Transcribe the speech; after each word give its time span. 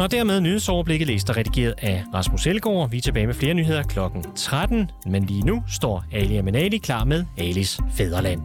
Og 0.00 0.10
dermed 0.10 0.40
nyhedsoverblikket 0.40 1.08
læst 1.08 1.30
og 1.30 1.36
redigeret 1.36 1.74
af 1.78 2.04
Rasmus 2.14 2.46
Elgaard. 2.46 2.90
Vi 2.90 2.96
er 2.96 3.00
tilbage 3.00 3.26
med 3.26 3.34
flere 3.34 3.54
nyheder 3.54 3.82
kl. 3.82 3.98
13, 4.36 4.90
men 5.06 5.24
lige 5.24 5.42
nu 5.42 5.62
står 5.68 6.04
Ali 6.12 6.36
Amenali 6.36 6.78
klar 6.78 7.04
med 7.04 7.24
Alis 7.38 7.80
Fæderland. 7.96 8.40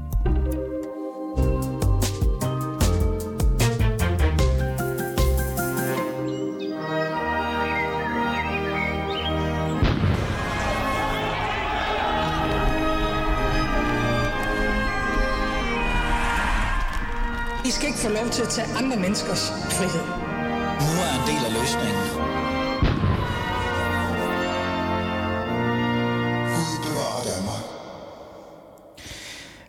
I 17.65 17.71
skal 17.71 17.87
ikke 17.87 17.99
få 17.99 18.09
lov 18.09 18.29
til 18.31 18.41
at 18.41 18.49
tage 18.49 18.67
andre 18.77 18.97
menneskers 18.97 19.51
frihed. 19.51 20.24
En 21.25 21.31
del 21.31 21.45
af 21.45 21.53
løsningen. 21.53 22.05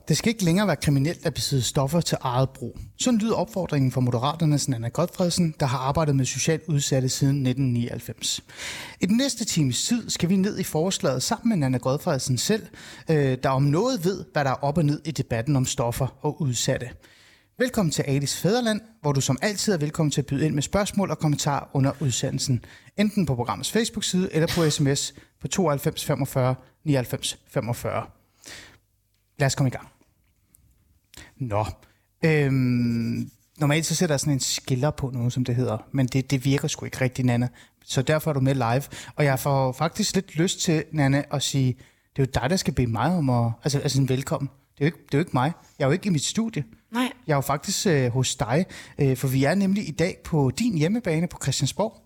Det 0.09 0.17
skal 0.17 0.29
ikke 0.29 0.45
længere 0.45 0.67
være 0.67 0.77
kriminelt 0.77 1.27
at 1.27 1.35
besidde 1.35 1.63
stoffer 1.63 2.01
til 2.01 2.19
eget 2.21 2.51
brug. 2.51 2.79
Sådan 2.99 3.19
lyder 3.19 3.35
opfordringen 3.35 3.93
fra 3.93 4.01
Moderaternes 4.01 4.69
Nana 4.69 4.89
Godfredsen, 4.89 5.55
der 5.61 5.67
har 5.67 5.79
arbejdet 5.79 6.17
med 6.17 6.25
socialt 6.25 6.63
udsatte 6.69 7.09
siden 7.09 7.47
1999. 7.47 8.41
I 9.01 9.07
den 9.07 9.17
næste 9.17 9.45
times 9.45 9.87
tid 9.87 10.11
skal 10.11 10.29
vi 10.29 10.37
ned 10.37 10.59
i 10.59 10.63
forslaget 10.63 11.23
sammen 11.23 11.49
med 11.49 11.57
Nana 11.57 11.79
Godfredsen 11.79 12.39
selv, 12.39 12.67
øh, 13.11 13.39
der 13.43 13.49
om 13.49 13.63
noget 13.63 14.05
ved, 14.05 14.25
hvad 14.33 14.45
der 14.45 14.51
er 14.51 14.65
op 14.65 14.79
og 14.79 14.85
ned 14.85 15.01
i 15.05 15.11
debatten 15.11 15.57
om 15.57 15.65
stoffer 15.65 16.07
og 16.23 16.43
udsatte. 16.43 16.89
Velkommen 17.59 17.91
til 17.93 18.05
Adis 18.09 18.41
Fæderland, 18.41 18.81
hvor 19.01 19.13
du 19.13 19.21
som 19.21 19.39
altid 19.43 19.73
er 19.73 19.79
velkommen 19.79 20.11
til 20.11 20.21
at 20.21 20.27
byde 20.27 20.47
ind 20.47 20.55
med 20.55 20.63
spørgsmål 20.63 21.11
og 21.11 21.19
kommentarer 21.19 21.71
under 21.73 21.93
udsendelsen. 22.01 22.65
Enten 22.97 23.27
på 23.27 23.35
programmets 23.35 23.73
Facebook-side 23.73 24.29
eller 24.33 24.49
på 24.55 24.71
sms 24.71 25.15
på 25.41 25.49
92 25.49 26.05
45 26.05 26.55
99 26.85 27.39
45. 27.49 28.07
Lad 29.39 29.47
os 29.47 29.55
komme 29.55 29.69
i 29.69 29.71
gang. 29.71 29.89
Nå, 31.37 31.67
øhm, 32.25 33.31
normalt 33.59 33.87
så 33.87 33.95
sætter 33.95 34.15
jeg 34.15 34.21
sådan 34.21 34.33
en 34.33 34.41
skiller 34.41 34.91
på 34.91 35.11
noget, 35.11 35.33
som 35.33 35.45
det 35.45 35.55
hedder, 35.55 35.79
men 35.93 36.07
det, 36.07 36.31
det 36.31 36.45
virker 36.45 36.69
sgu 36.69 36.85
ikke 36.85 37.01
rigtigt, 37.01 37.27
Nana. 37.27 37.49
Så 37.85 38.03
derfor 38.03 38.31
er 38.31 38.35
du 38.35 38.41
med 38.41 38.55
live. 38.55 38.83
Og 39.15 39.25
jeg 39.25 39.39
får 39.39 39.73
faktisk 39.73 40.15
lidt 40.15 40.37
lyst 40.37 40.61
til, 40.61 40.85
Nana, 40.93 41.25
at 41.31 41.43
sige, 41.43 41.73
det 42.17 42.23
er 42.23 42.27
jo 42.27 42.41
dig, 42.41 42.51
der 42.51 42.57
skal 42.57 42.75
bede 42.75 42.87
mig 42.91 43.17
om 43.17 43.31
at, 43.31 43.53
altså, 43.65 43.79
altså 43.79 44.01
en 44.01 44.09
velkommen. 44.09 44.51
Det 44.79 44.81
er, 44.81 44.85
jo 44.85 44.87
ikke, 44.87 44.99
det 45.07 45.15
er 45.15 45.19
jo 45.19 45.23
ikke 45.23 45.31
mig. 45.35 45.53
Jeg 45.79 45.85
er 45.85 45.89
jo 45.89 45.93
ikke 45.93 46.07
i 46.07 46.13
mit 46.13 46.25
studie. 46.25 46.65
Nej. 46.97 47.13
Jeg 47.27 47.33
er 47.33 47.37
jo 47.37 47.41
faktisk 47.41 47.87
øh, 47.87 48.13
hos 48.13 48.37
dig, 48.37 48.65
øh, 48.99 49.17
for 49.17 49.29
vi 49.29 49.45
er 49.45 49.55
nemlig 49.55 49.89
i 49.89 49.91
dag 49.91 50.19
på 50.25 50.51
din 50.59 50.79
hjemmebane 50.79 51.29
på 51.29 51.39
Christiansborg. 51.43 52.03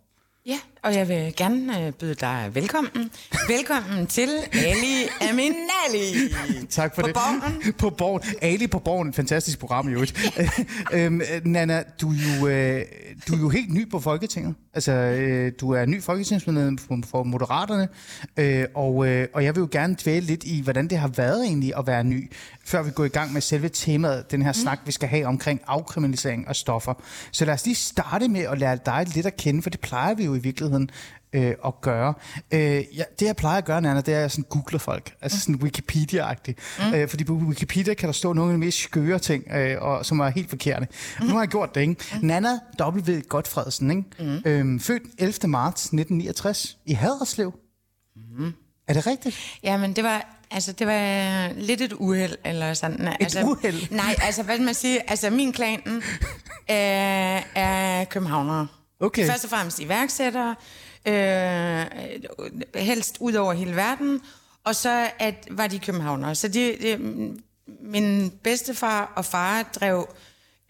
Ja, 0.46 0.58
og 0.82 0.94
jeg 0.94 1.08
vil 1.08 1.34
gerne 1.36 1.86
øh, 1.86 1.92
byde 1.92 2.14
dig 2.14 2.50
velkommen. 2.52 3.10
Velkommen 3.48 4.06
til 4.06 4.28
Ali 4.54 5.08
Aminali. 5.20 6.34
Tak 6.70 6.94
for 6.94 7.02
på 7.02 7.06
det. 7.06 7.14
Borgen. 7.14 7.72
På 7.72 7.90
Borgen. 7.90 8.22
Ali 8.42 8.66
på 8.66 8.78
Borgen, 8.78 9.12
fantastisk 9.12 9.58
program 9.58 9.88
i 9.88 9.92
øvrigt. 9.92 10.34
øhm, 10.92 11.20
Nana, 11.44 11.82
du 12.00 12.10
er, 12.10 12.14
jo, 12.40 12.46
øh, 12.48 12.84
du 13.28 13.34
er 13.34 13.40
jo 13.40 13.48
helt 13.48 13.74
ny 13.74 13.90
på 13.90 14.00
Folketinget. 14.00 14.54
Altså, 14.74 14.92
øh, 14.92 15.52
du 15.60 15.70
er 15.70 15.86
ny 15.86 16.02
folketingsmedlem 16.02 16.78
for, 16.78 17.22
Moderaterne, 17.22 17.88
øh, 18.36 18.64
og, 18.74 19.06
øh, 19.06 19.28
og 19.34 19.44
jeg 19.44 19.54
vil 19.56 19.60
jo 19.60 19.68
gerne 19.70 19.96
dvæle 20.02 20.26
lidt 20.26 20.44
i, 20.44 20.60
hvordan 20.62 20.88
det 20.88 20.98
har 20.98 21.08
været 21.08 21.44
egentlig 21.44 21.72
at 21.78 21.86
være 21.86 22.04
ny, 22.04 22.32
før 22.64 22.82
vi 22.82 22.90
går 22.90 23.04
i 23.04 23.08
gang 23.08 23.32
med 23.32 23.40
selve 23.40 23.68
temaet, 23.68 24.30
den 24.30 24.42
her 24.42 24.52
snak, 24.52 24.78
vi 24.86 24.92
skal 24.92 25.08
have 25.08 25.26
omkring 25.26 25.60
afkriminalisering 25.66 26.48
af 26.48 26.56
stoffer. 26.56 26.94
Så 27.32 27.44
lad 27.44 27.54
os 27.54 27.64
lige 27.64 27.74
starte 27.74 28.28
med 28.28 28.40
at 28.40 28.58
lære 28.58 28.78
dig 28.86 29.06
lidt 29.14 29.26
at 29.26 29.36
kende, 29.36 29.62
for 29.62 29.70
det 29.70 29.80
plejer 29.80 30.14
vi 30.14 30.24
jo 30.24 30.34
i 30.34 30.38
virkeligheden 30.38 30.69
øh, 31.32 31.54
at 31.66 31.80
gøre. 31.80 32.14
Øh, 32.50 32.60
ja, 32.96 33.02
det 33.18 33.26
jeg 33.26 33.36
plejer 33.36 33.58
at 33.58 33.64
gøre, 33.64 33.80
Nana, 33.80 34.00
det 34.00 34.14
er, 34.14 34.16
at 34.16 34.22
jeg 34.22 34.30
sådan 34.30 34.44
googler 34.48 34.78
folk. 34.78 35.14
Altså 35.20 35.40
sådan 35.40 35.54
Wikipedia-agtigt. 35.54 36.58
Mm. 36.78 36.94
Øh, 36.94 37.08
fordi 37.08 37.24
på 37.24 37.32
Wikipedia 37.32 37.94
kan 37.94 38.06
der 38.06 38.12
stå 38.12 38.32
nogle 38.32 38.52
af 38.52 38.54
de 38.54 38.58
mest 38.58 38.78
skøre 38.78 39.18
ting, 39.18 39.44
øh, 39.52 39.82
og, 39.82 40.06
som 40.06 40.20
er 40.20 40.28
helt 40.28 40.50
forkerte. 40.50 40.86
Mm. 41.20 41.26
Nu 41.26 41.32
har 41.32 41.40
jeg 41.40 41.48
gjort 41.48 41.74
det, 41.74 41.80
ikke? 41.80 41.96
Mm. 42.14 42.26
Nana 42.26 42.58
W. 42.80 43.20
Godfredsen, 43.28 43.90
ikke? 43.90 44.04
Mm. 44.18 44.42
Øhm, 44.44 44.80
født 44.80 45.02
11. 45.18 45.34
marts 45.50 45.82
1969 45.82 46.78
i 46.86 46.92
Haderslev. 46.92 47.54
Mm. 48.38 48.52
Er 48.88 48.92
det 48.92 49.06
rigtigt? 49.06 49.58
Jamen, 49.62 49.96
det 49.96 50.04
var, 50.04 50.38
altså, 50.50 50.72
det 50.72 50.86
var 50.86 51.52
lidt 51.52 51.80
et 51.80 51.92
uheld, 51.92 52.36
eller 52.44 52.74
sådan. 52.74 53.08
Et 53.08 53.16
altså, 53.20 53.42
uheld? 53.42 53.90
Nej, 53.90 54.14
altså, 54.22 54.42
hvad 54.42 54.54
skal 54.54 54.64
man 54.64 54.74
sige? 54.74 55.10
Altså, 55.10 55.30
min 55.30 55.52
klan 55.52 55.80
øh, 55.86 56.02
er 57.54 58.04
københavnere. 58.04 58.66
Okay. 59.00 59.26
Først 59.26 59.44
og 59.44 59.50
fremmest 59.50 59.78
iværksættere, 59.78 60.54
øh, 61.06 61.84
helst 62.74 63.16
ud 63.20 63.34
over 63.34 63.52
hele 63.52 63.76
verden, 63.76 64.20
og 64.64 64.74
så 64.74 65.10
at, 65.18 65.48
var 65.50 65.66
de 65.66 65.78
københavnere. 65.78 66.34
Så 66.34 66.48
de, 66.48 66.76
de, 66.82 66.98
min 67.80 68.32
bedstefar 68.42 69.12
og 69.16 69.24
far 69.24 69.62
drev 69.62 70.08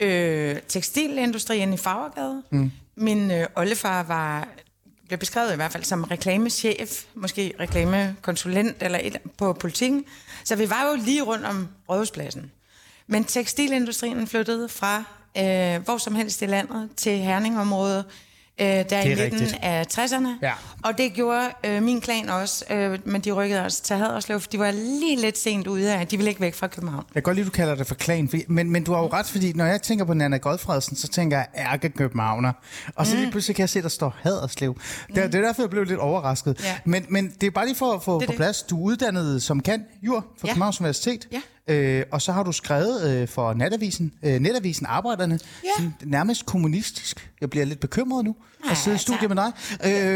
øh, 0.00 0.56
tekstilindustrien 0.68 1.72
i 1.72 1.76
Fagergade. 1.76 2.42
Mm. 2.50 2.70
Min 2.96 3.30
øh, 3.30 3.46
oldefar 3.56 4.02
var 4.02 4.48
blev 5.06 5.18
beskrevet 5.18 5.52
i 5.52 5.56
hvert 5.56 5.72
fald 5.72 5.84
som 5.84 6.04
reklamechef, 6.04 7.04
måske 7.14 7.54
reklamekonsulent 7.60 8.76
eller 8.80 8.98
et, 9.02 9.16
på 9.38 9.52
politikken. 9.52 10.04
Så 10.44 10.56
vi 10.56 10.70
var 10.70 10.88
jo 10.88 11.04
lige 11.04 11.22
rundt 11.22 11.46
om 11.46 11.68
Rådhuspladsen. 11.88 12.52
Men 13.06 13.24
tekstilindustrien 13.24 14.26
flyttede 14.26 14.68
fra 14.68 15.04
øh, 15.38 15.84
hvor 15.84 15.98
som 15.98 16.14
helst 16.14 16.42
i 16.42 16.46
landet 16.46 16.88
til 16.96 17.18
Herningområdet, 17.18 18.04
øh, 18.60 18.66
der 18.66 19.02
i 19.02 19.08
midten 19.08 19.24
rigtigt. 19.40 19.58
af 19.62 19.86
60'erne. 19.98 20.28
Ja. 20.42 20.52
Og 20.84 20.98
det 20.98 21.12
gjorde 21.12 21.48
øh, 21.64 21.82
min 21.82 22.00
klan 22.00 22.28
også, 22.28 22.64
øh, 22.70 22.98
men 23.04 23.20
de 23.20 23.32
rykkede 23.32 23.64
også 23.64 23.82
til 23.82 23.96
Haderslev, 23.96 24.40
de 24.40 24.58
var 24.58 24.70
lige 24.70 25.16
lidt 25.20 25.38
sent 25.38 25.66
ude 25.66 25.94
af, 25.94 26.06
de 26.06 26.16
ville 26.16 26.28
ikke 26.30 26.40
væk 26.40 26.54
fra 26.54 26.66
København. 26.66 27.04
Jeg 27.08 27.14
kan 27.14 27.22
godt 27.22 27.36
lide, 27.36 27.46
du 27.46 27.50
kalder 27.50 27.74
det 27.74 27.86
for 27.86 27.94
klan, 27.94 28.28
fordi, 28.28 28.44
men, 28.48 28.70
men 28.70 28.84
du 28.84 28.92
har 28.92 29.00
jo 29.00 29.08
ret, 29.12 29.26
fordi 29.26 29.52
når 29.52 29.64
jeg 29.64 29.82
tænker 29.82 30.04
på 30.04 30.14
Nana 30.14 30.36
Godfredsen, 30.36 30.96
så 30.96 31.08
tænker 31.08 31.36
jeg 31.36 31.46
ærke 31.56 31.88
københavner. 31.88 32.52
Og 32.94 33.06
så 33.06 33.16
lige 33.16 33.30
pludselig 33.30 33.56
kan 33.56 33.60
jeg 33.62 33.68
se, 33.68 33.82
der 33.82 33.88
står 33.88 34.14
Haderslev. 34.22 34.76
Det, 35.06 35.16
det 35.16 35.34
er 35.34 35.40
derfor, 35.40 35.62
jeg 35.62 35.70
blev 35.70 35.84
lidt 35.84 35.98
overrasket. 35.98 36.60
Ja. 36.64 36.76
Men, 36.84 37.06
men 37.08 37.32
det 37.40 37.46
er 37.46 37.50
bare 37.50 37.66
lige 37.66 37.76
for 37.76 37.92
at 37.92 38.02
få 38.02 38.18
på 38.18 38.24
det. 38.26 38.36
plads. 38.36 38.62
Du 38.62 38.76
er 38.76 38.82
uddannet 38.86 39.42
som 39.42 39.60
kan 39.60 39.84
jur 40.02 40.20
fra 40.20 40.48
Ja. 40.48 40.52
Københavns 40.52 40.80
Universitet. 40.80 41.28
Ja. 41.32 41.40
Øh, 41.70 42.02
og 42.12 42.22
så 42.22 42.32
har 42.32 42.42
du 42.42 42.52
skrevet 42.52 43.10
øh, 43.10 43.28
for 43.28 43.54
Netavisen, 43.54 44.12
øh, 44.22 44.40
Netavisen 44.40 44.86
Arbejderne, 44.86 45.38
Ja. 45.64 45.68
sådan 45.76 45.94
nærmest 46.04 46.46
kommunistisk. 46.46 47.30
Jeg 47.40 47.50
bliver 47.50 47.66
lidt 47.66 47.80
bekymret 47.80 48.24
nu 48.24 48.36
Nej, 48.64 48.70
at 48.70 48.76
sidde 48.76 48.94
i 48.94 48.94
altså. 48.94 49.04
studiet 49.12 49.30
med 49.30 49.36
dig. 49.36 49.52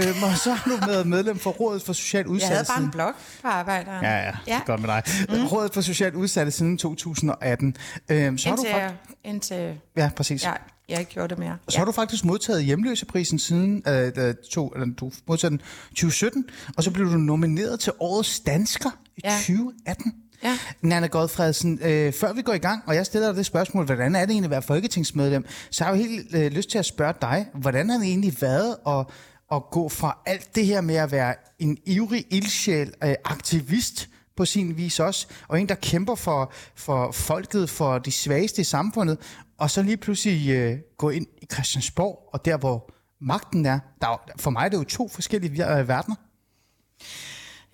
Øh, 0.09 0.23
og 0.33 0.39
så 0.39 0.53
har 0.53 0.71
du 0.71 0.87
været 0.87 1.07
medlem 1.07 1.39
for 1.39 1.51
Rådet 1.51 1.83
for 1.83 1.93
Social 1.93 2.21
Jeg 2.21 2.29
Udsatte. 2.29 2.55
havde 2.55 2.67
bare 2.69 2.83
en 2.83 2.91
blog 2.91 3.13
for 3.41 3.49
arbejderen. 3.49 4.05
Ja, 4.05 4.17
ja, 4.17 4.33
det 4.45 4.53
er 4.53 4.61
godt 4.67 4.81
med 4.81 4.89
dig. 4.89 5.03
Mm. 5.29 5.47
Rådet 5.47 5.75
for 5.75 5.81
Socialt 5.81 6.15
Udsatte 6.15 6.53
siden 6.53 6.79
2018. 6.79 7.77
Øhm, 8.09 8.39
så 8.39 8.49
har 8.49 8.57
du 8.57 8.63
Indtil, 8.63 8.73
faktisk, 8.81 8.95
jeg, 9.25 9.31
indtil 9.33 9.79
ja, 9.97 10.11
præcis. 10.17 10.45
jeg, 10.45 10.57
jeg 10.89 11.01
ikke 11.01 11.13
gjorde 11.13 11.29
det 11.29 11.39
mere. 11.39 11.57
Så 11.69 11.79
har 11.79 11.85
du 11.85 11.93
faktisk 11.93 12.25
modtaget 12.25 12.65
hjemløseprisen 12.65 13.39
siden 13.39 13.83
øh, 13.89 14.13
øh, 14.17 14.35
to, 14.53 14.69
eller, 14.69 14.87
du 14.95 15.11
modtaget 15.29 15.51
den 15.53 15.61
2017, 15.89 16.45
og 16.77 16.83
så 16.85 16.91
blev 16.91 17.07
du 17.13 17.17
nomineret 17.19 17.81
til 17.81 17.93
Årets 18.01 18.41
Dansker 18.41 18.91
i 19.17 19.21
Ja. 19.25 19.31
2018. 19.39 20.13
Ja. 20.45 20.59
Nana 20.83 21.07
Godfredsen, 21.07 21.79
øh, 21.83 22.13
før 22.13 22.33
vi 22.33 22.43
går 22.43 22.53
i 22.53 22.59
gang, 22.59 22.83
og 22.87 22.95
jeg 22.95 23.07
stiller 23.07 23.29
dig 23.29 23.37
det 23.37 23.47
spørgsmål, 23.47 23.85
hvordan 23.85 24.15
er 24.15 24.21
det 24.21 24.31
egentlig 24.31 24.47
at 24.47 24.51
være 24.51 24.63
folketingsmedlem, 24.63 25.47
så 25.71 25.85
har 25.85 25.93
jeg 25.93 26.01
jo 26.01 26.09
helt 26.09 26.35
øh, 26.35 26.53
lyst 26.53 26.71
til 26.71 26.79
at 26.79 26.87
spørge 26.87 27.15
dig, 27.21 27.47
hvordan 27.55 27.91
har 27.91 27.99
det 27.99 28.07
egentlig 28.07 28.37
været 28.41 28.77
at, 28.87 29.07
at 29.53 29.63
gå 29.71 29.89
fra 29.89 30.19
alt 30.27 30.55
det 30.55 30.67
her 30.67 30.81
med 30.81 30.95
at 30.95 31.13
være 31.13 31.35
en 31.59 31.79
ivrig 31.87 32.25
ildsjæl, 32.31 32.93
øh, 33.05 33.15
aktivist 33.25 34.09
på 34.37 34.45
sin 34.45 34.77
vis 34.77 35.01
også, 35.01 35.27
og 35.49 35.61
en, 35.61 35.69
der 35.69 35.75
kæmper 35.75 36.15
for, 36.15 36.53
for 36.75 37.13
folket, 37.13 37.71
for 37.71 37.99
de 37.99 38.13
svageste 38.13 38.61
i 38.61 38.65
samfundet, 38.65 39.19
og 39.59 39.71
så 39.71 39.83
lige 39.83 39.97
pludselig 39.97 40.51
øh, 40.51 40.79
gå 40.99 41.11
ind 41.11 41.27
i 41.43 41.47
Christiansborg, 41.53 42.29
og 42.33 42.45
der, 42.45 42.57
hvor 42.57 42.91
magten 43.21 43.67
er. 43.67 43.79
Der, 44.01 44.31
for 44.39 44.51
mig 44.51 44.65
er 44.65 44.69
det 44.69 44.77
jo 44.77 44.85
to 44.85 45.09
forskellige 45.09 45.79
øh, 45.79 45.89
verdener. 45.89 46.17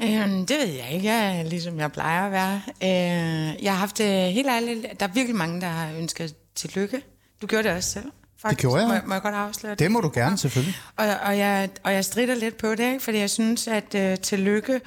Øhm, 0.03 0.47
det 0.47 0.57
ved 0.59 0.67
jeg 0.67 0.93
ikke. 0.93 1.13
Jeg 1.13 1.45
ligesom 1.45 1.79
jeg 1.79 1.93
plejer 1.93 2.27
at 2.27 2.33
være. 2.33 2.63
Øh, 2.83 3.65
jeg 3.65 3.73
har 3.73 3.79
haft 3.79 3.99
det 3.99 4.33
helt 4.33 4.49
ærligt. 4.49 4.87
Der 5.01 5.07
er 5.07 5.13
virkelig 5.13 5.37
mange, 5.37 5.61
der 5.61 5.67
har 5.67 5.93
ønsket 5.93 6.35
tillykke. 6.55 7.03
Du 7.43 7.47
gjorde 7.47 7.69
det 7.69 7.77
også 7.77 7.91
selv. 7.91 8.05
Faktisk. 8.43 8.61
gjorde 8.61 8.83
jeg. 8.83 8.89
Må, 8.89 9.09
må 9.09 9.15
jeg 9.15 9.23
godt 9.23 9.35
afsløre 9.35 9.71
det? 9.71 9.79
Det 9.79 9.91
må 9.91 10.01
du 10.01 10.11
gerne, 10.15 10.39
selvfølgelig. 10.39 10.77
Og, 10.97 11.07
og, 11.23 11.39
jeg, 11.39 11.69
og 11.83 11.93
jeg 11.93 12.05
strider 12.05 12.35
lidt 12.35 12.57
på 12.57 12.75
det, 12.75 12.93
ikke? 12.93 13.01
fordi 13.01 13.19
jeg 13.19 13.31
synes, 13.31 13.69
at 13.69 13.95
øh, 13.95 14.19
tillykke 14.19 14.81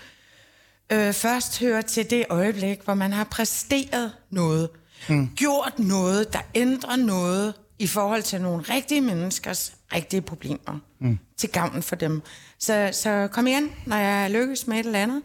øh, 0.91 1.13
først 1.13 1.59
hører 1.59 1.81
til 1.81 2.09
det 2.09 2.25
øjeblik, 2.29 2.81
hvor 2.83 2.93
man 2.93 3.13
har 3.13 3.23
præsteret 3.23 4.11
noget. 4.29 4.69
Mm. 5.09 5.29
Gjort 5.35 5.73
noget, 5.77 6.33
der 6.33 6.39
ændrer 6.55 6.95
noget 6.95 7.53
i 7.79 7.87
forhold 7.87 8.23
til 8.23 8.41
nogle 8.41 8.63
rigtige 8.63 9.01
menneskers 9.01 9.73
rigtige 9.93 10.21
problemer 10.21 10.79
mm. 10.99 11.19
Til 11.43 11.51
gavn 11.51 11.83
for 11.83 11.95
dem. 11.95 12.21
Så, 12.59 12.89
så 12.91 13.27
kom 13.31 13.47
igen, 13.47 13.71
når 13.85 13.97
jeg 13.97 14.31
lykkes 14.31 14.67
med 14.67 14.79
et 14.79 14.85
eller 14.85 14.99
andet. 14.99 15.21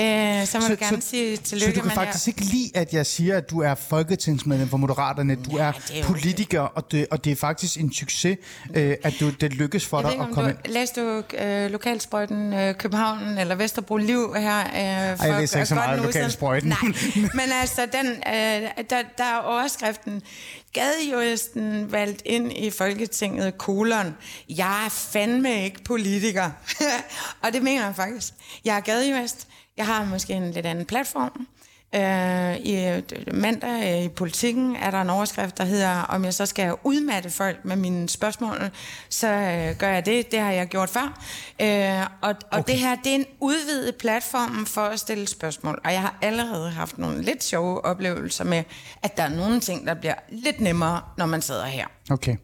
Øh, 0.00 0.46
så 0.46 0.58
må 0.58 0.66
så, 0.66 0.68
du 0.68 0.76
gerne 0.80 1.02
så, 1.02 1.08
sige 1.08 1.36
tillykke. 1.36 1.74
Så 1.74 1.80
du 1.80 1.88
kan 1.88 1.94
faktisk 1.94 2.26
jeg... 2.26 2.40
ikke 2.40 2.52
lide, 2.52 2.70
at 2.74 2.92
jeg 2.92 3.06
siger, 3.06 3.36
at 3.36 3.50
du 3.50 3.60
er 3.60 3.74
folketingsmedlem 3.74 4.68
for 4.68 4.76
Moderaterne. 4.76 5.34
Du 5.34 5.56
ja, 5.56 5.62
er, 5.62 5.72
er 5.94 6.04
politiker, 6.04 6.60
og 6.60 6.92
det, 6.92 7.06
og 7.10 7.24
det 7.24 7.32
er 7.32 7.36
faktisk 7.36 7.80
en 7.80 7.92
succes, 7.92 8.38
øh, 8.74 8.96
at 9.02 9.14
du, 9.20 9.30
det 9.30 9.52
lykkes 9.52 9.86
for 9.86 10.00
jeg 10.00 10.12
dig 10.12 10.20
at 10.20 10.34
komme 10.34 10.50
du, 10.50 10.56
ind. 10.64 10.72
Læste 10.72 11.00
du 11.00 11.22
øh, 11.38 11.70
Lokalsprøjten 11.70 12.52
øh, 12.52 12.74
København 12.74 13.38
eller 13.38 13.54
Vesterbro 13.54 13.96
Liv 13.96 14.34
her? 14.34 14.58
Øh, 14.60 15.16
for 15.16 15.24
Ej, 15.24 15.30
jeg 15.30 15.40
læser 15.40 15.56
ikke 15.56 15.66
så 15.66 15.74
meget 15.74 16.02
Lokalsprøjten. 16.02 16.68
Nej, 16.68 16.78
men 17.34 17.52
altså, 17.60 17.86
den, 17.92 18.06
øh, 18.06 18.84
der, 18.90 19.02
der 19.18 19.24
er 19.24 19.38
overskriften, 19.38 20.22
gadejuristen 20.72 21.92
valgt 21.92 22.22
ind 22.26 22.52
i 22.52 22.70
Folketinget, 22.70 23.58
kolon, 23.58 24.16
jeg 24.48 24.84
er 24.84 24.88
fandme 24.88 25.57
ikke 25.64 25.84
politiker. 25.84 26.50
og 27.42 27.52
det 27.52 27.62
mener 27.62 27.84
jeg 27.84 27.96
faktisk. 27.96 28.34
Jeg 28.64 28.76
er 28.76 28.80
gadejurist. 28.80 29.48
Jeg 29.76 29.86
har 29.86 30.04
måske 30.04 30.32
en 30.32 30.50
lidt 30.50 30.66
anden 30.66 30.86
platform. 30.86 31.46
Øh, 31.94 32.56
I 32.56 33.02
mandag 33.32 33.98
øh, 33.98 34.04
i 34.04 34.08
politikken 34.08 34.76
er 34.76 34.90
der 34.90 35.00
en 35.00 35.10
overskrift, 35.10 35.58
der 35.58 35.64
hedder, 35.64 36.02
om 36.02 36.24
jeg 36.24 36.34
så 36.34 36.46
skal 36.46 36.74
udmatte 36.84 37.30
folk 37.30 37.64
med 37.64 37.76
mine 37.76 38.08
spørgsmål, 38.08 38.70
så 39.08 39.26
øh, 39.28 39.76
gør 39.76 39.88
jeg 39.88 40.06
det. 40.06 40.30
Det 40.30 40.40
har 40.40 40.50
jeg 40.50 40.66
gjort 40.66 40.88
før. 40.88 41.22
Øh, 41.60 42.00
og 42.00 42.08
og 42.20 42.34
okay. 42.50 42.72
det 42.72 42.80
her, 42.80 42.96
det 43.04 43.10
er 43.10 43.14
en 43.14 43.26
udvidet 43.40 43.96
platform 43.96 44.66
for 44.66 44.80
at 44.80 45.00
stille 45.00 45.26
spørgsmål. 45.26 45.80
Og 45.84 45.92
jeg 45.92 46.00
har 46.00 46.18
allerede 46.22 46.70
haft 46.70 46.98
nogle 46.98 47.22
lidt 47.22 47.44
sjove 47.44 47.84
oplevelser 47.84 48.44
med, 48.44 48.64
at 49.02 49.16
der 49.16 49.22
er 49.22 49.28
nogle 49.28 49.60
ting, 49.60 49.86
der 49.86 49.94
bliver 49.94 50.14
lidt 50.28 50.60
nemmere, 50.60 51.00
når 51.18 51.26
man 51.26 51.42
sidder 51.42 51.66
her. 51.66 51.86
Okay. 52.10 52.36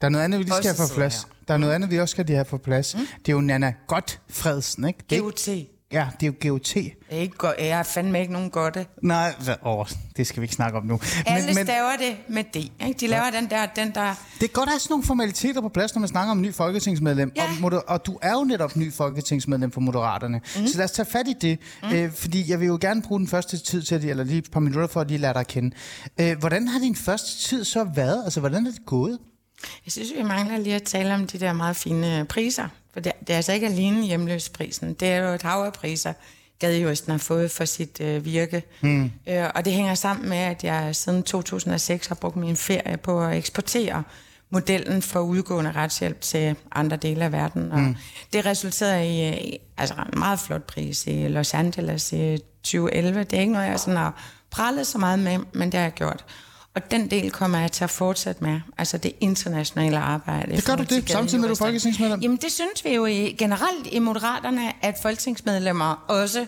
Der 0.00 0.06
er 0.06 0.10
noget 0.10 0.24
andet, 0.24 0.38
vi 0.38 0.44
lige 0.44 0.54
skal 0.54 0.76
have 0.76 0.88
på 0.88 0.94
plads. 0.94 1.26
Der 1.48 1.54
er 1.54 1.58
noget 1.58 1.72
andet, 1.72 1.90
vi 1.90 2.00
også 2.00 2.12
skal 2.12 2.28
have 2.28 2.44
på 2.44 2.58
plads. 2.58 2.94
Mm. 2.94 3.00
Det 3.18 3.28
er 3.28 3.32
jo 3.32 3.40
Nana 3.40 3.72
Godtfredsen, 3.86 4.84
ikke? 4.88 4.98
Det, 5.10 5.20
GOT. 5.22 5.48
Ja, 5.92 6.08
det 6.20 6.26
er 6.26 6.32
jo 6.42 6.50
GOT. 6.52 6.74
Det 6.74 6.92
er 7.10 7.16
ikke 7.16 7.36
go- 7.36 7.48
jeg 7.58 7.68
er 7.68 7.82
fandme 7.82 8.20
ikke 8.20 8.32
nogen 8.32 8.50
godte. 8.50 8.86
Nej, 9.02 9.34
åh, 9.64 9.86
det 10.16 10.26
skal 10.26 10.40
vi 10.40 10.44
ikke 10.44 10.54
snakke 10.54 10.78
om 10.78 10.84
nu. 10.86 11.00
Alle 11.26 11.46
men, 11.46 11.54
men, 11.54 11.64
staver 11.66 11.90
det 11.98 12.16
med 12.28 12.44
D. 12.44 12.56
Ikke? 12.56 13.00
De 13.00 13.06
laver 13.06 13.24
ja. 13.32 13.40
den 13.40 13.50
der, 13.50 13.66
den 13.66 13.94
der... 13.94 14.14
Det 14.40 14.44
er 14.48 14.52
godt 14.52 14.68
at 14.68 14.72
have 14.72 14.80
sådan 14.80 14.92
nogle 14.92 15.04
formaliteter 15.04 15.60
på 15.60 15.68
plads, 15.68 15.94
når 15.94 16.00
man 16.00 16.08
snakker 16.08 16.30
om 16.30 16.40
ny 16.42 16.54
folketingsmedlem. 16.54 17.32
Ja. 17.36 17.42
Og, 17.42 17.48
moder- 17.60 17.78
og 17.78 18.06
du 18.06 18.18
er 18.22 18.32
jo 18.32 18.44
netop 18.44 18.76
ny 18.76 18.92
folketingsmedlem 18.92 19.70
for 19.72 19.80
Moderaterne. 19.80 20.40
Mm. 20.60 20.66
Så 20.66 20.76
lad 20.76 20.84
os 20.84 20.90
tage 20.90 21.06
fat 21.06 21.28
i 21.28 21.34
det. 21.40 21.58
Mm. 21.82 21.88
Øh, 21.92 22.12
fordi 22.12 22.50
jeg 22.50 22.60
vil 22.60 22.66
jo 22.66 22.78
gerne 22.80 23.02
bruge 23.02 23.18
den 23.20 23.28
første 23.28 23.58
tid 23.58 23.82
til, 23.82 23.94
at, 23.94 24.04
eller 24.04 24.24
lige 24.24 24.38
et 24.38 24.50
par 24.50 24.60
minutter 24.60 24.86
for 24.88 25.00
at 25.00 25.08
lige 25.08 25.18
lade 25.18 25.34
dig 25.34 25.46
kende. 25.46 25.76
Øh, 26.20 26.38
hvordan 26.38 26.68
har 26.68 26.78
din 26.78 26.96
første 26.96 27.48
tid 27.48 27.64
så 27.64 27.84
været? 27.94 28.24
Altså, 28.24 28.40
hvordan 28.40 28.66
er 28.66 28.70
det 28.70 28.86
gået? 28.86 29.18
Jeg 29.84 29.92
synes, 29.92 30.12
vi 30.16 30.22
mangler 30.22 30.58
lige 30.58 30.74
at 30.74 30.82
tale 30.82 31.14
om 31.14 31.26
de 31.26 31.40
der 31.40 31.52
meget 31.52 31.76
fine 31.76 32.26
priser. 32.28 32.68
For 32.92 33.00
det, 33.00 33.12
det 33.20 33.30
er 33.30 33.36
altså 33.36 33.52
ikke 33.52 33.66
alene 33.66 34.06
hjemløsprisen. 34.06 34.94
Det 34.94 35.08
er 35.08 35.16
jo 35.16 35.34
et 35.34 35.42
hav 35.42 35.64
af 35.64 35.72
priser, 35.72 36.12
Gadejuristen 36.58 37.10
har 37.10 37.18
fået 37.18 37.50
for 37.50 37.64
sit 37.64 38.00
øh, 38.00 38.24
virke. 38.24 38.62
Mm. 38.80 39.10
Øh, 39.28 39.50
og 39.54 39.64
det 39.64 39.72
hænger 39.72 39.94
sammen 39.94 40.28
med, 40.28 40.36
at 40.36 40.64
jeg 40.64 40.96
siden 40.96 41.22
2006 41.22 42.06
har 42.06 42.14
brugt 42.14 42.36
min 42.36 42.56
ferie 42.56 42.96
på 42.96 43.24
at 43.24 43.36
eksportere 43.36 44.02
modellen 44.50 45.02
for 45.02 45.20
udgående 45.20 45.72
retshjælp 45.72 46.20
til 46.20 46.56
andre 46.72 46.96
dele 46.96 47.24
af 47.24 47.32
verden. 47.32 47.72
Og 47.72 47.78
mm. 47.78 47.96
det 48.32 48.46
resulterede 48.46 49.08
i, 49.08 49.48
i 49.48 49.58
altså 49.76 49.94
en 49.94 50.18
meget 50.18 50.40
flot 50.40 50.62
pris 50.62 51.06
i 51.06 51.28
Los 51.28 51.54
Angeles 51.54 52.12
i 52.12 52.38
2011. 52.62 53.24
Det 53.24 53.32
er 53.32 53.40
ikke 53.40 53.52
noget, 53.52 53.66
jeg 53.66 53.80
sådan 53.80 53.96
har 53.96 54.22
prallet 54.50 54.86
så 54.86 54.98
meget 54.98 55.18
med, 55.18 55.38
men 55.52 55.72
det 55.72 55.74
har 55.74 55.84
jeg 55.84 55.92
gjort. 55.92 56.24
Og 56.76 56.90
den 56.90 57.10
del 57.10 57.30
kommer 57.30 57.58
jeg 57.58 57.72
til 57.72 57.84
at 57.84 57.90
fortsætte 57.90 58.44
med, 58.44 58.60
altså 58.78 58.98
det 58.98 59.12
internationale 59.20 59.98
arbejde. 59.98 60.56
Det 60.56 60.64
gør 60.64 60.76
du 60.76 60.82
det, 60.82 61.10
samtidig 61.10 61.40
med, 61.40 61.48
at 61.50 61.58
du 61.58 61.64
er 61.64 61.66
folketingsmedlem? 61.66 62.20
Jamen 62.20 62.36
det 62.36 62.52
synes 62.52 62.84
vi 62.84 62.94
jo 62.94 63.06
i, 63.06 63.34
generelt 63.38 63.86
i 63.92 63.98
Moderaterne, 63.98 64.72
at 64.84 64.98
folketingsmedlemmer 65.02 66.04
også 66.08 66.46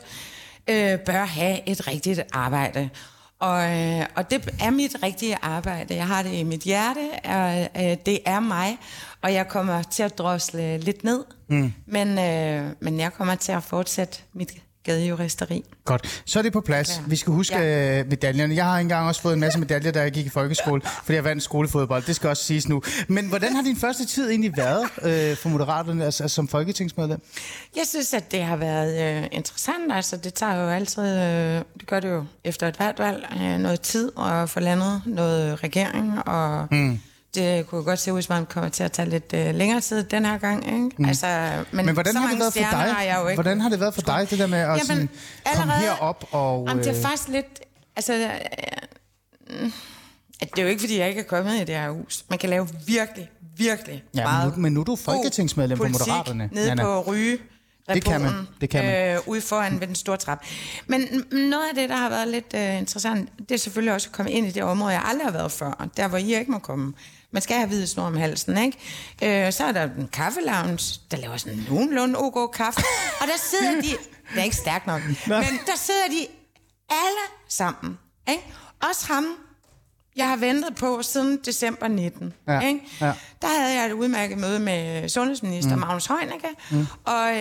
øh, 0.70 0.98
bør 0.98 1.24
have 1.24 1.68
et 1.68 1.86
rigtigt 1.86 2.20
arbejde. 2.32 2.90
Og, 3.38 3.78
øh, 3.78 4.06
og 4.14 4.30
det 4.30 4.54
er 4.60 4.70
mit 4.70 4.96
rigtige 5.02 5.36
arbejde. 5.42 5.94
Jeg 5.94 6.06
har 6.06 6.22
det 6.22 6.32
i 6.32 6.42
mit 6.42 6.60
hjerte, 6.60 7.10
og 7.24 7.60
øh, 7.60 7.96
det 8.06 8.18
er 8.24 8.40
mig, 8.40 8.78
og 9.22 9.32
jeg 9.32 9.48
kommer 9.48 9.82
til 9.82 10.02
at 10.02 10.18
drosle 10.18 10.78
lidt 10.78 11.04
ned. 11.04 11.24
Mm. 11.48 11.72
Men, 11.86 12.18
øh, 12.18 12.72
men 12.80 13.00
jeg 13.00 13.12
kommer 13.12 13.34
til 13.34 13.52
at 13.52 13.62
fortsætte 13.62 14.18
mit 14.32 14.52
gadejuristeri. 14.84 15.64
Godt. 15.84 16.22
Så 16.24 16.38
er 16.38 16.42
det 16.42 16.52
på 16.52 16.60
plads. 16.60 16.96
Ja. 16.96 17.02
Vi 17.06 17.16
skal 17.16 17.32
huske 17.32 17.58
ja. 17.58 18.00
Øh, 18.00 18.08
medaljerne. 18.08 18.54
Jeg 18.54 18.64
har 18.64 18.78
engang 18.78 19.08
også 19.08 19.22
fået 19.22 19.34
en 19.34 19.40
masse 19.40 19.58
medaljer, 19.58 19.90
da 19.90 20.00
jeg 20.00 20.12
gik 20.12 20.26
i 20.26 20.28
folkeskole, 20.28 20.82
fordi 21.04 21.14
jeg 21.14 21.24
vandt 21.24 21.42
skolefodbold. 21.42 22.02
Det 22.02 22.16
skal 22.16 22.30
også 22.30 22.44
siges 22.44 22.68
nu. 22.68 22.82
Men 23.08 23.28
hvordan 23.28 23.54
har 23.54 23.62
din 23.62 23.76
første 23.76 24.06
tid 24.06 24.30
egentlig 24.30 24.56
været 24.56 24.84
øh, 25.02 25.36
for 25.36 25.48
Moderaterne 25.48 26.04
altså, 26.04 26.22
altså, 26.22 26.34
som 26.34 26.48
folketingsmedlem? 26.48 27.20
Jeg 27.76 27.84
synes, 27.86 28.14
at 28.14 28.32
det 28.32 28.42
har 28.42 28.56
været 28.56 29.18
øh, 29.22 29.28
interessant. 29.32 29.92
Altså, 29.92 30.16
det 30.16 30.34
tager 30.34 30.54
jo 30.54 30.68
altid, 30.68 31.02
øh, 31.02 31.62
det 31.80 31.86
gør 31.86 32.00
det 32.00 32.10
jo 32.10 32.24
efter 32.44 32.68
et 32.68 32.76
hvert 32.76 32.98
valg, 32.98 33.26
øh, 33.42 33.58
noget 33.58 33.80
tid 33.80 34.12
at 34.18 34.50
få 34.50 34.60
landet 34.60 35.02
noget 35.06 35.64
regering 35.64 36.28
og... 36.28 36.66
Mm 36.70 37.00
det 37.34 37.66
kunne 37.66 37.82
godt 37.82 37.98
se 37.98 38.12
ud, 38.12 38.22
som 38.22 38.36
om 38.36 38.46
det 38.46 38.54
kommer 38.54 38.70
til 38.70 38.84
at 38.84 38.92
tage 38.92 39.08
lidt 39.08 39.32
øh, 39.34 39.54
længere 39.54 39.80
tid 39.80 40.04
den 40.04 40.24
her 40.24 40.38
gang. 40.38 40.66
Ikke? 40.66 40.90
Mm. 40.98 41.04
Altså, 41.04 41.64
men, 41.72 41.86
men 41.86 41.94
hvordan 41.94 42.16
har 42.16 42.28
det 42.28 42.38
været 42.38 42.52
for 42.52 42.60
dig? 42.60 42.68
Har 42.68 43.28
ikke 43.28 43.34
hvordan 43.34 43.60
har 43.60 43.68
det 43.68 43.80
været 43.80 43.94
for 43.94 44.02
dig, 44.02 44.26
det 44.30 44.38
der 44.38 44.46
med 44.46 44.58
at 44.58 44.68
Jamen, 44.68 44.86
sådan, 44.86 45.08
allerede, 45.44 45.70
komme 45.70 45.74
herop? 45.74 46.24
Og, 46.30 46.66
jamen, 46.68 46.84
det 46.84 46.90
er 46.90 46.96
øh, 46.96 47.02
faktisk 47.02 47.28
lidt... 47.28 47.60
Altså, 47.96 48.14
øh, 48.14 48.30
øh, 49.50 49.70
det 50.40 50.58
er 50.58 50.62
jo 50.62 50.68
ikke, 50.68 50.80
fordi 50.80 50.98
jeg 50.98 51.08
ikke 51.08 51.20
er 51.20 51.24
kommet 51.24 51.54
i 51.54 51.58
det 51.58 51.74
her 51.74 51.90
hus. 51.90 52.24
Man 52.30 52.38
kan 52.38 52.50
lave 52.50 52.68
virkelig, 52.86 53.30
virkelig 53.56 54.04
ja, 54.14 54.22
meget 54.22 54.46
men 54.46 54.56
nu, 54.56 54.62
men 54.62 54.72
nu 54.72 54.80
er 54.80 54.84
du 54.84 54.96
folketingsmedlem 54.96 55.78
for 55.78 55.88
Moderaterne. 55.88 56.48
nede 56.52 56.66
Nana. 56.68 56.82
på 56.82 57.00
Ryge. 57.00 57.38
Det 57.94 58.04
kan 58.04 58.20
man. 58.20 58.32
Det 58.60 58.70
kan 58.70 58.84
man. 58.84 59.16
Øh, 59.16 59.18
ude 59.26 59.40
foran 59.40 59.80
ved 59.80 59.86
den 59.86 59.94
store 59.94 60.16
trap. 60.16 60.44
Men 60.86 61.24
noget 61.32 61.68
af 61.68 61.74
det, 61.74 61.88
der 61.88 61.96
har 61.96 62.08
været 62.08 62.28
lidt 62.28 62.54
øh, 62.54 62.78
interessant, 62.78 63.30
det 63.38 63.50
er 63.50 63.58
selvfølgelig 63.58 63.94
også 63.94 64.08
at 64.08 64.12
komme 64.12 64.32
ind 64.32 64.46
i 64.46 64.50
det 64.50 64.62
område, 64.62 64.92
jeg 64.92 65.02
aldrig 65.04 65.26
har 65.26 65.32
været 65.32 65.52
før. 65.52 65.88
Der, 65.96 66.08
hvor 66.08 66.18
I 66.18 66.38
ikke 66.38 66.50
må 66.50 66.58
komme. 66.58 66.94
Man 67.32 67.42
skal 67.42 67.56
have 67.56 67.68
hvide 67.68 67.86
snor 67.86 68.04
om 68.04 68.16
halsen, 68.16 68.58
ikke? 68.58 69.46
Øh, 69.46 69.52
så 69.52 69.64
er 69.64 69.72
der 69.72 69.82
en 69.82 70.08
kaffelounge, 70.12 71.00
der 71.10 71.16
laver 71.16 71.36
sådan 71.36 71.64
nogenlunde 71.68 72.18
ok 72.18 72.52
kaffe. 72.52 72.80
Og 73.20 73.26
der 73.26 73.38
sidder 73.50 73.80
de... 73.82 73.88
Det 74.34 74.38
er 74.38 74.44
ikke 74.44 74.56
stærkt 74.56 74.86
nok. 74.86 75.02
Men 75.06 75.58
der 75.66 75.76
sidder 75.76 76.08
de 76.10 76.26
alle 76.90 77.24
sammen. 77.48 77.98
Ikke? 78.28 78.42
Også 78.90 79.06
ham, 79.12 79.26
jeg 80.18 80.28
har 80.28 80.36
ventet 80.36 80.74
på 80.76 81.02
siden 81.02 81.38
december 81.44 81.88
19. 81.88 82.32
Ja. 82.48 82.60
Ikke? 82.60 82.80
Ja. 83.00 83.12
Der 83.42 83.48
havde 83.60 83.80
jeg 83.80 83.86
et 83.86 83.92
udmærket 83.92 84.38
møde 84.38 84.58
med 84.58 85.08
sundhedsminister 85.08 85.74
mm. 85.74 85.80
Magnus 85.80 86.06
Heunicke, 86.06 86.48
mm. 86.70 86.86
og 87.04 87.30
øh, 87.30 87.36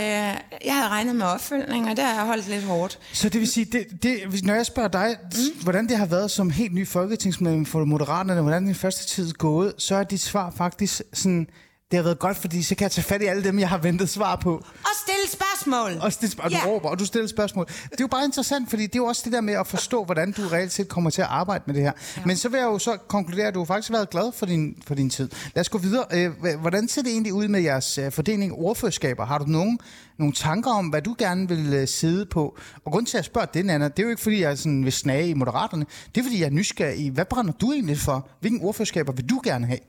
jeg 0.65 0.75
havde 0.75 0.87
regnet 0.87 1.15
med 1.15 1.25
opfølgning, 1.25 1.89
og 1.89 1.97
det 1.97 2.05
har 2.05 2.13
jeg 2.13 2.25
holdt 2.25 2.49
lidt 2.49 2.63
hårdt. 2.63 2.99
Så 3.13 3.29
det 3.29 3.39
vil 3.39 3.47
sige, 3.47 3.65
det, 3.65 4.03
det, 4.03 4.43
når 4.43 4.53
jeg 4.53 4.65
spørger 4.65 4.89
dig, 4.89 5.17
mm. 5.21 5.63
hvordan 5.63 5.87
det 5.87 5.97
har 5.97 6.05
været 6.05 6.31
som 6.31 6.49
helt 6.49 6.73
ny 6.73 6.87
folketingsmedlem 6.87 7.65
for 7.65 7.85
Moderaterne, 7.85 8.41
hvordan 8.41 8.65
din 8.65 8.75
første 8.75 9.07
tid 9.07 9.29
er 9.29 9.33
gået, 9.33 9.73
så 9.77 9.95
er 9.95 10.03
dit 10.03 10.21
svar 10.21 10.53
faktisk 10.57 11.01
sådan 11.13 11.47
det 11.91 11.97
har 11.97 12.03
været 12.03 12.19
godt, 12.19 12.37
fordi 12.37 12.63
så 12.63 12.75
kan 12.75 12.83
jeg 12.83 12.91
tage 12.91 13.05
fat 13.05 13.21
i 13.21 13.25
alle 13.25 13.43
dem, 13.43 13.59
jeg 13.59 13.69
har 13.69 13.77
ventet 13.77 14.09
svar 14.09 14.35
på. 14.35 14.53
Og 14.55 14.89
stille 15.03 15.31
spørgsmål. 15.31 16.01
Og, 16.01 16.13
stille, 16.13 16.43
og 16.43 16.51
du 16.51 16.55
ja. 16.55 16.65
råber, 16.65 16.89
og 16.89 16.99
du 16.99 17.05
stiller 17.05 17.27
spørgsmål. 17.27 17.65
Det 17.65 17.91
er 17.91 17.95
jo 18.01 18.07
bare 18.07 18.25
interessant, 18.25 18.69
fordi 18.69 18.83
det 18.83 18.95
er 18.95 18.99
jo 18.99 19.05
også 19.05 19.21
det 19.25 19.33
der 19.33 19.41
med 19.41 19.53
at 19.53 19.67
forstå, 19.67 20.03
hvordan 20.03 20.31
du 20.31 20.41
reelt 20.47 20.71
set 20.71 20.87
kommer 20.87 21.09
til 21.09 21.21
at 21.21 21.27
arbejde 21.27 21.63
med 21.67 21.75
det 21.75 21.83
her. 21.83 21.91
Ja. 22.17 22.21
Men 22.25 22.37
så 22.37 22.49
vil 22.49 22.57
jeg 22.57 22.65
jo 22.65 22.79
så 22.79 22.97
konkludere, 23.07 23.47
at 23.47 23.53
du 23.53 23.59
har 23.59 23.65
faktisk 23.65 23.91
været 23.91 24.09
glad 24.09 24.31
for 24.31 24.45
din, 24.45 24.83
for 24.87 24.95
din 24.95 25.09
tid. 25.09 25.29
Lad 25.55 25.61
os 25.61 25.69
gå 25.69 25.77
videre. 25.77 26.05
Øh, 26.13 26.59
hvordan 26.61 26.87
ser 26.87 27.01
det 27.01 27.11
egentlig 27.11 27.33
ud 27.33 27.47
med 27.47 27.61
jeres 27.61 27.97
øh, 27.97 28.11
fordeling 28.11 28.53
ordførerskaber? 28.53 29.25
Har 29.25 29.37
du 29.37 29.45
nogen, 29.45 29.79
nogle 30.17 30.33
tanker 30.33 30.71
om, 30.71 30.87
hvad 30.87 31.01
du 31.01 31.15
gerne 31.17 31.47
vil 31.47 31.73
øh, 31.73 31.87
sidde 31.87 32.25
på? 32.25 32.57
Og 32.85 32.91
grund 32.91 33.05
til, 33.05 33.17
at 33.17 33.19
jeg 33.19 33.25
spørger 33.25 33.47
det, 33.47 33.69
Anna, 33.69 33.87
det 33.87 33.99
er 33.99 34.03
jo 34.03 34.09
ikke, 34.09 34.21
fordi 34.21 34.41
jeg 34.41 34.57
sådan 34.57 34.83
vil 34.83 34.93
snage 34.93 35.29
i 35.29 35.33
Moderaterne. 35.33 35.85
Det 36.15 36.21
er, 36.21 36.25
fordi 36.25 36.39
jeg 36.39 36.45
er 36.45 36.51
nysgerrig 36.51 36.99
i, 36.99 37.09
hvad 37.09 37.25
brænder 37.25 37.53
du 37.53 37.71
egentlig 37.71 37.97
for? 37.97 38.29
Hvilke 38.39 38.65
ordførerskaber 38.65 39.13
vil 39.13 39.29
du 39.29 39.41
gerne 39.43 39.67
have? 39.67 39.79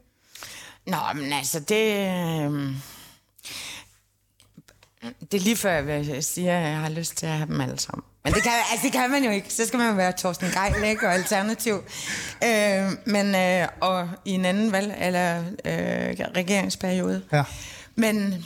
Nå, 0.88 0.96
men 1.14 1.32
altså, 1.32 1.60
det... 1.60 1.84
Øh, 1.84 2.74
det 5.02 5.40
er 5.40 5.44
lige 5.44 5.56
før, 5.56 5.70
jeg 5.72 6.24
siger, 6.24 6.58
at 6.58 6.62
jeg 6.62 6.78
har 6.78 6.88
lyst 6.88 7.16
til 7.16 7.26
at 7.26 7.32
have 7.32 7.46
dem 7.46 7.60
alle 7.60 7.78
sammen. 7.78 8.04
Men 8.24 8.34
det 8.34 8.42
kan, 8.42 8.52
altså, 8.70 8.84
det 8.84 8.92
kan 8.92 9.10
man 9.10 9.24
jo 9.24 9.30
ikke. 9.30 9.54
Så 9.54 9.66
skal 9.66 9.78
man 9.78 9.96
være 9.96 10.12
Torsten 10.12 10.48
Geil, 10.50 10.98
og 11.02 11.14
alternativ. 11.14 11.74
Øh, 12.44 12.92
men, 13.04 13.34
øh, 13.34 13.68
og 13.80 14.08
i 14.24 14.30
en 14.30 14.44
anden 14.44 14.72
valg, 14.72 14.94
eller 15.00 15.38
øh, 15.64 16.16
regeringsperiode. 16.36 17.22
Ja. 17.32 17.44
Men 17.94 18.44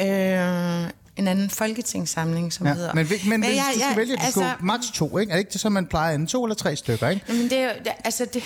øh, 0.00 0.90
en 1.16 1.28
anden 1.28 1.50
folketingssamling, 1.50 2.52
som 2.52 2.66
ja. 2.66 2.74
hedder. 2.74 2.94
Men, 2.94 3.06
men, 3.08 3.40
men 3.40 3.44
hvis 3.48 3.56
jeg, 3.56 3.72
du 3.74 3.80
skal 3.80 3.96
vælge, 3.96 4.12
at 4.12 4.24
altså, 4.24 4.40
gå 4.40 4.66
maks 4.66 4.86
to, 4.94 5.18
ikke? 5.18 5.30
Er 5.30 5.34
det 5.34 5.40
ikke 5.40 5.52
det, 5.52 5.60
som 5.60 5.72
man 5.72 5.86
plejer? 5.86 6.14
En 6.14 6.26
to 6.26 6.44
eller 6.44 6.54
tre 6.54 6.76
stykker, 6.76 7.08
ikke? 7.08 7.24
Men 7.28 7.42
det 7.42 7.52
er 7.52 7.64
jo, 7.64 7.70
altså, 8.04 8.24
det, 8.24 8.42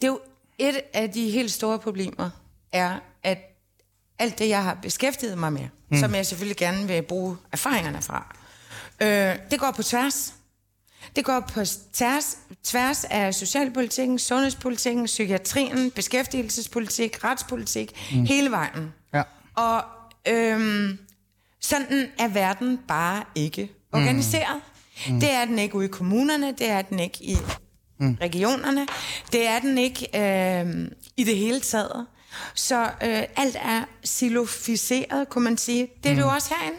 det 0.00 0.04
er 0.04 0.06
jo 0.06 0.20
et 0.58 0.80
af 0.92 1.10
de 1.10 1.30
helt 1.30 1.52
store 1.52 1.78
problemer, 1.78 2.30
er, 2.74 2.98
at 3.22 3.38
alt 4.18 4.38
det, 4.38 4.48
jeg 4.48 4.62
har 4.62 4.78
beskæftiget 4.82 5.38
mig 5.38 5.52
med, 5.52 5.68
mm. 5.90 5.96
som 5.96 6.14
jeg 6.14 6.26
selvfølgelig 6.26 6.56
gerne 6.56 6.86
vil 6.86 7.02
bruge 7.02 7.36
erfaringerne 7.52 8.02
fra, 8.02 8.36
øh, 9.02 9.38
det 9.50 9.60
går 9.60 9.70
på 9.70 9.82
tværs. 9.82 10.34
Det 11.16 11.24
går 11.24 11.40
på 11.40 11.60
tværs, 11.92 12.38
tværs 12.64 13.04
af 13.04 13.34
socialpolitikken, 13.34 14.18
sundhedspolitikken, 14.18 15.04
psykiatrien, 15.04 15.90
beskæftigelsespolitik, 15.90 17.24
retspolitik, 17.24 18.10
mm. 18.12 18.24
hele 18.24 18.50
vejen. 18.50 18.92
Ja. 19.14 19.22
Og 19.54 19.84
øhm, 20.28 20.98
sådan 21.60 22.08
er 22.18 22.28
verden 22.28 22.78
bare 22.88 23.24
ikke 23.34 23.70
organiseret. 23.92 24.60
Mm. 25.08 25.20
Det 25.20 25.30
er 25.30 25.44
den 25.44 25.58
ikke 25.58 25.74
ude 25.74 25.84
i 25.84 25.88
kommunerne, 25.88 26.52
det 26.58 26.70
er 26.70 26.82
den 26.82 26.98
ikke 26.98 27.24
i 27.24 27.36
mm. 27.98 28.18
regionerne, 28.20 28.86
det 29.32 29.46
er 29.46 29.58
den 29.58 29.78
ikke 29.78 30.08
øh, 30.14 30.90
i 31.16 31.24
det 31.24 31.36
hele 31.36 31.60
taget. 31.60 32.06
Så 32.54 32.82
øh, 32.84 33.22
alt 33.36 33.56
er 33.60 33.84
siloficeret, 34.04 35.28
kunne 35.28 35.44
man 35.44 35.58
sige. 35.58 35.80
Det 36.02 36.06
er 36.06 36.10
mm. 36.10 36.16
det 36.16 36.22
jo 36.22 36.28
også 36.28 36.54
herinde. 36.58 36.78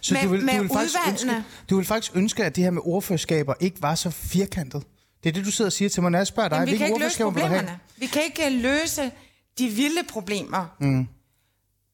Så 0.00 0.14
Med- 0.14 0.22
du, 0.22 0.28
vil, 0.28 0.44
med 0.44 0.54
du, 0.54 0.62
vil 0.62 0.70
faktisk 0.70 0.96
udvalgene. 1.06 1.36
ønske, 1.36 1.50
du 1.70 1.76
vil 1.76 1.86
faktisk 1.86 2.12
ønske, 2.16 2.44
at 2.44 2.56
det 2.56 2.64
her 2.64 2.70
med 2.70 2.82
ordførerskaber 2.84 3.54
ikke 3.60 3.82
var 3.82 3.94
så 3.94 4.10
firkantet. 4.10 4.82
Det 5.22 5.28
er 5.28 5.32
det, 5.32 5.44
du 5.44 5.50
sidder 5.50 5.68
og 5.68 5.72
siger 5.72 5.88
til 5.88 6.02
mig, 6.02 6.10
når 6.10 6.18
jeg 6.18 6.26
spørger 6.26 6.48
dig. 6.48 6.56
Jamen, 6.56 6.72
vi 6.72 6.76
kan 6.76 6.86
ikke 6.86 7.00
løse 7.00 7.22
problemerne. 7.22 7.78
Vi 7.96 8.06
kan 8.06 8.22
ikke 8.22 8.46
øh, 8.46 8.62
løse 8.62 9.10
de 9.58 9.68
vilde 9.68 10.02
problemer. 10.08 10.76
Mm. 10.80 11.08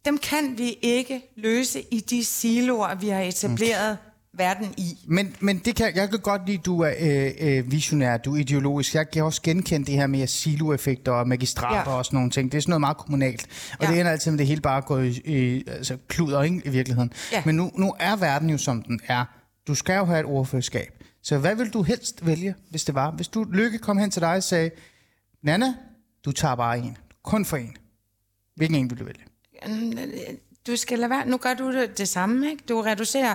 Dem 0.04 0.18
kan 0.18 0.58
vi 0.58 0.78
ikke 0.82 1.22
løse 1.36 1.82
i 1.90 2.00
de 2.00 2.24
siloer, 2.24 2.94
vi 2.94 3.08
har 3.08 3.20
etableret 3.20 3.98
mm. 4.04 4.10
Verden 4.36 4.74
i. 4.76 4.98
Men, 5.06 5.36
men 5.40 5.58
det 5.58 5.76
kan, 5.76 5.96
jeg 5.96 6.10
kan 6.10 6.18
godt 6.18 6.46
lide, 6.46 6.58
at 6.58 6.66
du 6.66 6.80
er 6.80 6.92
øh, 7.00 7.32
øh, 7.40 7.72
visionær, 7.72 8.16
du 8.16 8.34
er 8.34 8.38
ideologisk. 8.40 8.94
Jeg 8.94 9.10
kan 9.10 9.24
også 9.24 9.42
genkende 9.42 9.86
det 9.86 9.94
her 9.94 10.06
med 10.06 10.26
siloeffekter 10.26 11.12
og 11.12 11.28
magistrater 11.28 11.90
Ja. 11.90 11.96
og 11.96 12.04
sådan 12.04 12.16
nogle 12.16 12.30
ting. 12.30 12.52
Det 12.52 12.58
er 12.58 12.62
sådan 12.62 12.70
noget 12.70 12.80
meget 12.80 12.96
kommunalt. 12.96 13.46
Og 13.78 13.84
Ja. 13.86 13.90
det 13.90 14.00
ender 14.00 14.12
altid 14.12 14.30
med, 14.30 14.38
det 14.38 14.46
hele 14.46 14.60
bare 14.60 14.80
går 14.80 14.98
i, 14.98 15.08
i 15.24 15.64
altså, 15.66 15.96
kluder 16.08 16.42
ikke, 16.42 16.62
i 16.64 16.68
virkeligheden. 16.68 17.12
Ja. 17.32 17.42
Men 17.46 17.54
nu, 17.54 17.70
nu 17.78 17.94
er 18.00 18.16
verden 18.16 18.50
jo 18.50 18.58
som 18.58 18.82
den 18.82 19.00
er. 19.06 19.24
Du 19.66 19.74
skal 19.74 19.96
jo 19.96 20.04
have 20.04 20.20
et 20.20 20.26
ordførerskab. 20.26 21.04
Så 21.22 21.38
hvad 21.38 21.54
vil 21.56 21.70
du 21.70 21.82
helst 21.82 22.26
vælge, 22.26 22.54
hvis 22.70 22.84
det 22.84 22.94
var? 22.94 23.10
Hvis 23.10 23.28
du 23.28 23.44
Lykke 23.52 23.78
kom 23.78 23.98
hen 23.98 24.10
til 24.10 24.22
dig 24.22 24.36
og 24.36 24.42
sagde, 24.42 24.70
Nana, 25.42 25.74
du 26.24 26.32
tager 26.32 26.54
bare 26.54 26.78
en. 26.78 26.96
Kun 27.24 27.44
for 27.44 27.56
en. 27.56 27.76
Hvilken 28.56 28.76
en 28.78 28.90
vil 28.90 28.98
du 28.98 29.04
vælge? 29.04 29.24
Du 30.66 30.76
skal 30.76 30.98
lade 30.98 31.10
være. 31.10 31.26
Nu 31.28 31.36
gør 31.36 31.54
du 31.54 31.72
det, 31.72 31.98
det 31.98 32.08
samme, 32.08 32.50
ikke? 32.50 32.64
Du 32.68 32.80
reducerer, 32.80 33.34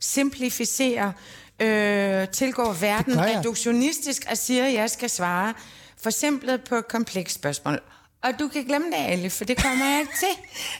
simplificerer, 0.00 1.12
øh, 1.60 2.28
tilgår 2.28 2.72
verden 2.72 3.14
jeg. 3.14 3.36
reduktionistisk 3.38 4.26
og 4.30 4.38
siger, 4.38 4.66
at 4.66 4.72
jeg 4.74 4.90
skal 4.90 5.10
svare 5.10 5.54
forsimplet 6.02 6.64
på 6.64 6.74
et 6.74 6.88
komplekst 6.88 7.34
spørgsmål. 7.34 7.80
Og 8.24 8.30
du 8.38 8.48
kan 8.48 8.64
glemme 8.64 8.86
det, 8.86 8.96
Ali, 8.96 9.28
for 9.28 9.44
det 9.44 9.62
kommer 9.62 9.84
jeg 9.84 10.00
ikke 10.00 10.12
til. 10.18 10.28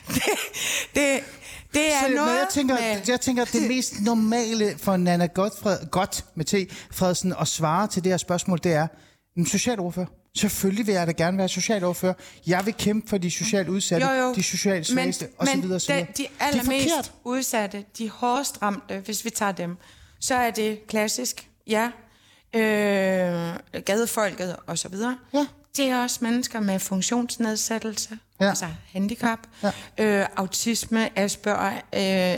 Det, 0.15 0.23
det, 0.95 1.23
det 1.73 1.93
er 1.93 2.07
Så, 2.07 2.13
noget 2.15 2.39
jeg 2.39 2.47
tænker, 2.51 2.75
med... 2.75 3.01
jeg 3.07 3.21
tænker, 3.21 3.45
det 3.45 3.67
mest 3.67 4.01
normale 4.01 4.77
for 4.77 4.97
Nana 4.97 5.25
Godfred, 5.25 5.77
godt 5.91 6.25
med 6.35 6.45
T. 6.45 6.53
Frederiksen 6.91 7.33
at 7.39 7.47
svare 7.47 7.87
til 7.87 8.03
det 8.03 8.11
her 8.11 8.17
spørgsmål, 8.17 8.59
det 8.63 8.73
er, 8.73 8.87
en 9.37 9.45
socialordfører. 9.45 10.20
Selvfølgelig 10.37 10.87
vil 10.87 10.93
jeg 10.93 11.07
da 11.07 11.11
gerne 11.11 11.37
være 11.37 11.49
socialordfører. 11.49 12.13
Jeg 12.47 12.65
vil 12.65 12.73
kæmpe 12.73 13.09
for 13.09 13.17
de 13.17 13.31
socialt 13.31 13.69
udsatte, 13.69 14.07
Jo, 14.07 14.13
jo. 14.13 14.33
de 14.33 14.43
socialt 14.43 14.87
svageste, 14.87 15.25
men, 15.25 15.33
og 15.37 15.47
så 15.47 15.57
men 15.57 15.79
så 15.79 15.93
de- 15.93 16.07
de 16.17 16.25
er 16.39 16.45
allermest 16.45 17.11
udsatte, 17.23 17.85
de 17.97 18.09
hårdest 18.09 18.61
ramte, 18.61 18.99
hvis 19.05 19.25
vi 19.25 19.29
tager 19.29 19.51
dem, 19.51 19.77
så 20.19 20.35
er 20.35 20.51
det 20.51 20.87
klassisk, 20.87 21.47
ja, 21.67 21.91
øh, 22.55 23.55
gadefolket 23.85 24.55
og 24.67 24.77
så 24.77 24.89
videre. 24.89 25.17
Ja. 25.33 25.45
Det 25.77 25.85
er 25.89 26.03
også 26.03 26.17
mennesker 26.21 26.59
med 26.59 26.79
funktionsnedsættelse, 26.79 28.17
Ja. 28.41 28.49
altså 28.49 28.65
handicap, 28.93 29.39
Ja. 29.63 29.71
øh, 30.21 30.27
autisme, 30.37 31.19
Asperger, 31.19 31.73
øh, 31.73 31.81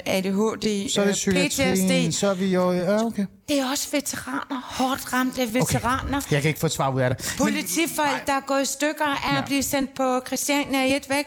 ADHD, 0.06 0.90
Så 0.90 1.02
er 1.02 1.06
det 1.06 1.28
øh, 1.28 1.34
PTSD. 1.48 2.20
så 2.20 2.28
er 2.28 2.34
vi 2.34 2.46
jo... 2.54 2.72
Ja, 2.72 3.06
okay. 3.06 3.26
Det 3.50 3.60
er 3.60 3.70
også 3.70 3.88
veteraner, 3.92 4.62
hårdt 4.78 5.14
ramte 5.14 5.54
veteraner. 5.54 6.22
Jeg 6.32 6.42
kan 6.42 6.50
ikke 6.50 6.60
få 6.60 6.66
et 6.66 6.72
svar 6.72 6.92
ud 6.92 7.02
af 7.02 7.16
det. 7.16 7.36
Politifolk, 7.38 8.28
der 8.28 8.34
er 8.34 8.40
gået 8.48 8.62
i 8.62 8.66
stykker 8.66 9.06
af 9.34 9.38
at 9.38 9.46
blive 9.46 9.64
sendt 9.64 9.94
på 9.94 10.22
Christiania 10.28 10.86
i 10.86 10.96
et 10.96 11.10
væk. 11.10 11.26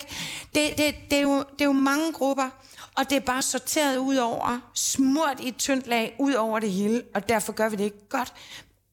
Det, 0.55 0.63
det, 0.79 0.95
det, 1.11 1.19
er 1.19 1.23
jo, 1.23 1.39
det 1.39 1.61
er 1.61 1.65
jo 1.65 1.73
mange 1.73 2.13
grupper, 2.13 2.49
og 2.97 3.11
det 3.11 3.17
er 3.17 3.21
bare 3.21 3.43
sorteret 3.43 3.97
ud 3.97 4.17
over, 4.17 4.59
smurt 4.75 5.41
i 5.41 5.49
et 5.49 5.57
tyndt 5.57 5.87
lag 5.87 6.17
ud 6.19 6.33
over 6.35 6.59
det 6.59 6.71
hele, 6.73 7.03
og 7.15 7.29
derfor 7.29 7.53
gør 7.53 7.69
vi 7.69 7.77
det 7.77 7.85
ikke 7.85 8.09
godt. 8.09 8.33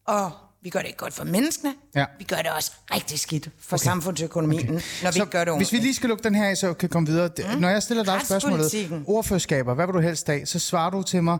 Og 0.05 0.31
vi 0.63 0.69
gør 0.69 0.79
det 0.79 0.87
ikke 0.87 0.97
godt 0.97 1.13
for 1.13 1.23
menneskene, 1.23 1.73
Ja. 1.95 2.05
vi 2.19 2.23
gør 2.23 2.35
det 2.35 2.51
også 2.57 2.71
rigtig 2.93 3.19
skidt 3.19 3.49
for 3.59 3.77
okay. 3.77 3.83
samfundsøkonomien, 3.83 4.59
okay. 4.69 4.71
når 5.03 5.11
vi 5.11 5.17
Så 5.17 5.23
ikke 5.23 5.31
gør 5.31 5.43
det 5.45 5.53
hvis 5.57 5.71
vi 5.71 5.75
ordentligt. 5.77 5.83
lige 5.83 5.93
skal 5.95 6.09
lukke 6.09 6.23
den 6.23 6.35
her 6.35 6.45
af, 6.49 6.57
så 6.57 6.73
kan 6.73 6.87
vi 6.89 6.91
komme 6.91 7.07
videre. 7.07 7.29
Mm. 7.53 7.59
Når 7.61 7.69
jeg 7.69 7.83
stiller 7.83 8.03
dig 8.03 8.21
spørgsmålet, 8.25 9.03
ordførerskaber, 9.07 9.73
hvad 9.73 9.85
vil 9.85 9.93
du 9.93 9.99
helst 9.99 10.29
af? 10.29 10.41
Så 10.47 10.59
svarer 10.59 10.89
du 10.89 11.03
til 11.03 11.23
mig, 11.23 11.37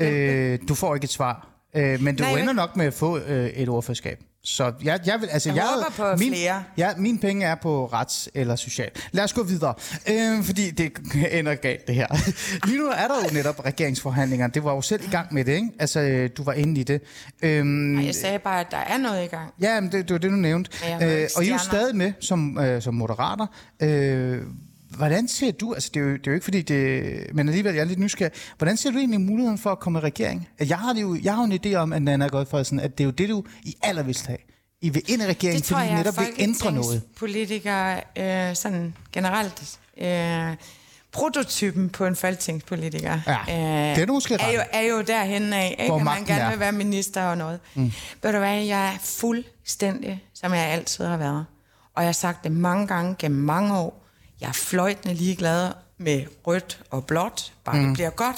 øh, 0.00 0.58
du 0.68 0.74
får 0.74 0.94
ikke 0.94 1.04
et 1.04 1.10
svar. 1.10 1.48
Øh, 1.76 2.00
men 2.02 2.16
du 2.16 2.22
Nej, 2.22 2.40
ender 2.40 2.52
nok 2.52 2.76
med 2.76 2.86
at 2.86 2.94
få 2.94 3.18
øh, 3.18 3.46
et 3.48 3.68
ordførerskab. 3.68 4.18
Så 4.46 4.72
jeg, 4.84 5.00
jeg 5.06 5.20
vil, 5.20 5.26
altså, 5.26 5.52
Jeg 5.52 5.64
håber 5.64 5.90
på 5.96 6.16
min, 6.18 6.32
flere. 6.32 6.64
Ja, 6.76 6.90
mine 6.96 7.18
penge 7.18 7.46
er 7.46 7.54
på 7.54 7.86
rets 7.86 8.28
eller 8.34 8.56
social. 8.56 8.90
Lad 9.12 9.24
os 9.24 9.32
gå 9.32 9.42
videre, 9.42 9.74
øh, 10.10 10.44
fordi 10.44 10.70
det 10.70 10.92
ender 11.38 11.54
galt 11.54 11.86
det 11.86 11.94
her. 11.94 12.06
Lige 12.66 12.78
nu 12.78 12.86
er 12.86 13.08
der 13.08 13.14
jo 13.28 13.34
netop 13.34 13.64
regeringsforhandlinger. 13.64 14.46
Det 14.46 14.64
var 14.64 14.74
jo 14.74 14.80
selv 14.80 15.04
i 15.04 15.10
gang 15.10 15.34
med 15.34 15.44
det, 15.44 15.52
ikke? 15.52 15.68
Altså, 15.78 16.00
øh, 16.00 16.30
du 16.36 16.42
var 16.42 16.52
inde 16.52 16.80
i 16.80 16.84
det. 16.84 17.00
Øhm, 17.42 17.96
Og 17.98 18.06
jeg 18.06 18.14
sagde 18.14 18.38
bare, 18.38 18.60
at 18.60 18.66
der 18.70 18.76
er 18.76 18.98
noget 18.98 19.24
i 19.24 19.26
gang. 19.26 19.50
Ja, 19.60 19.80
men 19.80 19.92
det, 19.92 20.08
det 20.08 20.12
var 20.14 20.18
det, 20.18 20.30
du 20.30 20.36
nævnte. 20.36 20.70
Jeg 20.88 21.22
Øh, 21.22 21.28
og 21.36 21.44
I 21.44 21.48
er 21.48 21.52
jo 21.52 21.58
stadig 21.58 21.96
med 21.96 22.12
som, 22.20 22.58
øh, 22.58 22.82
som 22.82 22.94
moderater. 22.94 23.46
Øh, 23.82 24.42
hvordan 24.96 25.28
ser 25.28 25.52
du, 25.52 25.74
altså 25.74 25.90
det 25.94 26.00
er, 26.00 26.04
jo, 26.04 26.12
det 26.12 26.26
er 26.26 26.30
jo 26.30 26.34
ikke 26.34 26.44
fordi 26.44 26.62
det, 26.62 27.14
men 27.34 27.48
alligevel 27.48 27.74
jeg 27.74 27.80
er 27.80 27.84
lidt 27.84 27.98
nysgerrig, 27.98 28.32
hvordan 28.58 28.76
ser 28.76 28.90
du 28.90 28.98
egentlig 28.98 29.20
muligheden 29.20 29.58
for 29.58 29.70
at 29.70 29.80
komme 29.80 29.98
i 29.98 30.02
regering? 30.02 30.48
Jeg 30.60 30.78
har, 30.78 30.92
det 30.92 31.02
jo, 31.02 31.16
jeg 31.22 31.34
har 31.34 31.46
jo 31.46 31.52
en 31.52 31.60
idé 31.66 31.74
om, 31.74 31.92
at 31.92 32.02
Nana 32.02 32.26
Godfredsen, 32.26 32.80
at 32.80 32.98
det 32.98 33.04
er 33.04 33.06
jo 33.06 33.10
det, 33.10 33.28
du 33.28 33.44
i 33.62 33.74
aller 33.82 34.02
vil 34.02 34.18
have. 34.26 34.38
I 34.80 34.88
vil 34.88 35.02
ind 35.08 35.22
i 35.22 35.26
regeringen, 35.26 35.60
Det 35.60 35.68
tror 35.68 35.78
fordi 35.78 35.90
I 35.90 35.94
netop 35.94 36.18
vil 36.18 36.26
ændre 36.38 36.72
noget. 36.72 37.02
politikere 37.16 38.00
øh, 38.18 38.56
sådan 38.56 38.94
generelt... 39.12 39.78
Øh, 40.00 40.56
prototypen 41.12 41.90
på 41.90 42.06
en 42.06 42.16
folketingspolitiker 42.16 43.20
Ja, 43.26 43.38
det 43.94 44.02
er 44.02 44.06
du 44.06 44.12
måske 44.12 44.34
er, 44.34 44.52
jo, 44.52 44.60
er 44.72 44.80
jo 44.80 45.02
derhen 45.02 45.52
af, 45.52 45.76
ikke? 45.78 45.86
Hvor 45.86 45.98
at 45.98 46.04
man 46.04 46.24
gerne 46.24 46.40
er. 46.40 46.50
vil 46.50 46.60
være 46.60 46.72
minister 46.72 47.22
og 47.22 47.38
noget. 47.38 47.60
Mm. 47.74 47.92
Ved 48.22 48.32
du 48.32 48.38
hvad, 48.38 48.62
jeg 48.64 48.86
er 48.94 48.98
fuldstændig, 49.00 50.24
som 50.34 50.52
jeg 50.52 50.66
altid 50.66 51.04
har 51.04 51.16
været. 51.16 51.46
Og 51.94 52.02
jeg 52.02 52.08
har 52.08 52.12
sagt 52.12 52.44
det 52.44 52.52
mange 52.52 52.86
gange 52.86 53.14
gennem 53.18 53.40
mange 53.40 53.76
år. 53.78 54.03
Jeg 54.44 54.48
er 54.48 54.52
fløjtende 54.52 55.14
ligeglad 55.14 55.72
med 55.98 56.24
rødt 56.46 56.82
og 56.90 57.06
blåt, 57.06 57.52
bare 57.64 57.76
mm. 57.80 57.86
det 57.86 57.94
bliver 57.94 58.10
godt. 58.10 58.36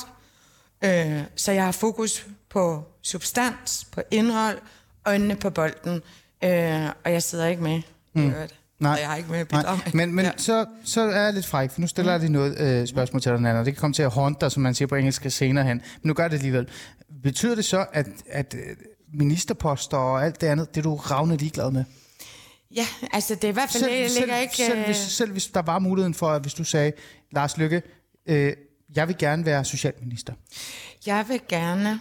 Øh, 0.85 1.23
så 1.37 1.53
jeg 1.53 1.65
har 1.65 1.73
fokus 1.73 2.27
på 2.51 2.85
substans, 3.03 3.87
på 3.93 4.03
indhold, 4.11 4.59
øjnene 5.07 5.37
på 5.37 5.51
bolden. 5.51 6.03
Øh, 6.45 6.89
og 7.05 7.13
jeg 7.13 7.23
sidder 7.23 7.47
ikke 7.47 7.63
med. 7.63 7.83
Mm. 8.15 8.33
Nej. 8.81 8.93
Og 8.93 9.01
jeg 9.01 9.09
har 9.09 9.17
ikke 9.17 9.31
med 9.31 9.45
Nej, 9.53 9.63
med. 9.63 9.93
men, 9.95 10.15
men 10.15 10.25
Ja. 10.25 10.31
så, 10.37 10.67
så 10.85 11.01
er 11.01 11.21
jeg 11.25 11.35
lidt 11.35 11.47
fræk, 11.47 11.71
for 11.71 11.81
nu 11.81 11.87
stiller 11.87 12.13
jeg 12.13 12.21
lige 12.21 12.33
noget 12.33 12.59
øh, 12.61 12.87
spørgsmål 12.87 13.23
til 13.23 13.33
dig, 13.33 13.41
Nana. 13.41 13.59
Det 13.59 13.67
kan 13.75 13.75
komme 13.81 13.95
til 13.95 14.03
at 14.03 14.13
haunt 14.13 14.41
dig, 14.41 14.53
som 14.53 14.63
man 14.63 14.75
siger 14.75 14.87
på 14.89 14.95
engelsk, 14.95 15.27
senere 15.29 15.65
hen. 15.65 15.77
Men 15.77 16.09
nu 16.09 16.15
gør 16.15 16.29
det 16.29 16.37
alligevel. 16.37 16.69
Betyder 17.23 17.55
det 17.55 17.65
så, 17.65 17.87
at, 17.93 18.07
at 18.31 18.55
øh, 18.55 18.77
ministerposter 19.15 19.97
og 19.97 20.25
alt 20.25 20.41
det 20.41 20.47
andet, 20.47 20.75
det 20.75 20.81
er 20.81 20.83
du 20.83 20.95
ravne 20.97 21.37
ligeglad 21.37 21.71
med? 21.71 21.85
Ja, 22.75 22.87
altså 23.12 23.35
det 23.35 23.44
er 23.44 23.49
i 23.49 23.52
hvert 23.52 23.70
fald, 23.70 23.85
det 23.85 24.11
selv, 24.11 24.20
ligger 24.20 24.40
ikke... 24.40 24.56
selv, 24.56 24.78
øh, 24.78 24.85
hvis, 24.85 24.96
selv 24.96 25.32
hvis 25.32 25.46
der 25.46 25.62
var 25.62 25.78
muligheden 25.78 26.14
for, 26.14 26.28
at 26.28 26.42
hvis 26.42 26.54
du 26.54 26.64
sagde, 26.64 26.92
Lars 27.32 27.56
Lykke, 27.56 27.82
øh, 28.26 28.52
jeg 28.96 29.08
vil 29.08 29.18
gerne 29.18 29.44
være 29.44 29.64
socialminister. 29.64 30.32
Jeg 31.06 31.25
vil 31.28 31.40
gerne 31.49 31.90
Du 31.90 31.99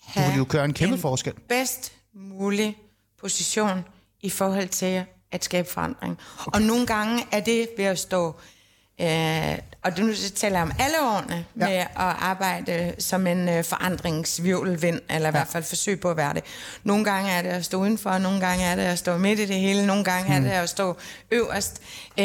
have 0.00 0.30
vil 0.32 0.38
jo 0.38 0.46
gøre 0.48 0.64
en 0.64 0.72
kæmpe 0.72 0.94
en 0.94 1.00
forskel. 1.00 1.32
bedst 1.48 1.92
mulig 2.14 2.76
position 3.20 3.84
i 4.20 4.30
forhold 4.30 4.68
til 4.68 5.04
at 5.32 5.44
skabe 5.44 5.68
forandring. 5.70 6.18
Okay. 6.46 6.50
Og 6.54 6.62
nogle 6.62 6.86
gange 6.86 7.24
er 7.32 7.40
det 7.40 7.68
ved 7.76 7.84
at 7.84 7.98
stå, 7.98 8.36
øh, 9.00 9.58
og 9.82 9.96
det 9.96 10.04
nu 10.04 10.12
taler 10.34 10.62
om 10.62 10.72
alle 10.78 10.94
årene, 11.02 11.44
Ja. 11.60 11.66
ja. 11.66 11.70
med 11.70 11.76
at 11.78 11.88
arbejde 12.18 12.94
som 12.98 13.26
en 13.26 13.48
øh, 13.48 13.64
forandringsvirvelvind, 13.64 15.00
eller 15.10 15.28
i 15.28 15.30
hvert 15.30 15.48
fald 15.48 15.64
forsøg 15.64 16.00
på 16.00 16.10
at 16.10 16.16
være 16.16 16.34
det. 16.34 16.44
Nogle 16.84 17.04
gange 17.04 17.30
er 17.30 17.42
det 17.42 17.48
at 17.48 17.64
stå 17.64 17.80
udenfor, 17.80 18.10
og 18.10 18.20
nogle 18.20 18.40
gange 18.40 18.64
er 18.64 18.76
det 18.76 18.82
at 18.82 18.98
stå 18.98 19.18
midt 19.18 19.38
i 19.38 19.46
det 19.46 19.56
hele, 19.56 19.86
nogle 19.86 20.04
gange 20.04 20.28
mm. 20.28 20.46
er 20.46 20.50
det 20.50 20.56
at 20.56 20.68
stå 20.68 20.96
øverst. 21.30 21.82
Øh, 22.18 22.24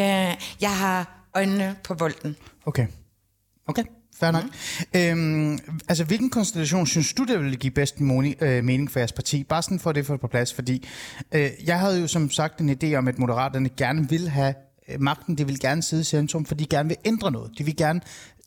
jeg 0.61 0.77
har 0.77 1.27
øjnene 1.35 1.75
på 1.83 1.95
bolden. 1.95 2.35
Okay. 2.65 2.87
Okay, 3.67 3.83
fair 4.19 4.31
nok. 4.31 4.43
Mhm. 4.43 5.01
Øhm, 5.01 5.59
altså, 5.89 6.03
hvilken 6.03 6.29
konstellation 6.29 6.87
synes 6.87 7.13
du, 7.13 7.23
der 7.23 7.37
ville 7.37 7.55
give 7.55 7.71
bedst 7.71 7.99
moni, 7.99 8.35
øh, 8.41 8.63
mening 8.63 8.91
for 8.91 8.99
jeres 8.99 9.11
parti? 9.11 9.43
Bare 9.43 9.63
sådan 9.63 9.79
for 9.79 9.91
det 9.91 10.05
for 10.05 10.17
på 10.17 10.27
plads, 10.27 10.53
fordi 10.53 10.87
øh, 11.31 11.49
jeg 11.65 11.79
havde 11.79 12.01
jo 12.01 12.07
som 12.07 12.31
sagt 12.31 12.59
en 12.61 12.69
idé 12.83 12.95
om, 12.95 13.07
at 13.07 13.19
Moderaterne 13.19 13.69
gerne 13.69 14.09
vil 14.09 14.29
have 14.29 14.53
magten, 14.99 15.37
de 15.37 15.45
vil 15.45 15.59
gerne 15.59 15.83
sidde 15.83 16.01
i 16.01 16.03
centrum, 16.03 16.45
for 16.45 16.55
de 16.55 16.65
gerne 16.65 16.89
vil 16.89 16.97
ændre 17.05 17.31
noget. 17.31 17.51
De 17.57 17.63
vil 17.63 17.75
gerne 17.75 18.01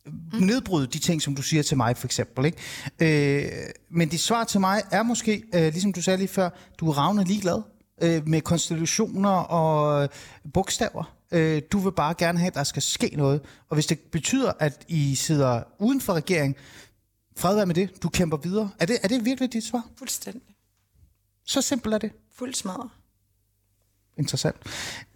øh, 0.06 0.40
nedbryde 0.40 0.86
de 0.86 0.98
ting, 0.98 1.22
som 1.22 1.34
du 1.34 1.42
siger 1.42 1.62
til 1.62 1.76
mig, 1.76 1.96
for 1.96 2.06
eksempel. 2.06 2.44
Ikke? 2.44 3.44
Øh, 3.44 3.50
men 3.90 4.08
dit 4.08 4.20
svar 4.20 4.44
til 4.44 4.60
mig 4.60 4.82
er 4.90 5.02
måske, 5.02 5.42
øh, 5.54 5.62
ligesom 5.62 5.92
du 5.92 6.02
sagde 6.02 6.16
lige 6.16 6.28
før, 6.28 6.50
du 6.78 6.88
er 6.90 6.98
ravne 6.98 7.24
ligeglad 7.24 7.62
øh, 8.02 8.28
med 8.28 8.40
konstellationer 8.40 9.30
og 9.30 10.02
øh, 10.02 10.08
bogstaver. 10.54 11.16
Øh, 11.32 11.62
du 11.72 11.78
vil 11.78 11.92
bare 11.92 12.14
gerne 12.18 12.38
have, 12.38 12.46
at 12.48 12.54
der 12.54 12.64
skal 12.64 12.82
ske 12.82 13.10
noget. 13.16 13.40
Og 13.68 13.74
hvis 13.74 13.86
det 13.86 13.98
betyder, 14.12 14.52
at 14.58 14.84
I 14.88 15.14
sidder 15.14 15.62
uden 15.78 16.00
for 16.00 16.12
regering, 16.12 16.56
fred 17.36 17.54
være 17.54 17.66
med 17.66 17.74
det, 17.74 18.02
du 18.02 18.08
kæmper 18.08 18.36
videre. 18.36 18.70
Er 18.78 18.86
det, 18.86 18.98
er 19.02 19.08
det 19.08 19.24
virkelig 19.24 19.52
dit 19.52 19.64
svar? 19.64 19.88
Fuldstændig. 19.98 20.42
Så 21.44 21.62
simpelt 21.62 21.94
er 21.94 21.98
det. 21.98 22.12
Fuld 22.38 22.54
smadret. 22.54 22.90
Interessant. 24.18 24.56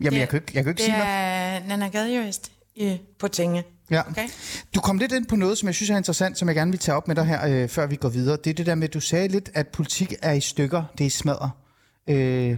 Jamen, 0.01 0.21
jeg 0.21 0.29
kan 0.29 0.37
ikke, 0.37 0.53
jeg 0.55 0.65
kan 0.65 0.71
ikke 0.71 0.79
Det 0.79 0.85
sige 0.85 0.99
noget. 0.99 1.11
er 1.11 1.77
Nana 1.77 2.31
i, 2.77 3.01
på 3.19 3.29
Tinge. 3.29 3.65
Ja. 3.91 4.09
Okay? 4.11 4.29
Du 4.75 4.81
kom 4.81 4.99
lidt 4.99 5.13
ind 5.13 5.27
på 5.27 5.37
noget, 5.37 5.59
som 5.59 5.67
jeg 5.67 5.75
synes 5.75 5.91
er 5.91 5.97
interessant, 5.97 6.39
som 6.39 6.49
jeg 6.49 6.57
gerne 6.57 6.71
vil 6.71 6.81
tage 6.81 6.97
op 6.97 7.09
med 7.09 7.17
dig 7.17 7.25
her, 7.25 7.47
øh, 7.49 7.69
før 7.69 7.87
vi 7.87 7.97
går 7.97 8.09
videre. 8.09 8.37
Det 8.45 8.51
er 8.51 8.55
det 8.55 8.67
der 8.67 8.75
med, 8.75 8.89
at 8.89 8.95
du 8.95 9.01
sagde 9.01 9.29
lidt, 9.29 9.51
at 9.55 9.69
politik 9.69 10.15
er 10.23 10.33
i 10.33 10.41
stykker, 10.41 10.85
det 10.99 11.05
er 11.05 11.07
i 11.07 11.11
smadret. 11.11 11.51
Øh, 12.09 12.57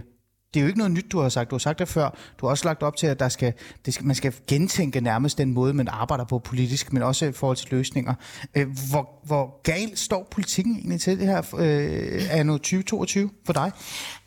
det 0.53 0.59
er 0.59 0.61
jo 0.61 0.67
ikke 0.67 0.79
noget 0.79 0.91
nyt, 0.91 1.05
du 1.11 1.19
har 1.19 1.29
sagt. 1.29 1.49
Du 1.49 1.55
har 1.55 1.59
sagt 1.59 1.79
det 1.79 1.87
før. 1.87 2.09
Du 2.39 2.45
har 2.45 2.51
også 2.51 2.65
lagt 2.65 2.83
op 2.83 2.97
til, 2.97 3.07
at 3.07 3.19
der 3.19 3.29
skal, 3.29 3.53
det 3.85 3.93
skal, 3.93 4.05
man 4.05 4.15
skal 4.15 4.33
gentænke 4.47 5.01
nærmest 5.01 5.37
den 5.37 5.53
måde, 5.53 5.73
man 5.73 5.87
arbejder 5.87 6.23
på 6.23 6.39
politisk, 6.39 6.93
men 6.93 7.03
også 7.03 7.25
i 7.25 7.31
forhold 7.31 7.57
til 7.57 7.67
løsninger. 7.71 8.13
Øh, 8.55 8.67
hvor, 8.89 9.09
hvor 9.23 9.61
galt 9.63 9.99
står 9.99 10.27
politikken 10.31 10.75
egentlig 10.75 11.01
til 11.01 11.19
det 11.19 11.27
her 11.27 11.55
øh, 11.57 12.21
anno 12.31 12.53
2022 12.53 13.29
for 13.45 13.53
dig? 13.53 13.71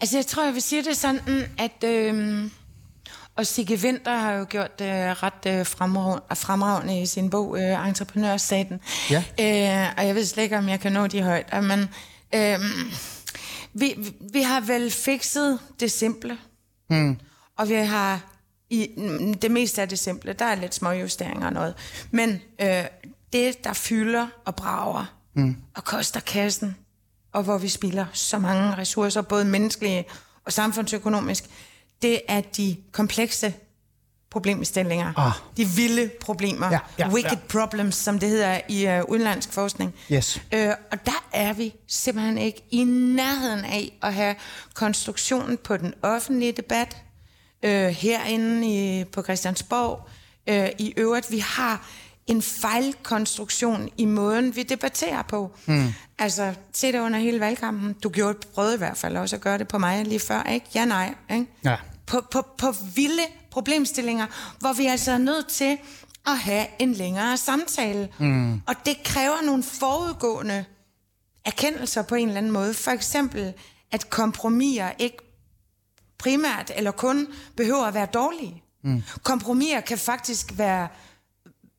Altså, 0.00 0.16
jeg 0.16 0.26
tror, 0.26 0.44
jeg 0.44 0.54
vil 0.54 0.62
sige 0.62 0.84
det 0.84 0.96
sådan, 0.96 1.20
at... 1.58 1.84
Øh, 1.84 2.50
og 3.36 3.46
Sigge 3.46 3.78
Winter 3.84 4.16
har 4.16 4.32
jo 4.32 4.46
gjort 4.48 4.78
det 4.78 4.84
øh, 4.84 5.10
ret 5.22 5.46
øh, 5.46 5.66
fremragende, 5.66 6.22
fremragende 6.34 7.02
i 7.02 7.06
sin 7.06 7.30
bog, 7.30 7.58
øh, 7.58 7.88
Entreprenørstaten. 7.88 8.80
Ja. 9.10 9.24
Øh, 9.40 9.94
og 9.98 10.06
jeg 10.06 10.14
ved 10.14 10.24
slet 10.24 10.42
ikke, 10.42 10.58
om 10.58 10.68
jeg 10.68 10.80
kan 10.80 10.92
nå 10.92 11.06
de 11.06 11.22
højder, 11.22 11.60
men 11.60 11.80
øh, 12.34 12.58
vi, 13.80 14.14
vi 14.32 14.42
har 14.42 14.60
vel 14.60 14.90
fikset 14.90 15.58
det 15.80 15.92
simple. 15.92 16.38
Mm. 16.90 17.18
Og 17.58 17.68
vi 17.68 17.74
har 17.74 18.20
i 18.70 18.90
det 19.42 19.50
meste 19.50 19.82
af 19.82 19.88
det 19.88 19.98
simple, 19.98 20.32
der 20.32 20.44
er 20.44 20.54
lidt 20.54 20.74
små 20.74 20.90
justeringer 20.90 21.46
og 21.46 21.52
noget. 21.52 21.74
Men 22.10 22.40
øh, 22.60 22.84
det, 23.32 23.64
der 23.64 23.72
fylder 23.72 24.28
og 24.44 24.56
brager 24.56 25.04
mm. 25.34 25.56
og 25.74 25.84
koster 25.84 26.20
kassen, 26.20 26.76
og 27.32 27.42
hvor 27.42 27.58
vi 27.58 27.68
spilder 27.68 28.06
så 28.12 28.38
mange 28.38 28.76
ressourcer, 28.76 29.22
både 29.22 29.44
menneskelige 29.44 30.04
og 30.44 30.52
samfundsøkonomisk, 30.52 31.44
det 32.02 32.20
er 32.28 32.40
de 32.40 32.76
komplekse 32.92 33.54
problemstillinger. 34.36 35.12
Ah. 35.16 35.32
De 35.56 35.64
vilde 35.64 36.10
problemer. 36.20 36.70
Ja, 36.70 36.78
ja, 36.98 37.08
wicked 37.08 37.30
ja. 37.30 37.60
problems, 37.60 37.94
som 37.94 38.18
det 38.18 38.28
hedder 38.28 38.60
i 38.68 38.86
øh, 38.86 39.02
udenlandsk 39.08 39.52
forskning. 39.52 39.94
Yes. 40.12 40.42
Øh, 40.54 40.68
og 40.92 41.06
der 41.06 41.24
er 41.32 41.52
vi 41.52 41.74
simpelthen 41.86 42.38
ikke 42.38 42.62
i 42.70 42.84
nærheden 42.84 43.64
af 43.64 43.92
at 44.02 44.14
have 44.14 44.34
konstruktionen 44.74 45.58
på 45.64 45.76
den 45.76 45.94
offentlige 46.02 46.52
debat, 46.52 46.96
øh, 47.62 47.88
herinde 47.88 48.68
i, 48.68 49.04
på 49.04 49.22
Christiansborg. 49.22 50.08
Øh, 50.46 50.68
I 50.78 50.94
øvrigt, 50.96 51.30
vi 51.30 51.38
har 51.38 51.86
en 52.26 52.42
fejlkonstruktion 52.42 53.88
i 53.96 54.04
måden, 54.04 54.56
vi 54.56 54.62
debatterer 54.62 55.22
på. 55.22 55.50
Mm. 55.66 55.92
Altså, 56.18 56.54
se 56.72 56.92
det 56.92 57.00
under 57.00 57.18
hele 57.18 57.40
valgkampen. 57.40 57.92
Du 57.92 58.08
gjorde 58.08 58.38
prøvede 58.54 58.74
i 58.74 58.78
hvert 58.78 58.96
fald 58.96 59.16
også 59.16 59.36
at 59.36 59.42
gøre 59.42 59.58
det 59.58 59.68
på 59.68 59.78
mig 59.78 60.04
lige 60.04 60.20
før, 60.20 60.42
ikke? 60.42 60.66
Ja, 60.74 60.84
nej, 60.84 61.14
ikke? 61.30 61.46
Ja. 61.64 61.76
På, 62.06 62.20
på, 62.30 62.42
på 62.58 62.74
vilde 62.94 63.22
problemstillinger, 63.50 64.26
hvor 64.58 64.72
vi 64.72 64.86
altså 64.86 65.12
er 65.12 65.18
nødt 65.18 65.48
til 65.48 65.78
at 66.26 66.38
have 66.38 66.66
en 66.78 66.92
længere 66.92 67.36
samtale. 67.36 68.08
Mm. 68.18 68.54
Og 68.54 68.74
det 68.86 68.96
kræver 69.04 69.42
nogle 69.42 69.62
forudgående 69.62 70.64
erkendelser 71.44 72.02
på 72.02 72.14
en 72.14 72.28
eller 72.28 72.38
anden 72.38 72.52
måde. 72.52 72.74
For 72.74 72.90
eksempel, 72.90 73.52
at 73.92 74.10
kompromiser 74.10 74.90
ikke 74.98 75.16
primært 76.18 76.72
eller 76.76 76.90
kun 76.90 77.26
behøver 77.56 77.84
at 77.84 77.94
være 77.94 78.06
dårlige. 78.06 78.62
Mm. 78.82 79.02
Kompromiser 79.22 79.80
kan 79.80 79.98
faktisk 79.98 80.58
være 80.58 80.88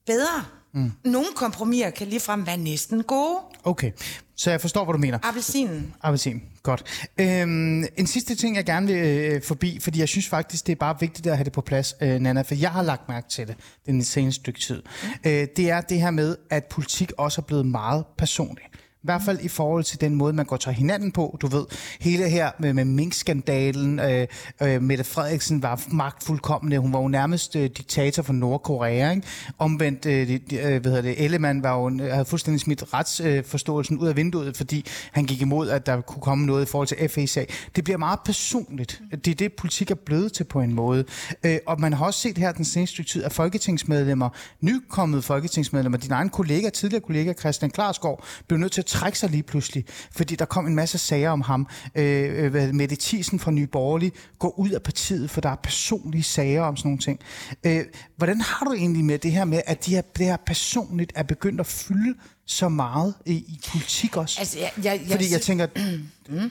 bedre. 0.05 0.45
Mm. 0.77 0.91
Nogle 1.03 1.27
kompromiser 1.35 1.89
kan 1.89 2.07
ligefrem 2.07 2.45
være 2.45 2.57
næsten 2.57 3.03
gode. 3.03 3.39
Okay, 3.63 3.91
så 4.35 4.51
jeg 4.51 4.61
forstår, 4.61 4.85
hvad 4.85 4.93
du 4.93 4.99
mener. 4.99 5.19
Appelsinen. 5.23 5.93
Appelsin, 6.01 6.41
godt. 6.63 7.09
Øhm, 7.17 7.83
en 7.97 8.07
sidste 8.07 8.35
ting, 8.35 8.55
jeg 8.55 8.65
gerne 8.65 8.87
vil 8.87 8.95
øh, 8.95 9.41
forbi, 9.43 9.79
fordi 9.81 9.99
jeg 9.99 10.07
synes 10.07 10.27
faktisk, 10.27 10.67
det 10.67 10.71
er 10.71 10.75
bare 10.75 10.99
vigtigt 10.99 11.27
at 11.27 11.37
have 11.37 11.43
det 11.45 11.53
på 11.53 11.61
plads, 11.61 11.95
øh, 12.01 12.19
Nana, 12.19 12.41
for 12.41 12.55
jeg 12.55 12.71
har 12.71 12.81
lagt 12.81 13.09
mærke 13.09 13.29
til 13.29 13.47
det 13.47 13.55
den 13.85 14.03
seneste 14.03 14.41
stykke 14.41 14.59
tid. 14.59 14.83
Mm. 15.03 15.09
Øh, 15.25 15.47
det 15.55 15.69
er 15.69 15.81
det 15.81 16.01
her 16.01 16.11
med, 16.11 16.35
at 16.49 16.65
politik 16.65 17.11
også 17.17 17.41
er 17.41 17.45
blevet 17.45 17.65
meget 17.65 18.05
personligt. 18.17 18.67
I 18.97 19.07
hvert 19.07 19.21
fald 19.25 19.39
i 19.41 19.47
forhold 19.47 19.83
til 19.83 20.01
den 20.01 20.15
måde, 20.15 20.33
man 20.33 20.45
går 20.45 20.57
til 20.57 20.71
hinanden 20.71 21.11
på. 21.11 21.37
Du 21.41 21.47
ved, 21.47 21.65
hele 21.99 22.29
her 22.29 22.51
med, 22.59 22.73
med 22.73 22.85
Mink-skandalen. 22.85 23.99
Øh, 23.99 24.27
øh, 24.61 24.81
Mette 24.81 25.03
Frederiksen 25.03 25.63
var 25.63 25.83
magtfuldkommende. 25.87 26.79
Hun 26.79 26.93
var 26.93 27.01
jo 27.01 27.07
nærmest 27.07 27.55
øh, 27.55 27.63
diktator 27.63 28.23
for 28.23 28.33
Nordkorea. 28.33 29.11
Ikke? 29.11 29.27
Omvendt, 29.57 30.05
øh, 30.05 30.27
de, 30.27 30.33
øh, 30.51 30.81
hvad 30.81 30.91
hedder 30.91 31.01
det, 31.01 31.23
Ellemann 31.23 31.63
var 31.63 31.77
jo, 31.77 31.97
havde 32.11 32.25
fuldstændig 32.25 32.61
smidt 32.61 32.93
retsforståelsen 32.93 33.97
ud 33.97 34.07
af 34.07 34.15
vinduet, 34.15 34.57
fordi 34.57 34.85
han 35.11 35.25
gik 35.25 35.41
imod, 35.41 35.69
at 35.69 35.85
der 35.85 36.01
kunne 36.01 36.21
komme 36.21 36.45
noget 36.45 36.65
i 36.65 36.69
forhold 36.69 36.87
til 36.87 37.09
FE-sag. 37.09 37.53
Det 37.75 37.83
bliver 37.83 37.97
meget 37.97 38.19
personligt. 38.25 39.01
Det 39.25 39.31
er 39.31 39.35
det, 39.35 39.53
politik 39.53 39.91
er 39.91 39.95
blevet 39.95 40.33
til 40.33 40.43
på 40.43 40.61
en 40.61 40.73
måde. 40.73 41.05
Øh, 41.43 41.57
og 41.65 41.81
man 41.81 41.93
har 41.93 42.05
også 42.05 42.19
set 42.19 42.37
her 42.37 42.51
den 42.51 42.65
seneste 42.65 43.03
tid, 43.03 43.23
at 43.23 43.33
folketingsmedlemmer, 43.33 44.29
nykommede 44.61 45.21
folketingsmedlemmer, 45.21 45.97
din 45.97 46.11
egen 46.11 46.29
kollega, 46.29 46.69
tidligere 46.69 47.01
kollega 47.01 47.33
Christian 47.33 47.71
Klarsgaard, 47.71 48.23
blev 48.47 48.59
nødt 48.59 48.71
til 48.71 48.81
at 48.81 48.85
trække 48.87 49.19
sig 49.19 49.29
lige 49.29 49.43
pludselig, 49.43 49.85
fordi 50.11 50.35
der 50.35 50.45
kom 50.45 50.67
en 50.67 50.75
masse 50.75 50.97
sager 50.97 51.29
om 51.29 51.41
ham. 51.41 51.67
Øh, 51.95 52.53
øh, 52.55 52.75
Mette 52.75 52.97
Thiesen 52.99 53.39
fra 53.39 53.51
Nye 53.51 53.67
Borgerlige 53.67 54.11
går 54.39 54.59
ud 54.59 54.69
af 54.69 54.83
partiet, 54.83 55.29
for 55.29 55.41
der 55.41 55.49
er 55.49 55.55
personlige 55.55 56.23
sager 56.23 56.61
om 56.61 56.77
sådan 56.77 56.89
nogle 56.89 56.99
ting. 56.99 57.19
Øh, 57.63 57.85
hvordan 58.17 58.41
har 58.41 58.65
du 58.65 58.73
egentlig 58.73 59.05
med 59.05 59.19
det 59.19 59.31
her 59.31 59.45
med, 59.45 59.61
at 59.65 59.85
de 59.85 59.95
her, 59.95 60.01
det 60.01 60.25
her 60.25 60.37
personligt 60.45 61.11
er 61.15 61.23
begyndt 61.23 61.59
at 61.59 61.65
fylde 61.65 62.15
så 62.45 62.69
meget 62.69 63.13
i, 63.25 63.33
i 63.33 63.59
politik 63.71 64.17
også? 64.17 64.39
Altså, 64.39 64.59
jeg, 64.59 64.71
jeg, 64.77 64.83
jeg, 64.83 65.11
Fordi 65.11 65.31
jeg 65.31 65.41
tænker, 65.41 65.67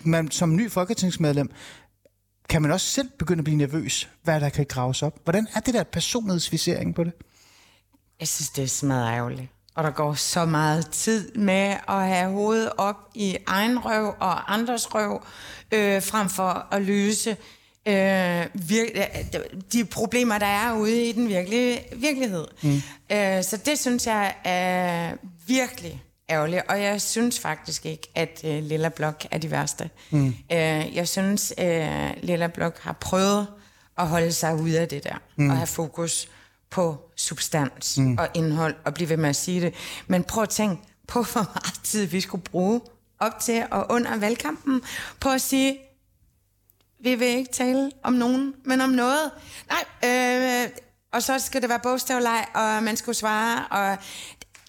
man 0.09 0.31
som 0.31 0.57
ny 0.57 0.70
folketingsmedlem, 0.70 1.51
kan 2.49 2.62
man 2.62 2.70
også 2.70 2.87
selv 2.87 3.09
begynde 3.18 3.40
at 3.40 3.44
blive 3.44 3.57
nervøs, 3.57 4.09
hvad 4.22 4.40
der 4.40 4.49
kan 4.49 4.66
graves 4.68 5.03
op. 5.03 5.20
Hvordan 5.25 5.46
er 5.55 5.61
det 5.61 5.75
der 5.75 5.85
personlighedsvisering 5.85 6.94
på 6.94 7.05
det? 7.05 7.12
Jeg 8.20 8.29
synes, 8.29 8.51
det 8.51 8.64
er 8.64 8.68
smadret 8.68 9.12
ærgerligt. 9.12 9.49
Og 9.77 9.85
der 9.85 9.91
går 9.91 10.15
så 10.15 10.45
meget 10.45 10.91
tid 10.91 11.33
med 11.35 11.77
at 11.89 12.07
have 12.09 12.31
hovedet 12.33 12.71
op 12.79 12.97
i 13.15 13.37
egen 13.47 13.79
røv 13.79 14.15
og 14.21 14.55
andres 14.55 14.95
røv, 14.95 15.23
øh, 15.73 16.03
frem 16.03 16.29
for 16.29 16.67
at 16.71 16.83
løse 16.83 17.37
øh, 17.89 18.43
vir- 18.45 19.39
de 19.73 19.85
problemer, 19.85 20.39
der 20.39 20.47
er 20.47 20.73
ude 20.73 21.05
i 21.05 21.12
den 21.12 21.29
virkelige 21.29 21.81
virkelighed. 21.97 22.47
Mm. 22.62 22.83
Øh, 23.12 23.43
så 23.45 23.57
det 23.67 23.79
synes 23.79 24.07
jeg 24.07 24.35
er 24.45 25.12
virkelig 25.47 26.03
ærgerligt, 26.31 26.62
og 26.69 26.83
jeg 26.83 27.01
synes 27.01 27.41
faktisk 27.41 27.87
ikke, 27.87 28.09
at 28.15 28.41
øh, 28.45 28.62
Lilla 28.62 28.89
Blok 28.89 29.25
er 29.31 29.39
de 29.39 29.51
værste. 29.51 29.91
Mm. 30.11 30.27
Øh, 30.53 30.97
jeg 30.97 31.09
synes, 31.09 31.55
øh, 31.59 32.11
Lilla 32.23 32.47
Blok 32.47 32.79
har 32.81 32.93
prøvet 32.93 33.47
at 33.99 34.07
holde 34.09 34.33
sig 34.33 34.55
ude 34.55 34.81
af 34.81 34.89
det 34.89 35.05
der, 35.05 35.15
mm. 35.37 35.51
og 35.51 35.57
have 35.57 35.67
fokus 35.67 36.29
på 36.70 37.11
substans 37.16 37.98
mm. 37.98 38.18
og 38.18 38.29
indhold, 38.35 38.74
og 38.85 38.94
blive 38.94 39.09
ved 39.09 39.16
med 39.16 39.29
at 39.29 39.37
sige 39.37 39.61
det. 39.61 39.74
Men 40.07 40.24
prøv 40.24 40.42
at 40.42 40.48
tænke 40.48 40.83
på, 41.09 41.22
hvor 41.33 41.42
meget 41.55 41.81
tid 41.85 42.07
vi 42.07 42.20
skulle 42.20 42.44
bruge 42.44 42.81
op 43.18 43.40
til 43.40 43.64
og 43.70 43.87
under 43.90 44.16
valgkampen, 44.16 44.83
på 45.20 45.29
at 45.29 45.40
sige, 45.40 45.79
vi 47.00 47.14
vil 47.14 47.29
ikke 47.29 47.52
tale 47.52 47.90
om 48.02 48.12
nogen, 48.12 48.55
men 48.64 48.81
om 48.81 48.90
noget. 48.90 49.31
Nej, 49.68 50.11
øh, 50.11 50.70
og 51.12 51.22
så 51.22 51.38
skal 51.38 51.62
det 51.62 51.68
være 51.68 51.81
bogstavleg, 51.83 52.46
og 52.55 52.83
man 52.83 52.96
skulle 52.96 53.16
svare, 53.16 53.66
og 53.70 53.98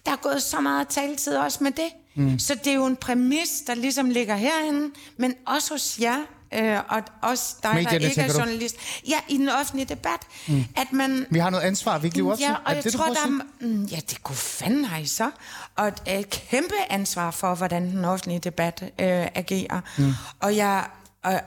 der 0.06 0.12
er 0.12 0.16
gået 0.16 0.42
så 0.42 0.60
meget 0.60 0.88
taletid 0.88 1.36
også 1.36 1.64
med 1.64 1.70
det. 1.70 1.88
Mm. 2.14 2.38
Så 2.38 2.54
det 2.54 2.66
er 2.66 2.74
jo 2.74 2.86
en 2.86 2.96
præmis, 2.96 3.48
der 3.66 3.74
ligesom 3.74 4.10
ligger 4.10 4.36
herinde, 4.36 4.94
men 5.16 5.34
også 5.46 5.74
hos 5.74 5.98
jer, 6.00 6.18
øh, 6.54 6.78
og 6.88 7.02
også 7.22 7.54
dig, 7.62 7.74
Medierne, 7.74 7.98
der 8.00 8.08
ikke 8.08 8.20
er 8.20 8.28
du? 8.32 8.38
journalist. 8.38 8.76
Ja, 9.08 9.16
i 9.28 9.36
den 9.36 9.48
offentlige 9.48 9.86
debat, 9.86 10.20
mm. 10.48 10.64
at 10.76 10.92
man... 10.92 11.26
Vi 11.30 11.38
har 11.38 11.50
noget 11.50 11.64
ansvar, 11.64 11.98
vi 11.98 12.06
ikke 12.06 12.16
lever 12.16 12.32
op 12.32 12.38
til. 12.38 12.44
Ja, 12.44 12.50
Er 12.52 12.54
og 12.56 12.70
det 12.70 12.74
jeg 12.76 12.84
det, 12.84 12.92
du 12.92 12.98
tror, 12.98 13.06
der 13.06 13.20
er, 13.20 13.44
mm, 13.60 13.84
ja, 13.84 13.96
det 14.10 14.22
kunne 14.22 14.36
fanden 14.36 14.84
have 14.84 15.02
I 15.02 15.06
så. 15.06 15.30
Og 15.76 15.88
et, 15.88 16.02
et 16.06 16.30
kæmpe 16.30 16.74
ansvar 16.90 17.30
for, 17.30 17.54
hvordan 17.54 17.82
den 17.90 18.04
offentlige 18.04 18.38
debat 18.40 18.82
øh, 18.82 18.88
agerer. 19.34 19.80
Mm. 19.98 20.12
Og 20.40 20.56
jeg... 20.56 20.84
Og, 21.24 21.40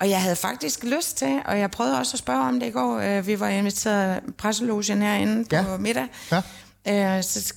og 0.00 0.10
jeg 0.10 0.22
havde 0.22 0.36
faktisk 0.36 0.84
lyst 0.84 1.16
til, 1.16 1.40
og 1.44 1.58
jeg 1.58 1.70
prøvede 1.70 1.98
også 1.98 2.14
at 2.14 2.18
spørge 2.18 2.48
om 2.48 2.60
det 2.60 2.66
i 2.66 2.70
går, 2.70 2.98
øh, 2.98 3.26
vi 3.26 3.40
var 3.40 3.48
inviteret 3.48 4.20
presselogen 4.38 5.02
herinde 5.02 5.44
Ja. 5.56 5.62
på 5.62 5.76
middag. 5.76 6.06
Ja. 6.32 6.42
Øh, 6.88 7.22
så 7.22 7.54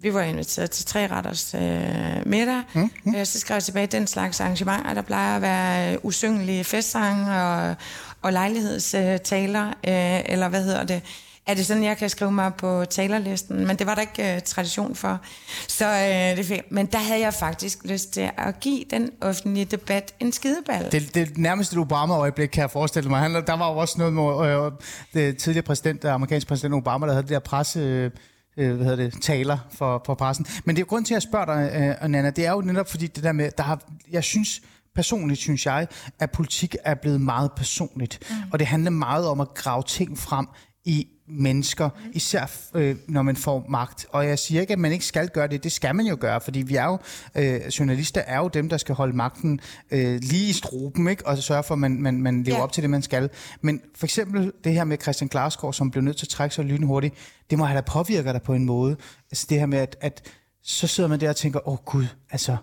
vi 0.00 0.14
var 0.14 0.22
inviteret 0.22 0.70
til 0.70 0.86
tre 0.86 1.06
retters 1.06 1.54
øh, 1.54 2.26
middag. 2.26 2.62
Mm, 2.74 2.90
mm. 3.04 3.14
Øh, 3.14 3.26
så 3.26 3.40
skrev 3.40 3.54
jeg 3.54 3.62
tilbage, 3.62 3.86
den 3.86 4.06
slags 4.06 4.40
arrangementer, 4.40 4.94
der 4.94 5.02
plejer 5.02 5.36
at 5.36 5.42
være 5.42 5.92
øh, 5.92 5.98
usyngelige 6.02 6.64
festsange 6.64 7.42
og, 7.42 7.74
og 8.22 8.32
lejlighedstaler, 8.32 9.66
øh, 9.66 10.32
eller 10.32 10.48
hvad 10.48 10.64
hedder 10.64 10.84
det. 10.84 11.02
Er 11.46 11.54
det 11.54 11.66
sådan, 11.66 11.84
jeg 11.84 11.96
kan 11.96 12.10
skrive 12.10 12.32
mig 12.32 12.54
på 12.54 12.84
talerlisten? 12.84 13.66
Men 13.66 13.76
det 13.76 13.86
var 13.86 13.94
der 13.94 14.00
ikke 14.00 14.34
øh, 14.34 14.40
tradition 14.42 14.94
for. 14.94 15.20
Så 15.68 15.86
øh, 15.86 16.36
det 16.36 16.46
fint. 16.46 16.72
Men 16.72 16.86
der 16.86 16.98
havde 16.98 17.20
jeg 17.20 17.34
faktisk 17.34 17.78
lyst 17.84 18.12
til 18.12 18.30
at 18.36 18.60
give 18.60 18.84
den 18.90 19.10
offentlige 19.20 19.64
debat 19.64 20.14
en 20.20 20.32
skideball. 20.32 20.92
Det, 20.92 21.14
det 21.14 21.38
nærmeste 21.38 21.76
Obama-øjeblik, 21.76 22.48
kan 22.48 22.60
jeg 22.60 22.70
forestille 22.70 23.10
mig. 23.10 23.20
Han, 23.20 23.34
der 23.34 23.56
var 23.56 23.72
jo 23.72 23.76
også 23.76 23.94
noget 23.98 24.12
med 24.12 24.46
øh, 24.46 24.72
det 25.14 25.38
tidligere 25.38 25.66
præsident, 25.66 26.02
der 26.02 26.12
amerikanske 26.12 26.48
præsident 26.48 26.74
Obama, 26.74 27.06
der 27.06 27.12
havde 27.12 27.22
det 27.22 27.30
der 27.30 27.38
presse... 27.38 27.80
Øh, 27.80 28.10
øh, 28.58 28.76
hvad 28.76 28.86
hedder 28.86 29.10
det, 29.10 29.22
taler 29.22 29.58
for, 29.70 30.02
for 30.06 30.14
pressen. 30.14 30.46
Men 30.64 30.76
det 30.76 30.80
er 30.80 30.84
jo 30.84 30.88
grund 30.88 31.04
til, 31.04 31.14
at 31.14 31.16
jeg 31.16 31.22
spørger 31.22 31.46
dig, 31.46 31.96
øh, 32.02 32.08
Nana, 32.08 32.30
det 32.30 32.46
er 32.46 32.52
jo 32.52 32.60
netop 32.60 32.90
fordi 32.90 33.06
det 33.06 33.24
der 33.24 33.32
med, 33.32 33.50
der 33.56 33.62
har, 33.62 33.82
jeg 34.10 34.24
synes 34.24 34.60
personligt 34.94 35.40
synes 35.40 35.66
jeg, 35.66 35.86
at 36.18 36.30
politik 36.30 36.76
er 36.84 36.94
blevet 36.94 37.20
meget 37.20 37.52
personligt. 37.56 38.18
Mm. 38.30 38.36
Og 38.52 38.58
det 38.58 38.66
handler 38.66 38.90
meget 38.90 39.28
om 39.28 39.40
at 39.40 39.54
grave 39.54 39.82
ting 39.82 40.18
frem 40.18 40.46
i 40.84 41.06
mennesker, 41.30 41.90
især 42.12 42.50
øh, 42.74 42.96
når 43.08 43.22
man 43.22 43.36
får 43.36 43.66
magt. 43.68 44.06
Og 44.10 44.26
jeg 44.26 44.38
siger 44.38 44.60
ikke, 44.60 44.72
at 44.72 44.78
man 44.78 44.92
ikke 44.92 45.04
skal 45.04 45.28
gøre 45.28 45.46
det. 45.48 45.64
Det 45.64 45.72
skal 45.72 45.94
man 45.94 46.06
jo 46.06 46.16
gøre, 46.20 46.40
fordi 46.40 46.62
vi 46.62 46.76
er 46.76 46.84
jo, 46.84 46.98
øh, 47.34 47.60
journalister 47.66 48.20
er 48.20 48.38
jo 48.38 48.48
dem, 48.48 48.68
der 48.68 48.76
skal 48.76 48.94
holde 48.94 49.16
magten 49.16 49.60
øh, 49.90 50.20
lige 50.22 50.48
i 50.48 50.52
struben, 50.52 51.08
ikke? 51.08 51.26
og 51.26 51.38
sørge 51.38 51.62
for, 51.62 51.74
at 51.74 51.78
man, 51.78 52.02
man, 52.02 52.22
man 52.22 52.42
lever 52.42 52.56
Ja. 52.58 52.62
op 52.62 52.72
til 52.72 52.82
det, 52.82 52.90
man 52.90 53.02
skal. 53.02 53.30
Men 53.60 53.80
for 53.94 54.06
eksempel 54.06 54.52
det 54.64 54.72
her 54.72 54.84
med 54.84 54.98
Christian 55.02 55.28
Glarsgaard, 55.28 55.72
som 55.74 55.90
blev 55.90 56.02
nødt 56.04 56.16
til 56.16 56.24
at 56.26 56.30
trække 56.30 56.54
sig 56.54 56.64
lynhurtigt, 56.64 57.14
det 57.50 57.58
må 57.58 57.64
have 57.64 57.76
da 57.76 57.80
påvirket 57.86 58.34
dig 58.34 58.42
på 58.42 58.54
en 58.54 58.64
måde. 58.64 58.96
Altså 59.30 59.46
det 59.50 59.58
her 59.58 59.66
med, 59.66 59.78
at, 59.78 59.96
at 60.00 60.22
så 60.62 60.86
sidder 60.86 61.08
man 61.08 61.20
der 61.20 61.28
og 61.28 61.36
tænker, 61.36 61.68
åh 61.68 61.72
oh, 61.72 61.78
gud, 61.84 62.06
altså, 62.30 62.56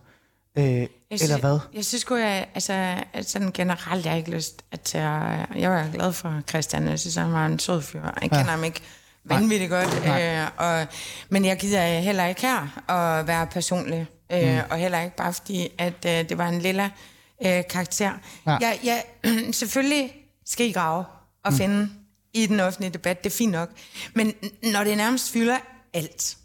øh, 0.56 0.66
Jeg 0.66 0.90
eller 1.12 1.38
hvad? 1.38 1.60
Jeg 1.74 1.86
synes 1.86 2.02
sgu, 2.02 2.16
jeg, 2.16 2.48
altså, 2.54 3.04
at 3.14 3.30
sådan 3.30 3.52
generelt, 3.52 4.06
jeg 4.06 4.12
har 4.12 4.18
ikke 4.18 4.32
lyst 4.32 4.62
at 4.72 4.82
tage, 4.82 5.10
jeg 5.56 5.72
var 5.72 5.90
glad 5.94 6.14
for 6.14 6.42
Christian, 6.50 6.88
jeg 6.88 7.00
synes, 7.00 7.16
han 7.16 7.34
var 7.34 7.46
en 7.46 7.60
sød 7.60 7.82
fyr. 7.82 8.02
Jeg 8.22 8.30
kender 8.30 8.52
ham 8.52 8.64
ikke 8.64 8.82
vanvittigt 9.24 9.72
godt, 9.72 10.06
øh, 10.06 10.48
og, 10.58 10.88
men 11.30 11.46
jeg 11.46 11.58
gider 11.58 12.00
heller 12.00 12.26
ikke 12.26 12.42
her 12.42 12.92
at 12.92 13.28
være 13.28 13.48
personlig, 13.48 14.08
øh, 14.32 14.54
mm. 14.54 14.60
og 14.70 14.78
heller 14.78 15.02
ikke 15.02 15.16
bare 15.16 15.34
fordi, 15.34 15.70
at 15.78 16.06
øh, 16.06 16.30
det 16.30 16.38
var 16.38 16.48
en 16.48 16.62
lille 16.62 16.92
øh, 17.46 17.64
karakter. 17.70 18.12
Ja. 18.46 18.52
Ja. 18.52 18.58
Jeg, 18.62 19.04
jeg, 19.24 19.54
selvfølgelig 19.54 20.14
skal 20.46 20.66
I 20.66 20.72
grave 20.72 21.06
og 21.44 21.52
mm. 21.52 21.58
finde 21.58 21.90
i 22.34 22.46
den 22.46 22.60
offentlige 22.60 22.94
debat, 22.94 23.24
det 23.24 23.30
er 23.30 23.36
fint 23.36 23.52
nok, 23.52 23.70
men 24.14 24.34
når 24.64 24.84
det 24.84 24.98
nærmest 24.98 25.32
fylder 25.32 25.58
alt, 25.94 26.38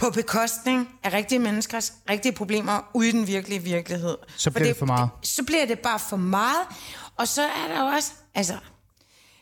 på 0.00 0.10
bekostning 0.10 0.88
af 1.02 1.12
rigtige 1.12 1.38
menneskers 1.38 1.92
rigtige 2.10 2.32
problemer 2.32 2.90
ude 2.94 3.08
i 3.08 3.12
den 3.12 3.26
virkelige 3.26 3.62
virkelighed. 3.62 4.16
Så 4.36 4.50
bliver 4.50 4.68
det 4.68 4.76
for 4.76 4.86
meget. 4.86 5.10
Så 5.22 5.42
bliver 5.42 5.66
det 5.66 5.78
bare 5.78 5.98
for 5.98 6.16
meget. 6.16 6.66
Og 7.16 7.28
så 7.28 7.42
er 7.42 7.68
der 7.68 7.80
jo 7.80 7.86
også, 7.86 8.12
altså, 8.34 8.58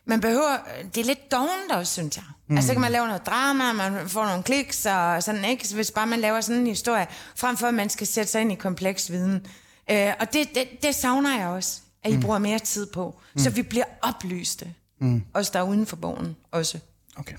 man 0.04 0.20
behøver, 0.20 0.56
det 0.94 1.00
er 1.00 1.04
lidt 1.04 1.32
dovent 1.32 1.72
også, 1.72 1.92
synes 1.92 2.16
jeg. 2.16 2.24
Mm. 2.48 2.56
Altså, 2.56 2.68
så 2.68 2.74
kan 2.74 2.80
man 2.80 2.92
lave 2.92 3.06
noget 3.06 3.26
drama, 3.26 3.72
man 3.72 4.08
får 4.08 4.26
nogle 4.26 4.42
kliks 4.42 4.86
og 4.86 5.22
sådan, 5.22 5.44
ikke? 5.44 5.74
Hvis 5.74 5.90
bare 5.90 6.06
man 6.06 6.20
laver 6.20 6.40
sådan 6.40 6.60
en 6.60 6.66
historie, 6.66 7.06
frem 7.36 7.56
for 7.56 7.66
at 7.66 7.74
man 7.74 7.90
skal 7.90 8.06
sætte 8.06 8.30
sig 8.30 8.40
ind 8.40 8.52
i 8.52 8.54
kompleks 8.54 9.10
viden. 9.10 9.46
Øh, 9.90 10.12
og 10.20 10.32
det, 10.32 10.54
det, 10.54 10.68
det 10.82 10.94
savner 10.94 11.38
jeg 11.38 11.48
også, 11.48 11.80
at 12.04 12.12
I 12.12 12.14
mm. 12.14 12.22
bruger 12.22 12.38
mere 12.38 12.58
tid 12.58 12.86
på, 12.86 13.20
mm. 13.34 13.40
så 13.40 13.50
vi 13.50 13.62
bliver 13.62 13.84
oplyste. 14.02 14.74
Mm. 15.00 15.24
Os 15.34 15.50
der 15.50 15.58
er 15.58 15.62
uden 15.62 15.86
for 15.86 15.96
bogen 15.96 16.36
også. 16.52 16.78
Okay. 17.16 17.36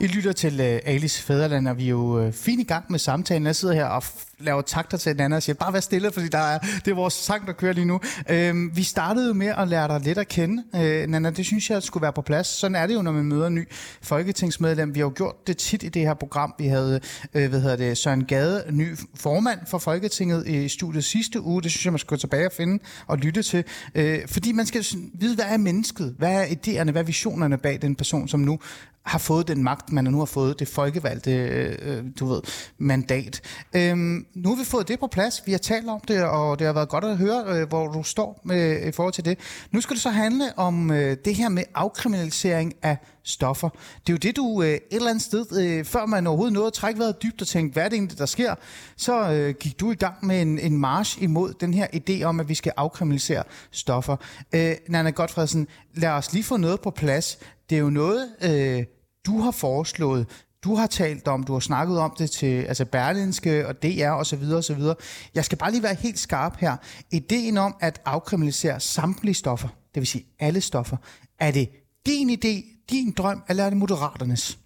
I 0.00 0.06
lytter 0.06 0.32
til 0.32 0.60
øh, 0.60 0.74
uh, 0.74 0.78
Alice 0.84 1.22
Fæderland, 1.22 1.68
og 1.68 1.78
vi 1.78 1.84
er 1.84 1.88
jo 1.88 2.26
uh, 2.26 2.32
fint 2.32 2.60
i 2.60 2.64
gang 2.64 2.84
med 2.88 2.98
samtalen. 2.98 3.46
Jeg 3.46 3.56
sidder 3.56 3.74
her 3.74 3.84
og 3.84 4.02
laver 4.38 4.62
takter 4.62 4.98
til 4.98 5.10
hinanden 5.12 5.36
og 5.36 5.42
siger, 5.42 5.54
bare 5.54 5.72
vær 5.72 5.80
stille, 5.80 6.12
fordi 6.12 6.28
der 6.28 6.38
er, 6.38 6.58
det 6.58 6.88
er 6.88 6.94
vores 6.94 7.14
sang, 7.14 7.46
der 7.46 7.52
kører 7.52 7.72
lige 7.72 7.84
nu. 7.84 8.00
Øhm, 8.30 8.76
vi 8.76 8.82
startede 8.82 9.28
jo 9.28 9.32
med 9.32 9.46
at 9.46 9.68
lære 9.68 9.88
dig 9.88 10.00
lidt 10.00 10.18
at 10.18 10.28
kende, 10.28 10.64
øh, 10.74 11.08
Nana. 11.08 11.30
Det 11.30 11.46
synes 11.46 11.70
jeg 11.70 11.82
skulle 11.82 12.02
være 12.02 12.12
på 12.12 12.22
plads. 12.22 12.46
Sådan 12.46 12.74
er 12.74 12.86
det 12.86 12.94
jo, 12.94 13.02
når 13.02 13.12
man 13.12 13.24
møder 13.24 13.46
en 13.46 13.54
ny 13.54 13.68
folketingsmedlem. 14.02 14.94
Vi 14.94 15.00
har 15.00 15.06
jo 15.06 15.12
gjort 15.16 15.46
det 15.46 15.56
tit 15.56 15.82
i 15.82 15.88
det 15.88 16.02
her 16.02 16.14
program. 16.14 16.54
Vi 16.58 16.66
havde 16.66 17.00
øh, 17.34 17.48
hvad 17.48 17.60
hedder 17.60 17.76
det, 17.76 17.98
Søren 17.98 18.24
Gade, 18.24 18.64
ny 18.70 18.96
formand 19.14 19.58
for 19.66 19.78
Folketinget 19.78 20.48
i 20.48 20.68
studiet 20.68 21.04
sidste 21.04 21.40
uge. 21.40 21.62
Det 21.62 21.70
synes 21.70 21.84
jeg, 21.84 21.92
man 21.92 21.98
skal 21.98 22.08
gå 22.08 22.16
tilbage 22.16 22.46
og 22.46 22.52
finde 22.52 22.82
og 23.06 23.18
lytte 23.18 23.42
til. 23.42 23.64
Øh, 23.94 24.28
fordi 24.28 24.52
man 24.52 24.66
skal 24.66 24.84
vide, 25.14 25.34
hvad 25.34 25.44
er 25.48 25.56
mennesket? 25.56 26.14
Hvad 26.18 26.32
er 26.32 26.44
idéerne? 26.44 26.90
Hvad 26.90 27.02
er 27.02 27.06
visionerne 27.06 27.58
bag 27.58 27.82
den 27.82 27.96
person, 27.96 28.28
som 28.28 28.40
nu 28.40 28.58
har 29.06 29.18
fået 29.18 29.48
den 29.48 29.62
magt, 29.62 29.92
man 29.92 30.04
nu 30.04 30.18
har 30.18 30.24
fået, 30.24 30.58
det 30.58 30.68
folkevalgte, 30.68 31.32
øh, 31.32 31.76
øh 31.80 32.04
du 32.20 32.26
ved, 32.26 32.40
mandat. 32.78 33.40
Øhm, 33.76 34.25
nu 34.34 34.48
har 34.48 34.56
vi 34.56 34.64
fået 34.64 34.88
det 34.88 35.00
på 35.00 35.06
plads, 35.06 35.42
vi 35.46 35.52
har 35.52 35.58
talt 35.58 35.88
om 35.88 36.00
det, 36.08 36.24
og 36.24 36.58
det 36.58 36.66
har 36.66 36.74
været 36.74 36.88
godt 36.88 37.04
at 37.04 37.16
høre, 37.16 37.44
øh, 37.46 37.68
hvor 37.68 37.86
du 37.86 38.02
står 38.02 38.40
med, 38.44 38.88
i 38.88 38.92
forhold 38.92 39.12
til 39.14 39.24
det. 39.24 39.38
Nu 39.70 39.80
skal 39.80 39.94
det 39.94 40.02
så 40.02 40.10
handle 40.10 40.58
om 40.58 40.90
øh, 40.90 41.16
det 41.24 41.34
her 41.34 41.48
med 41.48 41.62
afkriminalisering 41.74 42.74
af 42.82 42.96
stoffer. 43.24 43.68
Det 43.68 44.08
er 44.08 44.12
jo 44.12 44.16
det, 44.16 44.36
du 44.36 44.62
øh, 44.62 44.68
et 44.68 44.80
eller 44.90 45.10
andet 45.10 45.24
sted, 45.24 45.46
øh, 45.62 45.84
før 45.84 46.06
man 46.06 46.26
overhovedet 46.26 46.52
nåede 46.52 46.66
at 46.66 46.72
trække 46.72 47.00
vejret 47.00 47.22
dybt 47.22 47.42
og 47.42 47.48
tænke, 47.48 47.72
hvad 47.72 47.84
er 47.84 47.88
det 47.88 47.96
egentlig, 47.96 48.18
der 48.18 48.26
sker, 48.26 48.54
så 48.96 49.30
øh, 49.32 49.54
gik 49.54 49.80
du 49.80 49.90
i 49.90 49.94
gang 49.94 50.26
med 50.26 50.42
en, 50.42 50.58
en 50.58 50.78
march 50.78 51.22
imod 51.22 51.52
den 51.60 51.74
her 51.74 51.86
idé 51.94 52.22
om, 52.22 52.40
at 52.40 52.48
vi 52.48 52.54
skal 52.54 52.72
afkriminalisere 52.76 53.42
stoffer. 53.70 54.16
Øh, 54.54 54.74
Nana 54.88 55.10
Godfredsen, 55.10 55.66
lad 55.94 56.10
os 56.10 56.32
lige 56.32 56.44
få 56.44 56.56
noget 56.56 56.80
på 56.80 56.90
plads. 56.90 57.38
Det 57.70 57.76
er 57.76 57.80
jo 57.80 57.90
noget, 57.90 58.28
øh, 58.42 58.84
du 59.26 59.40
har 59.40 59.50
foreslået, 59.50 60.26
du 60.66 60.74
har 60.74 60.86
talt 60.86 61.28
om, 61.28 61.44
du 61.44 61.52
har 61.52 61.60
snakket 61.60 61.98
om 61.98 62.14
det 62.18 62.30
til 62.30 62.62
altså 62.62 62.84
Berlinske 62.84 63.66
og 63.68 63.82
DR 63.82 64.08
og 64.08 64.26
så 64.26 64.36
videre 64.36 64.58
og 64.58 64.64
så 64.64 64.74
videre. 64.74 64.94
Jeg 65.34 65.44
skal 65.44 65.58
bare 65.58 65.70
lige 65.70 65.82
være 65.82 65.94
helt 65.94 66.18
skarp 66.18 66.56
her. 66.58 66.76
Ideen 67.10 67.58
om 67.58 67.76
at 67.80 68.00
afkriminalisere 68.04 68.80
samtlige 68.80 69.34
stoffer, 69.34 69.68
det 69.68 70.00
vil 70.00 70.06
sige 70.06 70.26
alle 70.38 70.60
stoffer, 70.60 70.96
er 71.38 71.50
det 71.50 71.68
din 72.06 72.30
idé, 72.30 72.84
din 72.90 73.12
drøm, 73.12 73.42
eller 73.48 73.64
er 73.64 73.70
det 73.70 73.78
moderaternes? 73.78 74.58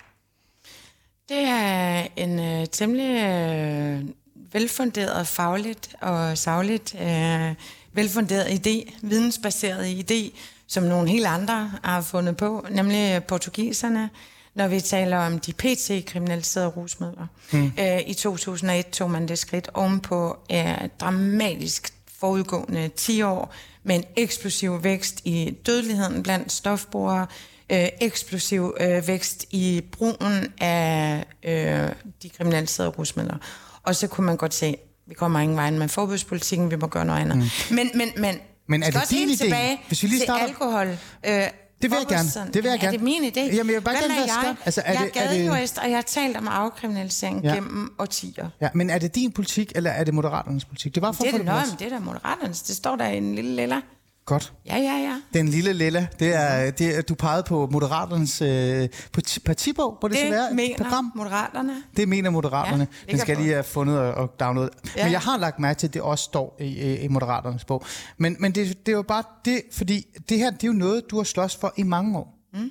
Det 1.29 1.39
er 1.39 2.07
en 2.17 2.41
øh, 2.41 2.67
temmelig 2.67 3.23
øh, 3.25 4.05
velfunderet, 4.53 5.27
fagligt 5.27 5.95
og 6.01 6.39
sagligt 6.39 6.95
øh, 6.95 7.55
velfunderet 7.93 8.47
idé, 8.47 8.95
vidensbaseret 9.03 10.11
idé, 10.11 10.39
som 10.67 10.83
nogle 10.83 11.11
helt 11.11 11.27
andre 11.27 11.73
har 11.85 12.01
fundet 12.01 12.37
på, 12.37 12.67
nemlig 12.71 13.25
portugiserne, 13.25 14.11
når 14.55 14.69
vi 14.69 14.81
taler 14.81 15.17
om 15.19 15.39
de 15.39 15.53
PT-kriminaliserede 15.53 16.69
rusmidler. 16.69 17.27
Mm. 17.53 17.73
Øh, 17.81 18.01
I 18.07 18.15
2001 18.15 18.87
tog 18.91 19.11
man 19.11 19.29
det 19.29 19.39
skridt 19.39 19.71
ovenpå 19.75 20.39
øh, 20.53 20.89
dramatisk 21.01 21.93
forudgående 22.21 22.89
10 22.97 23.23
år 23.23 23.55
med 23.83 23.97
en 23.97 24.05
eksplosiv 24.17 24.85
vækst 24.85 25.21
i 25.25 25.57
dødeligheden 25.67 26.23
blandt 26.23 26.53
stofbrugere, 26.53 27.27
øh, 27.73 27.89
eksplosiv 28.01 28.75
øh, 28.81 29.07
vækst 29.09 29.45
i 29.51 29.83
brugen 29.93 30.53
af 30.61 31.25
øh, 31.43 31.89
de 32.23 32.29
kriminaliserede 32.29 32.91
rusmidler. 32.91 33.37
Og 33.83 33.97
så 33.97 34.07
kunne 34.07 34.27
man 34.27 34.37
godt 34.37 34.55
se, 34.55 34.77
vi 35.07 35.15
kommer 35.15 35.41
ingen 35.41 35.57
vej 35.57 35.71
med 35.71 35.89
forbudspolitikken, 35.89 36.71
vi 36.71 36.77
må 36.77 36.87
gøre 36.87 37.05
noget 37.05 37.21
andet. 37.21 37.37
Mm. 37.37 37.45
Men, 37.77 37.91
men, 37.95 38.09
men, 38.17 38.37
Men 38.67 38.83
er 38.83 38.91
det 38.91 39.11
din 39.11 39.19
helt 39.29 39.41
idé? 39.41 39.45
tilbage 39.45 39.81
Hvis 39.89 40.03
vi 40.03 40.09
lige 40.09 40.19
til 40.19 40.25
starter- 40.25 40.45
alkohol. 40.47 40.97
Øh, 41.27 41.43
Det 41.83 41.91
vil 41.91 41.97
jeg 41.99 42.07
gerne. 42.09 42.53
Det 42.55 42.63
vil 42.65 42.71
jeg 42.71 42.81
gerne. 42.81 42.87
Er 42.87 42.99
det 42.99 43.01
min 43.03 43.25
idé? 43.25 43.41
Jamen, 43.41 43.57
jeg 43.57 43.67
vil 43.67 43.81
bare 43.81 43.95
Hvem 43.95 44.11
gerne 44.11 44.15
er 44.23 44.27
være 44.27 44.47
jeg? 44.47 44.57
Altså, 44.65 44.83
er 44.85 44.93
jeg 44.93 45.01
det- 45.15 45.17
er 45.17 45.25
er 45.25 45.29
det- 45.33 45.37
gadejurist, 45.47 45.79
og 45.79 45.89
jeg 45.91 45.97
har 45.97 46.03
talt 46.03 46.37
om 46.37 46.49
afkriminalisering 46.49 47.43
Ja. 47.45 47.55
gennem 47.55 47.93
årtier. 47.99 48.49
Ja, 48.61 48.69
men 48.75 48.91
er 48.91 48.99
det 48.99 49.15
din 49.15 49.33
politik, 49.33 49.73
eller 49.75 49.91
er 49.91 50.05
det 50.05 50.15
moderaternes 50.15 50.65
politik? 50.65 50.95
Det 50.95 51.03
var 51.03 51.13
for 51.13 51.23
Det 51.23 51.29
er 51.29 51.39
det 51.39 51.47
det, 51.47 51.53
plads. 51.55 51.71
det 51.79 51.87
er 51.87 51.89
der 51.89 52.01
Moderaternes. 52.01 52.63
Det 52.63 52.77
står 52.77 52.97
der 52.97 53.07
i 53.09 53.17
en 53.17 53.35
lille 53.35 53.57
lilla. 53.57 53.81
Godt. 54.25 54.53
Ja, 54.67 54.77
ja, 54.77 54.97
ja. 54.99 55.21
Den 55.35 55.49
lille 55.49 55.73
Lilla, 55.73 56.07
det 56.19 56.35
er, 56.35 56.71
det 56.71 56.97
er, 56.99 57.03
du 57.03 57.15
pegede 57.15 57.43
på 57.43 57.69
Moderaternes 57.73 58.43
øh, 58.43 58.89
parti- 59.17 59.39
partibog, 59.45 59.97
hvor 60.01 60.09
det, 60.09 60.15
Det 60.17 60.21
skal 60.27 60.33
være 60.33 60.55
mener 60.55 60.77
program. 60.77 61.13
Moderaterne. 61.15 61.83
Det 61.97 62.09
mener 62.09 62.31
Moderaterne. 62.31 62.89
Ja, 63.07 63.13
Den 63.13 63.21
skal 63.21 63.33
jeg 63.33 63.43
lige 63.43 63.53
have 63.53 63.65
fundet 63.65 63.99
og, 63.99 64.15
og 64.15 64.41
downloadet. 64.41 64.73
Ja. 64.97 65.05
Men 65.05 65.13
jeg 65.13 65.21
har 65.21 65.37
lagt 65.39 65.59
mærke 65.59 65.79
til, 65.79 65.87
at 65.87 65.95
det 65.95 66.03
også 66.03 66.25
står 66.25 66.57
i, 66.61 66.65
i, 66.65 66.97
i 66.97 67.09
Moderaternes 67.09 67.65
bog. 67.65 67.85
Men, 68.19 68.37
men 68.39 68.53
det, 68.53 68.87
det 68.87 68.93
er 68.93 68.97
jo 68.97 69.03
bare 69.03 69.23
det, 69.45 69.63
fordi 69.73 70.07
det 70.29 70.39
her, 70.39 70.51
det 70.51 70.63
er 70.65 70.69
jo 70.69 70.73
noget, 70.73 71.03
du 71.11 71.17
har 71.17 71.25
slås 71.25 71.57
for 71.57 71.73
i 71.77 71.83
mange 71.83 72.19
år. 72.19 72.39
Mm. 72.55 72.71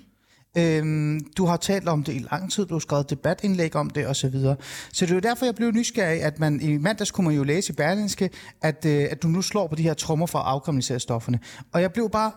Øhm, 0.59 1.19
du 1.37 1.45
har 1.45 1.57
talt 1.57 1.87
om 1.87 2.03
det 2.03 2.13
i 2.15 2.25
lang 2.31 2.51
tid, 2.51 2.65
du 2.65 2.73
har 2.73 2.79
skrevet 2.79 3.09
debatindlæg 3.09 3.75
om 3.75 3.89
det 3.89 4.07
osv. 4.07 4.13
Så, 4.13 4.29
videre. 4.29 4.55
så 4.93 5.05
det 5.05 5.11
er 5.11 5.15
jo 5.15 5.21
derfor, 5.21 5.45
jeg 5.45 5.55
blev 5.55 5.71
nysgerrig, 5.71 6.21
at 6.23 6.39
man 6.39 6.61
i 6.61 6.77
mandags 6.77 7.11
kunne 7.11 7.25
man 7.27 7.35
jo 7.35 7.43
læse 7.43 7.73
i 7.73 7.75
Berlinske, 7.75 8.29
at, 8.61 8.85
øh, 8.85 9.07
at 9.11 9.23
du 9.23 9.27
nu 9.27 9.41
slår 9.41 9.67
på 9.67 9.75
de 9.75 9.83
her 9.83 9.93
trommer 9.93 10.25
for 10.25 10.39
at 10.39 10.45
afkriminalisere 10.45 10.99
stofferne. 10.99 11.39
Og 11.73 11.81
jeg 11.81 11.93
blev 11.93 12.09
bare 12.09 12.31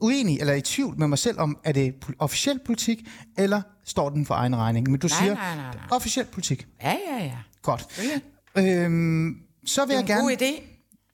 uenig 0.00 0.40
eller 0.40 0.54
i 0.54 0.60
tvivl 0.60 0.98
med 0.98 1.08
mig 1.08 1.18
selv 1.18 1.38
om, 1.40 1.58
er 1.64 1.72
det 1.72 1.94
officiel 2.18 2.60
politik, 2.66 2.98
eller 3.38 3.62
står 3.84 4.10
den 4.10 4.26
for 4.26 4.34
egen 4.34 4.56
regning? 4.56 4.90
Men 4.90 5.00
du 5.00 5.06
Nej, 5.06 5.18
siger, 5.18 5.34
nej, 5.34 5.56
nej, 5.56 5.64
nej. 5.74 5.82
officiel 5.90 6.26
politik. 6.26 6.66
Ja, 6.82 6.94
ja, 7.10 7.24
ja. 7.24 7.36
Godt. 7.62 7.86
Selvfølgelig. 7.94 8.22
Øhm, 8.84 9.36
så 9.66 9.80
vil 9.80 9.88
Det 9.88 9.94
er 9.94 9.96
jeg 9.96 10.00
en 10.00 10.06
gerne... 10.06 10.22
god 10.22 10.32
idé. 10.32 10.62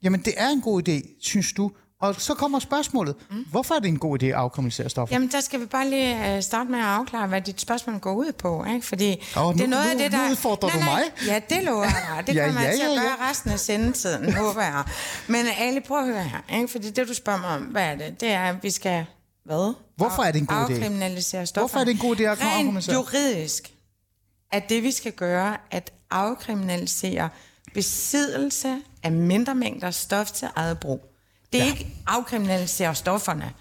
Jamen, 0.02 0.20
det 0.20 0.32
er 0.36 0.48
en 0.48 0.60
god 0.60 0.88
idé, 0.88 1.16
synes 1.20 1.52
du. 1.52 1.70
Og 2.02 2.14
så 2.20 2.34
kommer 2.34 2.58
spørgsmålet. 2.58 3.14
Mm. 3.30 3.36
Hvorfor 3.50 3.74
er 3.74 3.78
det 3.78 3.88
en 3.88 3.98
god 3.98 4.22
idé 4.22 4.26
at 4.26 4.32
afkriminalisere 4.32 4.88
stoffer? 4.90 5.14
Jamen, 5.14 5.28
der 5.32 5.40
skal 5.40 5.60
vi 5.60 5.66
bare 5.66 5.90
lige 5.90 6.36
uh, 6.36 6.42
starte 6.42 6.70
med 6.70 6.78
at 6.78 6.84
afklare, 6.84 7.26
hvad 7.26 7.40
dit 7.40 7.60
spørgsmål 7.60 7.98
går 7.98 8.12
ud 8.14 8.32
på, 8.32 8.64
ikke? 8.64 8.86
Fordi 8.86 9.10
Åh, 9.36 9.52
det 9.54 9.60
er 9.60 9.66
nu- 9.66 9.70
noget 9.70 9.90
af 9.90 9.96
nu- 9.96 10.02
det, 10.02 10.12
der... 10.12 10.24
nu 10.26 10.30
udfordrer 10.30 10.68
nej, 10.68 10.78
du 10.78 10.84
nej, 10.84 10.94
mig. 10.94 11.26
Ja, 11.26 11.40
det 11.56 11.64
lover 11.64 11.84
jeg. 11.84 12.24
Det 12.26 12.34
Ja, 12.36 12.44
kommer 12.46 12.60
jeg 12.60 12.70
ja, 12.70 12.76
til 12.76 12.82
at 12.90 12.96
ja, 12.96 13.00
gøre 13.02 13.30
resten 13.30 13.50
af 13.50 13.60
sendetiden, 13.60 14.32
håber 14.42 14.62
jeg. 14.62 14.84
Men 15.28 15.46
Ali, 15.58 15.80
prøv 15.80 15.98
at 15.98 16.06
høre 16.06 16.22
her, 16.24 16.56
ikke? 16.56 16.68
Fordi 16.68 16.90
det, 16.90 17.08
du 17.08 17.14
spørger 17.14 17.40
mig 17.40 17.50
om, 17.50 17.62
hvad 17.62 17.82
er 17.82 17.94
det? 17.94 18.20
Det 18.20 18.28
er, 18.30 18.44
at 18.44 18.56
vi 18.62 18.70
skal... 18.70 19.04
Hvad? 19.44 19.74
Hvorfor 19.96 20.22
er 20.22 20.32
det 20.32 20.40
en 20.40 20.46
god 20.46 20.56
idé? 20.56 20.60
Afkriminalisere 20.72 21.46
stoffer. 21.46 21.60
Hvorfor 21.62 21.80
er 21.80 21.84
det 21.84 21.92
en 21.92 21.98
god 22.00 22.16
idé 22.16 22.22
at 22.22 22.30
Rent 22.30 22.40
afkriminalisere? 22.42 22.94
juridisk, 22.96 23.72
at 24.52 24.68
det, 24.68 24.82
vi 24.82 24.90
skal 24.92 25.12
gøre, 25.12 25.56
at 25.70 25.92
afkriminalisere 26.10 27.28
besiddelse 27.74 28.76
af 29.02 29.12
mindre 29.12 29.54
mængder 29.54 29.90
stof 29.90 30.30
til 30.30 30.48
eget 30.56 30.78
brug. 30.80 31.11
Det 31.52 31.60
er 31.60 31.64
ja. 31.64 31.70
ikke 31.70 31.86
afkriminalisere 32.06 32.94
stofferne. 32.94 33.52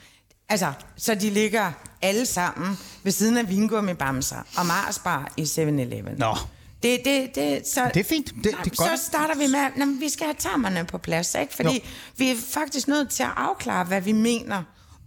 Altså, 0.49 0.73
så 0.97 1.15
de 1.15 1.29
ligger 1.29 1.71
alle 2.01 2.25
sammen 2.25 2.77
ved 3.03 3.11
siden 3.11 3.37
af 3.37 3.49
vingummi 3.49 3.93
bamser 3.93 4.37
og 4.57 4.65
Marsbar 4.65 5.31
i 5.37 5.41
7-Eleven. 5.41 6.17
Nå. 6.17 6.35
Det, 6.83 6.99
det, 7.05 7.35
det, 7.35 7.67
så, 7.67 7.91
Det 7.93 7.99
er 7.99 8.03
fint. 8.03 8.27
Det, 8.35 8.43
det 8.43 8.53
er 8.53 8.55
godt. 8.63 8.99
så 8.99 9.05
starter 9.05 9.35
vi 9.35 9.47
med, 9.47 9.59
at 9.59 9.99
vi 9.99 10.09
skal 10.09 10.25
have 10.25 10.35
tammerne 10.39 10.85
på 10.85 10.97
plads, 10.97 11.35
ikke? 11.35 11.53
Fordi 11.53 11.73
jo. 11.73 11.81
vi 12.17 12.31
er 12.31 12.35
faktisk 12.53 12.87
nødt 12.87 13.09
til 13.09 13.23
at 13.23 13.29
afklare, 13.35 13.83
hvad 13.83 14.01
vi 14.01 14.11
mener, 14.11 14.63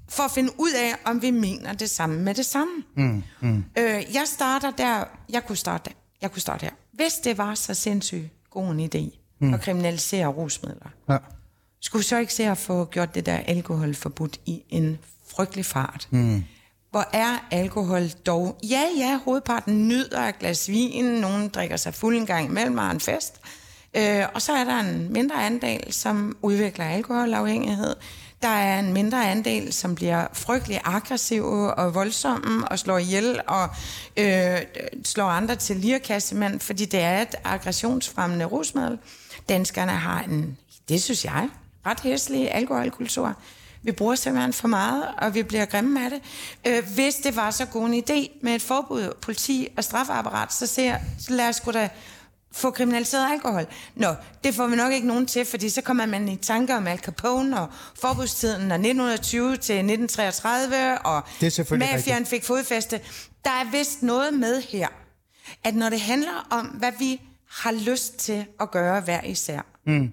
for 0.09 0.23
at 0.23 0.31
finde 0.31 0.51
ud 0.59 0.70
af, 0.73 0.94
om 1.05 1.23
vi 1.23 1.31
mener 1.31 1.73
det 1.73 1.90
samme 1.90 2.20
med 2.20 2.35
det 2.35 2.47
samme. 2.47 2.73
Mm, 2.97 3.23
mm. 3.40 3.64
Øh, 3.79 4.14
jeg 4.14 4.23
starter 4.27 4.70
der, 4.70 5.05
jeg 5.29 5.47
kunne 5.47 5.57
starte 5.57 5.90
der, 5.90 5.97
jeg 6.23 6.33
kunne 6.33 6.42
starte 6.42 6.62
her. 6.62 6.73
Hvis 6.92 7.12
det 7.12 7.38
var 7.38 7.55
så 7.55 7.75
sindssygt 7.75 8.51
god 8.51 8.70
en 8.70 8.81
idé 8.81 9.18
mm. 9.40 9.55
at 9.55 9.61
kriminalisere 9.61 10.27
rusmidler, 10.27 10.88
Ja. 11.09 11.16
Skulle 11.85 12.05
så 12.05 12.18
ikke 12.18 12.35
se 12.35 12.44
at 12.44 12.59
få 12.59 12.85
gjort 12.85 13.14
det 13.14 13.27
der 13.27 13.37
alkohol 13.37 13.94
forbudt 13.94 14.40
i 14.47 14.62
en 14.70 14.99
frygtelig 15.37 15.66
fart. 15.66 16.09
Mm. 16.11 16.44
Hvor 16.90 17.09
er 17.12 17.47
alkohol 17.51 18.09
dog? 18.09 18.59
Ja, 18.62 18.83
ja, 18.99 19.20
hovedparten 19.25 19.88
nyder 19.88 20.20
et 20.20 20.38
glas 20.38 20.68
vin, 20.68 21.05
nogen 21.05 21.49
drikker 21.49 21.77
sig 21.77 21.94
fuld 21.94 22.16
en 22.16 22.27
gang 22.27 22.49
imellem 22.49 22.79
og 22.79 22.90
en 22.90 23.01
fest. 23.01 23.40
Øh, 23.97 24.25
og 24.35 24.42
så 24.42 24.53
er 24.53 24.64
der 24.64 24.81
en 24.81 25.12
mindre 25.12 25.47
andel, 25.47 25.92
som 25.92 26.37
udvikler 26.42 26.85
alkoholafhængighed. 26.85 27.97
Der 28.42 28.49
er 28.49 28.79
en 28.81 28.92
mindre 28.92 29.31
andel, 29.31 29.73
som 29.73 29.94
bliver 29.94 30.27
frygtelig 30.33 30.81
aggressive 30.85 31.75
og 31.75 31.94
voldsomme 31.94 32.68
og 32.68 32.79
slår 32.79 32.99
ihjel 32.99 33.40
og 33.47 33.68
øh, 34.16 34.59
slår 35.05 35.29
andre 35.29 35.57
til 35.57 35.77
lirakassemand, 35.77 36.61
fordi 36.61 36.85
det 36.85 37.01
er 37.01 37.23
et 37.23 37.35
aggressionsfremmende 37.44 38.44
rusmiddel. 38.44 38.99
Danskerne 39.49 39.92
har 39.92 40.23
en, 40.23 40.59
det 40.88 41.03
synes 41.03 41.25
jeg, 41.25 41.49
ret 41.87 42.01
hæslig 42.01 42.55
alkoholkultur. 42.55 43.35
Vi 43.83 43.92
bruger 43.92 44.14
simpelthen 44.14 44.53
for 44.53 44.68
meget, 44.68 45.05
og 45.18 45.35
vi 45.35 45.42
bliver 45.42 45.64
grimme 45.64 46.05
af 46.05 46.11
det. 46.11 46.20
Øh, 46.66 46.94
hvis 46.94 47.14
det 47.14 47.37
var 47.37 47.51
så 47.51 47.66
god 47.66 47.87
en 47.87 48.05
idé 48.09 48.38
med 48.42 48.55
et 48.55 48.62
forbud, 48.62 49.14
politi 49.23 49.68
og 49.77 49.85
strafapparat, 49.85 50.53
så, 50.53 50.66
ser, 50.66 50.97
så 51.18 51.33
lad 51.33 51.49
os 51.49 51.61
da 51.61 51.88
få 52.53 52.70
kriminaliseret 52.70 53.33
alkohol. 53.33 53.66
Nå, 53.94 54.14
det 54.44 54.55
får 54.55 54.66
vi 54.66 54.77
nok 54.77 54.92
ikke 54.92 55.07
nogen 55.07 55.27
til, 55.27 55.44
fordi 55.44 55.68
så 55.68 55.81
kommer 55.83 56.07
man 56.07 56.29
i 56.29 56.37
tanker 56.37 56.77
om 56.77 56.87
Al 56.87 56.99
Capone 56.99 57.61
og 57.61 57.68
forbudstiden 58.01 58.70
af 58.70 58.75
1920 58.75 59.57
til 59.57 59.75
1933, 59.75 60.99
og 60.99 61.23
Det 61.40 61.53
selvfølgelig 61.53 61.92
mafiaen 61.92 62.27
fik 62.27 62.44
fodfæste. 62.44 63.01
Der 63.44 63.51
er 63.51 63.70
vist 63.70 64.03
noget 64.03 64.35
med 64.35 64.62
her, 64.62 64.88
at 65.64 65.75
når 65.75 65.88
det 65.88 66.01
handler 66.01 66.47
om, 66.51 66.66
hvad 66.66 66.92
vi 66.99 67.20
har 67.51 67.73
lyst 67.73 68.16
til 68.16 68.47
at 68.61 68.70
gøre 68.70 69.01
hver 69.01 69.23
især, 69.23 69.61
mm. 69.87 70.11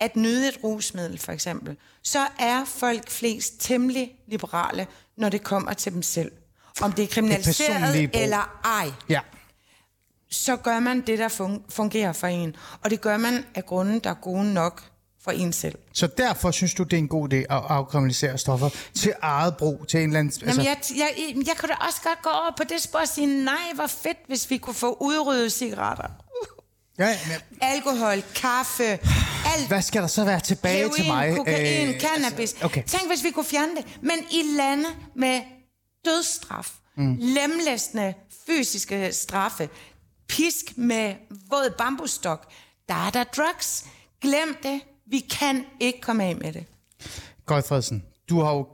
At 0.00 0.16
nyde 0.16 0.48
et 0.48 0.58
rusmiddel 0.64 1.18
for 1.18 1.32
eksempel, 1.32 1.76
så 2.02 2.26
er 2.38 2.64
folk 2.64 3.10
flest 3.10 3.54
temmelig 3.60 4.12
liberale, 4.28 4.86
når 5.16 5.28
det 5.28 5.42
kommer 5.42 5.72
til 5.72 5.92
dem 5.92 6.02
selv. 6.02 6.32
Om 6.82 6.92
det 6.92 7.02
er 7.02 7.06
kriminaliseret 7.08 8.10
brug. 8.12 8.20
eller 8.22 8.60
ej 8.64 8.90
Ja. 9.08 9.20
så 10.30 10.56
gør 10.56 10.80
man 10.80 11.00
det, 11.00 11.18
der 11.18 11.28
fun- 11.28 11.62
fungerer 11.68 12.12
for 12.12 12.26
en. 12.26 12.56
Og 12.84 12.90
det 12.90 13.00
gør 13.00 13.16
man 13.16 13.44
af 13.54 13.66
grunde, 13.66 14.00
der 14.00 14.10
er 14.10 14.14
gode 14.14 14.52
nok 14.54 14.82
for 15.24 15.30
en 15.30 15.52
selv. 15.52 15.78
Så 15.92 16.06
derfor 16.06 16.50
synes 16.50 16.74
du, 16.74 16.82
det 16.82 16.92
er 16.92 16.98
en 16.98 17.08
god 17.08 17.32
idé 17.32 17.36
at 17.36 17.46
afkriminalisere 17.50 18.38
stoffer 18.38 18.68
til 18.94 19.12
eget 19.22 19.56
brug, 19.56 19.86
til 19.88 20.00
en 20.00 20.06
eller 20.08 20.18
anden... 20.20 20.32
Altså, 20.46 20.46
Jamen, 20.62 20.64
jeg, 20.64 20.76
jeg, 20.96 21.36
jeg 21.46 21.56
kunne 21.56 21.68
da 21.68 21.74
også 21.86 22.00
godt 22.02 22.22
gå 22.22 22.30
over 22.30 22.50
på 22.56 22.64
det 22.64 22.82
spor 22.82 22.98
og 22.98 23.08
sige, 23.08 23.44
nej, 23.44 23.54
hvor 23.74 23.86
fedt, 23.86 24.18
hvis 24.26 24.50
vi 24.50 24.58
kunne 24.58 24.74
få 24.74 24.96
udryddet 25.00 25.52
cigaretter. 25.52 26.08
Ja, 26.98 27.18
men 27.28 27.58
Alkohol, 27.60 28.22
kaffe, 28.34 28.84
alt. 29.54 29.68
hvad 29.68 29.82
skal 29.82 30.02
der 30.02 30.08
så 30.08 30.24
være 30.24 30.40
tilbage 30.40 30.76
Heroin, 30.76 30.94
til 30.94 31.06
mig? 31.06 31.36
kokain, 31.36 31.88
Øh, 31.88 32.00
cannabis. 32.00 32.38
altså, 32.52 32.64
okay. 32.66 32.82
Tænk, 32.84 33.06
hvis 33.08 33.24
vi 33.24 33.30
kunne 33.30 33.44
fjerne 33.44 33.76
det. 33.76 33.98
Men 34.02 34.18
i 34.30 34.42
lande 34.56 34.84
med 35.16 35.40
dødsstraf, 36.04 36.70
mm. 36.96 37.16
lemlæstende 37.20 38.14
fysiske 38.46 39.12
straffe, 39.12 39.68
pisk 40.28 40.64
med 40.76 41.14
våd 41.50 41.74
bambusstok, 41.78 42.52
der 42.88 42.94
er 43.06 43.10
der 43.10 43.24
drugs. 43.24 43.84
Glem 44.22 44.56
det. 44.62 44.80
Vi 45.10 45.18
kan 45.18 45.64
ikke 45.80 46.00
komme 46.00 46.24
af 46.24 46.36
med 46.36 46.52
det. 46.52 46.64
Godfredsen, 47.46 48.04
du 48.28 48.40
har 48.40 48.52
jo 48.52 48.66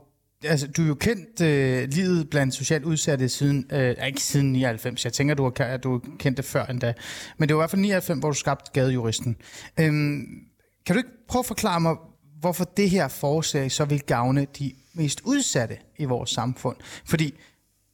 Altså, 0.43 0.67
du 0.67 0.83
er 0.83 0.87
jo 0.87 0.95
kendt 0.95 1.41
øh, 1.41 1.89
livet 1.89 2.29
blandt 2.29 2.53
socialt 2.53 2.85
udsatte 2.85 3.29
siden, 3.29 3.65
øh, 3.71 3.95
ikke 4.07 4.21
siden 4.21 4.51
99. 4.51 5.05
Jeg 5.05 5.13
tænker, 5.13 5.35
du 5.35 5.51
har, 5.57 5.77
du 5.77 6.01
kendt 6.19 6.37
det 6.37 6.45
før 6.45 6.65
endda. 6.65 6.93
Men 7.37 7.49
det 7.49 7.55
var 7.55 7.61
i 7.61 7.63
hvert 7.63 7.69
fald 7.69 7.81
99, 7.81 8.19
hvor 8.19 8.29
du 8.29 8.35
skabte 8.35 8.71
gadejuristen. 8.73 9.35
Øhm, 9.79 10.25
kan 10.85 10.95
du 10.95 10.97
ikke 10.97 11.09
prøve 11.27 11.39
at 11.39 11.45
forklare 11.45 11.79
mig, 11.79 11.95
hvorfor 12.39 12.63
det 12.63 12.89
her 12.89 13.07
forslag 13.07 13.71
så 13.71 13.85
vil 13.85 14.01
gavne 14.01 14.47
de 14.59 14.71
mest 14.93 15.21
udsatte 15.23 15.77
i 15.97 16.05
vores 16.05 16.29
samfund? 16.29 16.75
Fordi 17.05 17.33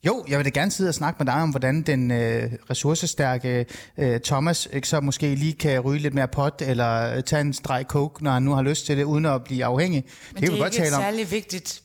jo, 0.05 0.25
jeg 0.27 0.37
vil 0.37 0.45
da 0.45 0.49
gerne 0.49 0.71
sidde 0.71 0.87
og 0.87 0.93
snakke 0.93 1.23
med 1.23 1.33
dig 1.33 1.41
om, 1.41 1.49
hvordan 1.49 1.81
den 1.81 2.11
øh, 2.11 2.51
ressourcestærke 2.69 3.65
øh, 3.97 4.19
Thomas 4.19 4.67
ikke, 4.73 4.87
så 4.87 4.99
måske 4.99 5.35
lige 5.35 5.53
kan 5.53 5.79
ryge 5.79 5.99
lidt 5.99 6.13
mere 6.13 6.27
pot, 6.27 6.61
eller 6.65 7.15
øh, 7.15 7.23
tage 7.23 7.41
en 7.41 7.53
streg 7.53 7.85
coke, 7.89 8.23
når 8.23 8.31
han 8.31 8.43
nu 8.43 8.51
har 8.51 8.61
lyst 8.61 8.85
til 8.85 8.97
det, 8.97 9.03
uden 9.03 9.25
at 9.25 9.43
blive 9.43 9.65
afhængig. 9.65 10.03
Men 10.33 10.35
det 10.35 10.41
det, 10.41 10.47
er 10.47 10.51
vi 10.51 10.55
ikke 10.55 10.63
godt 10.63 10.73
tale 10.73 10.95
om. 10.95 11.01
særligt 11.01 11.31
vigtigt 11.31 11.83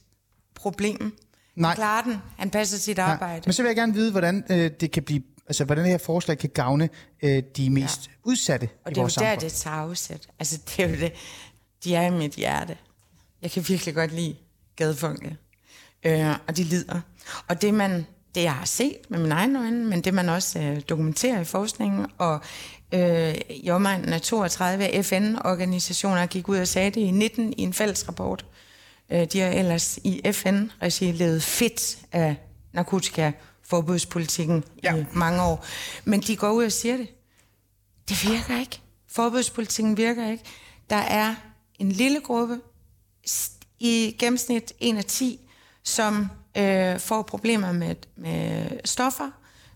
problem. 0.54 1.16
Nej. 1.56 1.68
Han 1.68 1.76
klarer 1.76 2.02
den. 2.02 2.16
Han 2.36 2.50
passer 2.50 2.78
sit 2.78 2.98
Ja, 2.98 3.04
arbejde. 3.04 3.42
Men 3.46 3.52
så 3.52 3.62
vil 3.62 3.68
jeg 3.68 3.76
gerne 3.76 3.94
vide, 3.94 4.10
hvordan 4.10 4.44
øh, 4.50 4.70
det 4.80 4.90
kan 4.90 5.02
blive, 5.02 5.22
altså 5.46 5.64
hvordan 5.64 5.84
det 5.84 5.90
her 5.90 5.98
forslag 5.98 6.38
kan 6.38 6.50
gavne 6.54 6.88
øh, 7.22 7.42
de 7.56 7.70
mest 7.70 8.06
ja. 8.06 8.12
udsatte 8.24 8.68
Og 8.84 8.90
i 8.90 8.94
det 8.94 8.96
er 8.98 9.00
jo 9.00 9.02
vores 9.02 9.14
der, 9.14 9.20
samfund. 9.20 9.40
det 9.40 9.52
tager 9.52 9.76
afsæt. 9.76 10.28
Altså, 10.38 10.58
det 10.66 10.84
er 10.84 10.88
jo 10.88 10.94
det. 10.96 11.12
De 11.84 11.94
er 11.94 12.02
i 12.06 12.10
mit 12.10 12.32
hjerte. 12.32 12.76
Jeg 13.42 13.50
kan 13.50 13.64
virkelig 13.68 13.94
godt 13.94 14.12
lide 14.12 14.36
gadefolket. 14.76 15.36
Øh, 16.04 16.30
og 16.48 16.56
de 16.56 16.62
lider. 16.64 17.00
Og 17.48 17.62
det, 17.62 17.74
man, 17.74 18.06
det 18.34 18.42
jeg 18.42 18.54
har 18.54 18.64
set 18.64 18.96
med 19.08 19.18
mine 19.18 19.34
egne 19.34 19.58
øjne, 19.58 19.84
men 19.84 20.00
det 20.00 20.14
man 20.14 20.28
også 20.28 20.58
øh, 20.58 20.80
dokumenterer 20.88 21.40
i 21.40 21.44
forskningen, 21.44 22.06
og 22.18 22.40
øh, 22.94 23.34
i 23.50 23.70
omegnen 23.70 24.12
af 24.12 24.20
32 24.20 25.02
FN-organisationer 25.02 26.26
gik 26.26 26.48
ud 26.48 26.58
og 26.58 26.68
sagde 26.68 26.90
det 26.90 27.00
i 27.00 27.10
19 27.10 27.52
i 27.56 27.62
en 27.62 27.72
fælles 27.72 28.08
rapport. 28.08 28.46
Øh, 29.12 29.24
de 29.32 29.40
har 29.40 29.48
ellers 29.48 29.98
i 30.04 30.20
FN-regi 30.32 31.12
levet 31.12 31.42
fedt 31.42 31.98
af 32.12 32.36
narkotika-forbudspolitikken 32.72 34.64
Ja. 34.82 34.96
i 34.96 35.04
mange 35.12 35.42
år. 35.42 35.64
Men 36.04 36.20
de 36.20 36.36
går 36.36 36.50
ud 36.50 36.64
og 36.64 36.72
siger 36.72 36.96
det. 36.96 37.08
Det 38.08 38.24
virker 38.30 38.60
ikke. 38.60 38.80
Forbudspolitikken 39.08 39.96
virker 39.96 40.30
ikke. 40.30 40.44
Der 40.90 40.96
er 40.96 41.34
en 41.78 41.92
lille 41.92 42.20
gruppe, 42.20 42.58
i 43.80 44.16
gennemsnit 44.18 44.72
1 44.80 44.96
af 44.96 45.04
10, 45.04 45.40
som 45.82 46.28
øh, 46.56 46.98
får 47.00 47.22
problemer 47.22 47.72
med, 47.72 47.94
med 48.16 48.66
stoffer, 48.84 49.30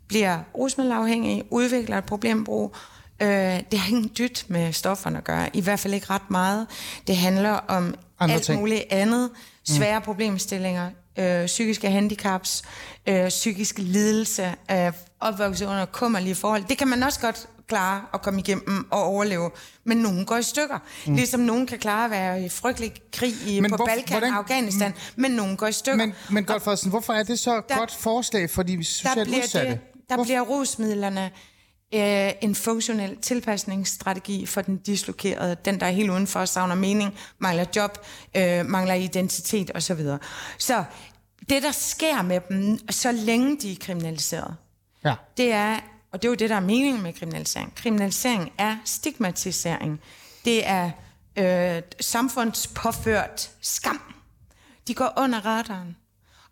bliver 0.08 0.40
rusmiddelafhængige, 0.54 1.44
udvikler 1.50 1.98
et 1.98 2.04
problembrug. 2.04 2.76
Øh, 3.22 3.28
det 3.70 3.78
har 3.78 3.88
ingen 3.88 4.10
dyt 4.18 4.44
med 4.48 4.72
stofferne 4.72 5.18
at 5.18 5.24
gøre, 5.24 5.56
i 5.56 5.60
hvert 5.60 5.80
fald 5.80 5.94
ikke 5.94 6.06
ret 6.10 6.30
meget. 6.30 6.66
Det 7.06 7.16
handler 7.16 7.50
om 7.50 7.94
Andre 8.20 8.35
alt 8.35 8.44
ting. 8.44 8.61
muligt 8.61 8.85
andet, 8.90 9.31
svære 9.64 9.98
mm. 9.98 10.04
problemstillinger, 10.04 10.90
øh, 11.18 11.46
psykiske 11.46 11.90
handicaps, 11.90 12.62
øh, 13.07 13.28
psykisk 13.28 13.78
lidelse, 13.78 14.54
øh, 14.70 14.92
opvokset 15.20 15.66
under 15.66 15.85
kummerlige 15.87 16.35
forhold. 16.35 16.64
Det 16.68 16.78
kan 16.78 16.88
man 16.88 17.02
også 17.02 17.20
godt 17.20 17.48
klare 17.68 18.02
at 18.14 18.22
komme 18.22 18.40
igennem 18.40 18.87
og 18.90 19.02
overleve, 19.02 19.50
men 19.85 19.96
nogen 19.96 20.24
går 20.24 20.37
i 20.37 20.42
stykker. 20.42 20.78
Mm. 21.07 21.14
Ligesom 21.14 21.40
nogen 21.40 21.66
kan 21.66 21.78
klare 21.78 22.04
at 22.04 22.11
være 22.11 22.44
i 22.44 22.48
frygtelig 22.48 22.92
krig 23.12 23.35
i, 23.46 23.61
Men 23.61 23.70
på 23.70 23.76
hvor- 23.76 23.87
Balkan 23.87 24.04
hvordan- 24.18 24.33
og 24.33 24.38
Afghanistan, 24.38 24.94
men 25.16 25.31
nogen 25.31 25.57
går 25.57 25.66
i 25.66 25.72
stykker. 25.72 26.07
Men, 26.07 26.14
men 26.31 26.44
Godfredsen, 26.44 26.90
hvorfor 26.90 27.12
er 27.12 27.22
det 27.22 27.38
så 27.38 27.54
Der- 27.68 27.76
godt 27.78 27.94
forslag 27.94 28.50
for 28.50 28.62
de 28.62 28.85
socialt 28.85 29.28
udsatte? 29.28 29.70
det, 29.70 29.81
der 30.09 30.14
Hvorfor- 30.14 30.24
bliver 30.24 30.40
rusmidlerne 30.40 31.31
øh, 31.94 32.33
en 32.40 32.55
funktionel 32.55 33.16
tilpasningsstrategi 33.16 34.46
for 34.46 34.61
den 34.62 34.77
dislokerede, 34.77 35.57
den 35.64 35.81
der 35.81 35.87
er 35.87 35.90
helt 35.90 36.11
udenfor, 36.11 36.44
savner 36.44 36.74
mening, 36.74 37.14
mangler 37.38 37.64
job, 37.77 37.98
øh, 38.37 38.66
mangler 38.66 38.94
identitet 38.94 39.70
osv. 39.74 40.01
Så 40.59 40.85
det, 41.48 41.62
der 41.62 41.72
sker 41.72 42.22
med 42.22 42.40
dem, 42.48 42.79
så 42.90 43.12
længe 43.12 43.57
de 43.61 43.72
er 43.72 43.77
kriminaliseret, 43.81 44.57
Ja. 45.05 45.14
det 45.37 45.53
er, 45.53 45.81
og 46.12 46.22
det 46.22 46.29
er 46.29 46.31
jo 46.31 46.35
det, 46.35 46.51
der 46.51 46.57
er 46.57 46.61
meningen 46.61 47.03
med 47.03 47.12
kriminalisering. 47.12 47.74
Kriminalisering 47.74 48.53
er 48.59 48.77
stigmatisering. 48.85 50.01
Det 50.44 50.68
er 50.68 50.90
øh, 51.37 51.83
samfundspåført 52.01 53.51
skam. 53.61 54.14
De 54.88 54.94
går 54.94 55.12
under 55.16 55.46
radaren. 55.46 55.96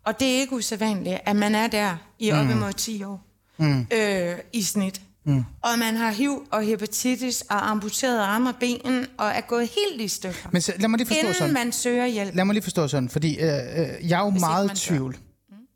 Og 0.05 0.21
det 0.21 0.29
er 0.37 0.41
ikke 0.41 0.55
usædvanligt, 0.57 1.19
at 1.27 1.37
man 1.37 1.55
er 1.55 1.67
der 1.67 1.97
i 2.19 2.33
op 2.33 2.47
imod 2.51 2.73
10 2.73 3.03
år 3.05 3.27
mm. 3.57 3.87
øh, 3.93 4.39
i 4.53 4.63
snit. 4.63 5.01
Mm. 5.27 5.45
Og 5.63 5.79
man 5.79 5.97
har 5.97 6.11
HIV 6.11 6.47
og 6.53 6.63
hepatitis 6.63 7.43
og 7.43 7.71
amputeret 7.71 8.21
arme 8.21 8.49
og 8.49 8.55
ben 8.61 9.07
og 9.19 9.27
er 9.27 9.41
gået 9.41 9.69
helt 9.69 10.01
i 10.01 10.09
stykker. 10.09 10.49
Men 10.53 10.63
så, 10.63 10.73
lad 10.79 10.89
mig 10.89 10.99
lige 10.99 11.07
forstå 11.07 11.21
inden 11.21 11.35
sådan. 11.35 11.55
man 11.55 11.73
søger 11.73 12.07
hjælp. 12.07 12.35
Lad 12.35 12.45
mig 12.45 12.55
lige 12.55 12.63
forstå 12.63 12.89
sådan, 12.89 13.09
fordi 13.09 13.39
øh, 13.39 13.47
øh, 13.47 14.11
jeg 14.11 14.19
er 14.19 14.23
jo 14.23 14.29
ikke 14.29 14.41
meget 14.41 14.73
i 14.73 14.77
tvivl 14.77 15.17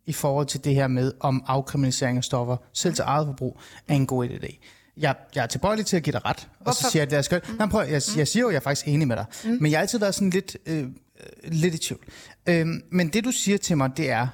i 0.06 0.12
forhold 0.12 0.46
til 0.46 0.64
det 0.64 0.74
her 0.74 0.88
med, 0.88 1.12
om 1.20 1.44
afkriminalisering 1.46 2.18
af 2.18 2.24
stoffer, 2.24 2.56
selv 2.72 2.94
til 2.94 3.02
eget 3.06 3.26
forbrug, 3.26 3.60
er 3.88 3.94
en 3.94 4.06
god 4.06 4.28
idé. 4.28 4.58
Jeg, 4.96 5.14
jeg 5.34 5.42
er 5.42 5.46
tilbøjelig 5.46 5.86
til 5.86 5.96
at 5.96 6.02
give 6.02 6.12
dig 6.12 6.24
ret, 6.24 6.36
og 6.36 6.44
så 6.74 6.80
Hvorfor? 6.80 6.90
siger 6.90 7.00
jeg, 7.00 7.06
at 7.06 7.10
det 7.10 7.16
er 7.16 7.22
skønt. 7.22 7.48
Mm. 7.48 7.56
Nej, 7.56 7.68
prøv, 7.68 7.80
jeg, 7.80 8.02
jeg 8.16 8.28
siger 8.28 8.40
jo, 8.40 8.48
at 8.48 8.52
jeg 8.52 8.58
er 8.58 8.62
faktisk 8.62 8.88
enig 8.88 9.08
med 9.08 9.16
dig, 9.16 9.24
mm. 9.44 9.58
men 9.60 9.70
jeg 9.70 9.78
har 9.78 9.82
altid 9.82 9.98
været 9.98 10.14
sådan 10.14 10.30
lidt, 10.30 10.56
øh, 10.66 10.78
øh, 10.78 10.86
lidt 11.42 11.74
i 11.74 11.78
tvivl. 11.78 12.04
Øhm, 12.48 12.82
men 12.92 13.08
det 13.08 13.24
du 13.24 13.30
siger 13.30 13.58
til 13.58 13.76
mig, 13.76 13.90
det 13.96 14.10
er, 14.10 14.26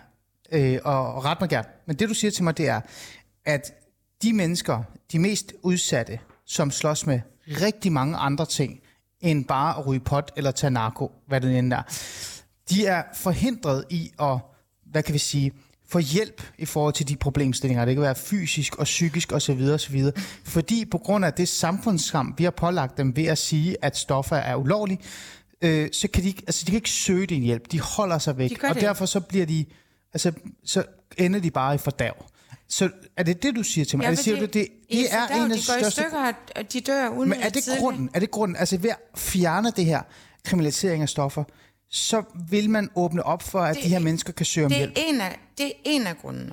øh, 0.53 0.79
og 0.85 1.25
ret 1.25 1.41
mig 1.41 1.51
gerne, 1.51 1.69
men 1.87 1.97
det 1.97 2.09
du 2.09 2.15
siger 2.15 2.31
til 2.31 2.45
mig, 2.45 2.59
det 2.59 2.69
er, 2.69 2.81
at 3.45 3.73
de 4.23 4.33
mennesker, 4.33 4.83
de 5.13 5.19
mest 5.19 5.53
udsatte, 5.63 6.19
som 6.45 6.71
slås 6.71 7.07
med 7.07 7.21
rigtig 7.47 7.93
mange 7.93 8.17
andre 8.17 8.47
ting, 8.47 8.81
end 9.21 9.45
bare 9.45 9.79
at 9.79 9.87
ryge 9.87 10.01
pot 10.01 10.33
eller 10.37 10.51
tage 10.51 10.71
narko, 10.71 11.13
hvad 11.27 11.41
det 11.41 11.59
end 11.59 11.73
er, 11.73 11.83
de 12.71 12.87
er 12.87 13.03
forhindret 13.15 13.85
i 13.91 14.11
at, 14.21 14.39
hvad 14.87 15.03
kan 15.03 15.15
vi 15.15 15.19
sige, 15.19 15.53
få 15.89 15.99
hjælp 15.99 16.43
i 16.59 16.65
forhold 16.65 16.95
til 16.95 17.09
de 17.09 17.17
problemstillinger. 17.17 17.85
Det 17.85 17.95
kan 17.95 18.03
være 18.03 18.15
fysisk 18.15 18.77
og 18.77 18.85
psykisk 18.85 19.33
osv. 19.33 19.63
osv. 19.75 20.05
Fordi 20.45 20.85
på 20.85 20.99
grund 20.99 21.25
af 21.25 21.33
det 21.33 21.49
samfundsskam, 21.49 22.35
vi 22.39 22.45
har 22.45 22.51
pålagt 22.51 22.99
dem 22.99 23.17
ved 23.17 23.25
at 23.25 23.39
sige, 23.39 23.77
at 23.83 23.97
stoffer 23.97 24.37
er 24.37 24.55
ulovlige, 24.55 24.99
øh, 25.63 25.89
så 25.93 26.09
kan 26.09 26.23
de, 26.25 26.35
altså, 26.47 26.65
de 26.67 26.71
kan 26.71 26.77
ikke 26.77 26.91
søge 26.91 27.27
din 27.27 27.43
hjælp. 27.43 27.73
De 27.73 27.81
holder 27.81 28.19
sig 28.19 28.39
væk. 28.39 28.51
De 28.51 28.69
og 28.69 28.75
derfor 28.75 29.07
så 29.07 29.21
bliver 29.21 29.47
de, 29.47 29.65
altså, 30.13 30.33
så 30.65 30.85
ender 31.19 31.41
de 31.41 31.51
bare 31.51 31.75
i 31.75 31.79
fordav. 31.79 32.27
Så 32.69 32.91
er 33.17 33.23
det 33.23 33.43
det, 33.43 33.57
du 33.57 33.63
siger 33.63 33.85
til 33.85 33.99
mig? 33.99 34.05
Ja, 34.05 34.09
altså, 34.09 34.25
siger 34.25 34.37
fordi 34.37 34.47
du, 34.47 34.59
det, 34.59 34.69
i 34.89 34.97
det 34.97 35.13
er 35.15 35.27
en 35.27 35.33
af 35.43 35.49
de 35.49 35.49
går 35.49 35.55
i 35.57 35.61
største... 35.61 35.91
stykker, 35.91 36.33
og 36.57 36.73
de 36.73 36.81
dør 36.81 37.09
uden 37.09 37.29
Men 37.31 37.41
er 37.41 37.49
det 37.49 37.63
grunden? 37.79 38.11
Er 38.15 38.21
det 38.21 38.31
grunden? 38.31 38.57
Altså 38.57 38.77
ved 38.79 38.91
at 38.91 38.99
fjerne 39.17 39.71
det 39.71 39.85
her 39.85 40.03
kriminalisering 40.45 41.03
af 41.03 41.09
stoffer, 41.09 41.45
så 41.91 42.23
vil 42.51 42.71
man 42.71 42.91
åbne 42.95 43.23
op 43.23 43.43
for, 43.43 43.61
at 43.61 43.77
Det- 43.77 43.85
de 43.85 43.89
her 43.89 43.99
mennesker 43.99 44.33
kan 44.33 44.47
søge 44.47 44.65
om 44.67 44.71
Det 44.73 44.77
er, 44.77 44.81
hjælp. 44.81 44.99
en 45.09 45.21
af, 45.21 45.39
det 45.59 45.67
er 45.67 45.71
en 45.85 46.07
af 46.07 46.19
grundene. 46.19 46.53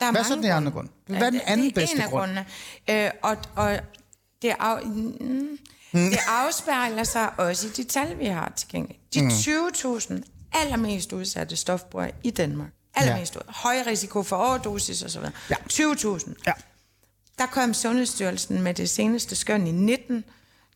Der 0.00 0.06
er 0.06 0.10
Hvad 0.10 0.20
er 0.20 0.24
så 0.24 0.34
den 0.34 0.44
anden 0.44 0.72
grunde. 0.72 0.88
grund? 1.06 1.16
Hvad 1.18 1.26
er 1.26 1.30
den 1.30 1.40
anden 1.46 1.66
det 1.66 1.70
er 1.76 1.80
bedste 1.80 1.96
en 1.96 2.02
af 2.02 2.08
grund? 2.10 2.20
grundene. 2.90 3.04
Øh, 3.06 3.10
og, 3.22 3.36
og 3.56 3.78
det, 4.42 4.52
af, 4.60 4.82
mm, 4.86 5.58
det 5.92 6.18
afspejler 6.28 7.04
sig 7.04 7.38
også 7.38 7.66
i 7.66 7.70
de 7.70 7.84
tal, 7.84 8.18
vi 8.18 8.26
har 8.26 8.52
tilgængeligt. 8.56 9.14
De 9.14 9.22
Mm. 9.22 9.28
20.000 9.28 10.22
allermest 10.52 11.12
udsatte 11.12 11.56
stofbrugere 11.56 12.10
i 12.24 12.30
Danmark. 12.30 12.70
Allermest 12.94 13.34
ja. 13.34 13.40
Høj 13.48 13.76
risiko 13.86 14.22
for 14.22 14.36
overdosis 14.36 15.02
osv. 15.02 15.22
Ja. 15.50 15.54
20.000. 15.72 16.32
Ja. 16.46 16.52
Der 17.38 17.46
kom 17.46 17.74
Sundhedsstyrelsen 17.74 18.62
med 18.62 18.74
det 18.74 18.90
seneste 18.90 19.36
skøn 19.36 19.66
i 19.66 19.72
19. 19.72 20.24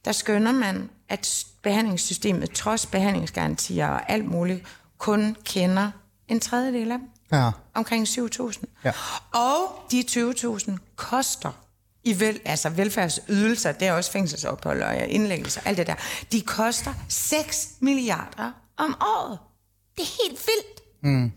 Der 0.04 0.12
skønner 0.12 0.52
man, 0.52 0.90
at 1.08 1.46
behandlingssystemet, 1.62 2.50
trods 2.50 2.86
behandlingsgarantier 2.86 3.88
og 3.88 4.10
alt 4.10 4.24
muligt, 4.24 4.66
kun 4.98 5.36
kender 5.44 5.90
en 6.28 6.40
tredjedel 6.40 6.92
af 6.92 6.98
dem. 6.98 7.08
Ja. 7.32 7.50
Omkring 7.74 8.08
7.000. 8.08 8.64
Ja. 8.84 8.92
Og 9.32 9.84
de 9.90 10.04
20.000 10.10 10.72
koster 10.96 11.52
i 12.04 12.20
vel, 12.20 12.40
altså 12.44 12.68
velfærdsydelser, 12.68 13.72
det 13.72 13.88
er 13.88 13.92
også 13.92 14.12
fængselsophold 14.12 14.82
og 14.82 15.06
indlæggelser, 15.08 15.60
alt 15.64 15.78
det 15.78 15.86
der, 15.86 15.94
de 16.32 16.40
koster 16.40 16.94
6 17.08 17.68
milliarder 17.80 18.52
om 18.76 18.96
året. 19.00 19.38
Det 19.96 20.02
er 20.02 20.22
helt 20.28 20.40
vildt. 20.46 21.02
Mm. 21.02 21.32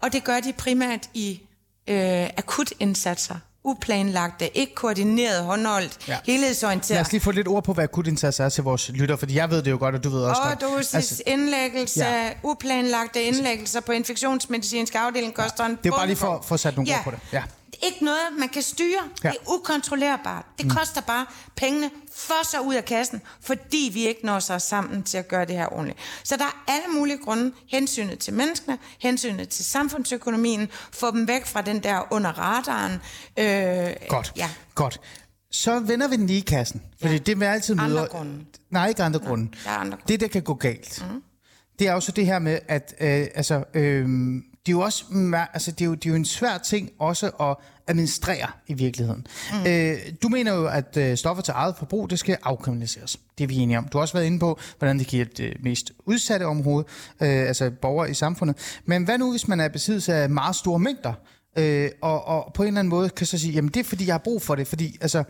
Og 0.00 0.12
det 0.12 0.24
gør 0.24 0.40
de 0.40 0.52
primært 0.52 1.08
i 1.14 1.40
øh, 1.88 2.26
akutindsatser. 2.36 3.34
Uplanlagte, 3.64 4.56
ikke 4.56 4.74
koordineret, 4.74 5.44
håndholdt, 5.44 5.98
Ja. 6.08 6.12
ja. 6.12 6.18
helhedsorienteret. 6.32 6.96
Lad 6.96 7.00
os 7.06 7.12
lige 7.12 7.20
få 7.20 7.30
lidt 7.30 7.48
ord 7.48 7.64
på, 7.64 7.72
hvad 7.72 7.84
akutindsats 7.84 8.40
er 8.40 8.48
til 8.48 8.64
vores 8.64 8.88
lytter, 8.88 9.16
fordi 9.16 9.34
jeg 9.36 9.50
ved 9.50 9.62
det 9.62 9.70
jo 9.70 9.76
godt, 9.78 9.94
og 9.94 10.04
du 10.04 10.08
ved 10.08 10.22
også 10.24 10.42
godt. 10.42 10.62
Overdosis, 10.62 10.94
Altså, 10.94 11.22
indlæggelse, 11.26 12.04
ja. 12.04 12.24
ja. 12.26 12.30
uplanlagte 12.42 13.22
indlæggelser 13.22 13.80
på 13.80 13.92
infektionsmedicinsk 13.92 14.94
afdeling 14.94 15.34
koster 15.34 15.64
en 15.64 15.78
det 15.84 15.92
er 15.92 15.96
bare 15.96 16.06
lige 16.06 16.16
for, 16.16 16.52
at 16.54 16.60
sætte 16.60 16.76
nogle 16.78 16.90
Ja. 16.90 16.98
ord 16.98 17.04
på 17.04 17.10
det. 17.10 17.18
Ja. 17.32 17.42
Ikke 17.82 18.04
noget, 18.04 18.20
man 18.38 18.48
kan 18.48 18.62
styre. 18.62 18.98
Ja. 19.24 19.28
Det 19.28 19.36
er 19.46 19.50
ukontrollerbart. 19.52 20.44
Det 20.58 20.66
mm. 20.66 20.70
koster 20.70 21.00
bare 21.00 21.26
pengene 21.56 21.90
for 22.16 22.46
sig 22.50 22.60
ud 22.60 22.74
af 22.74 22.84
kassen, 22.84 23.22
fordi 23.40 23.90
vi 23.92 24.06
ikke 24.06 24.26
når 24.26 24.38
sig 24.38 24.60
sammen 24.62 25.02
til 25.02 25.18
at 25.18 25.28
gøre 25.28 25.44
det 25.44 25.56
her 25.56 25.72
ordentligt. 25.72 25.98
Så 26.24 26.36
der 26.36 26.44
er 26.44 26.64
alle 26.72 26.86
mulige 26.98 27.18
grunde. 27.18 27.52
Hensynet 27.68 28.18
til 28.18 28.34
menneskene, 28.34 28.78
hensynet 28.98 29.48
til 29.48 29.64
samfundsøkonomien, 29.64 30.68
få 30.92 31.10
dem 31.10 31.28
væk 31.28 31.46
fra 31.46 31.62
den 31.62 31.82
der 31.82 32.12
under 32.12 32.30
radaren. 32.38 32.92
Øh, 33.38 34.08
Godt, 34.08 34.32
Ja. 34.36 34.48
godt. 34.74 35.00
Så 35.50 35.80
vender 35.80 36.08
vi 36.08 36.16
den 36.16 36.26
lige 36.26 36.38
i 36.38 36.40
kassen, 36.42 36.82
fordi 37.00 37.12
Ja. 37.12 37.18
det 37.18 37.40
vi 37.40 37.44
altid 37.44 37.74
Andre 37.74 37.88
møder... 37.88 38.06
grunde. 38.06 38.44
Nej, 38.70 38.88
ikke 38.88 39.02
andre 39.02 39.20
grunde. 39.20 39.52
der 39.64 39.70
er 39.70 39.74
andre 39.76 39.96
grunde. 39.96 40.12
Det, 40.12 40.20
der 40.20 40.28
kan 40.28 40.42
gå 40.42 40.54
galt, 40.54 41.04
mm. 41.12 41.22
det 41.78 41.88
er 41.88 41.92
jo 41.92 42.00
så 42.00 42.12
det 42.12 42.26
her 42.26 42.38
med, 42.38 42.58
at 42.68 42.94
øh, 43.00 43.26
altså, 43.34 43.64
øh, 43.74 44.08
det 44.66 44.72
er 44.72 44.76
jo 44.76 44.80
også 44.80 45.04
altså, 45.52 45.70
det 45.70 45.80
er 45.80 45.84
jo, 45.84 45.94
det 45.94 46.06
er 46.06 46.10
jo 46.10 46.16
en 46.16 46.24
svær 46.24 46.58
ting 46.58 46.90
også 46.98 47.28
at 47.28 47.56
administrere 47.86 48.48
i 48.66 48.74
virkeligheden. 48.74 49.26
Mm. 49.52 49.66
Øh, 49.66 49.98
du 50.22 50.28
mener 50.28 50.54
jo, 50.54 50.66
at 50.66 50.96
øh, 50.96 51.16
stoffer 51.16 51.42
til 51.42 51.52
eget 51.56 51.74
forbrug, 51.78 52.10
det 52.10 52.18
skal 52.18 52.38
afkriminaliseres. 52.42 53.20
Det 53.38 53.44
er 53.44 53.48
vi 53.48 53.56
enige 53.56 53.78
om. 53.78 53.88
Du 53.88 53.98
har 53.98 54.02
også 54.02 54.14
været 54.14 54.26
inde 54.26 54.38
på, 54.38 54.58
hvordan 54.78 54.98
det 54.98 55.06
giver 55.06 55.24
det 55.24 55.56
mest 55.62 55.92
udsatte 56.06 56.44
område, 56.44 56.84
øh, 57.20 57.28
altså 57.28 57.70
borgere 57.70 58.10
i 58.10 58.14
samfundet. 58.14 58.80
Men 58.84 59.04
hvad 59.04 59.18
nu, 59.18 59.30
hvis 59.30 59.48
man 59.48 59.60
er 59.60 59.68
besiddelse 59.68 60.14
af 60.14 60.30
meget 60.30 60.56
store 60.56 60.78
mængder, 60.78 61.12
øh, 61.58 61.90
og, 62.02 62.24
og 62.24 62.52
på 62.54 62.62
en 62.62 62.66
eller 62.66 62.80
anden 62.80 62.90
måde 62.90 63.08
kan 63.08 63.26
så 63.26 63.38
sige, 63.38 63.52
jamen 63.52 63.70
det 63.70 63.80
er 63.80 63.84
fordi, 63.84 64.06
jeg 64.06 64.14
har 64.14 64.18
brug 64.18 64.42
for 64.42 64.54
det, 64.54 64.68
fordi 64.68 64.98
altså, 65.00 65.24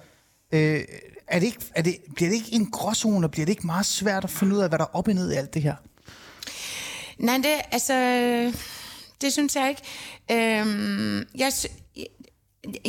øh, 0.52 0.80
er 1.28 1.38
det 1.38 1.46
ikke, 1.46 1.58
er 1.74 1.82
det, 1.82 1.96
bliver 2.14 2.30
det 2.30 2.36
ikke 2.36 2.52
en 2.52 2.70
gråzone, 2.70 3.26
og 3.26 3.30
bliver 3.30 3.46
det 3.46 3.52
ikke 3.52 3.66
meget 3.66 3.86
svært 3.86 4.24
at 4.24 4.30
finde 4.30 4.56
ud 4.56 4.60
af, 4.60 4.68
hvad 4.68 4.78
der 4.78 4.84
er 4.84 4.96
op 4.96 5.08
og 5.08 5.14
ned 5.14 5.32
i 5.32 5.34
alt 5.34 5.54
det 5.54 5.62
her? 5.62 5.74
Nej, 7.18 7.36
det, 7.36 7.54
altså, 7.72 7.94
det 9.20 9.32
synes 9.32 9.56
jeg 9.56 9.68
ikke. 9.68 9.82
Øhm, 10.30 11.18
jeg, 11.34 11.52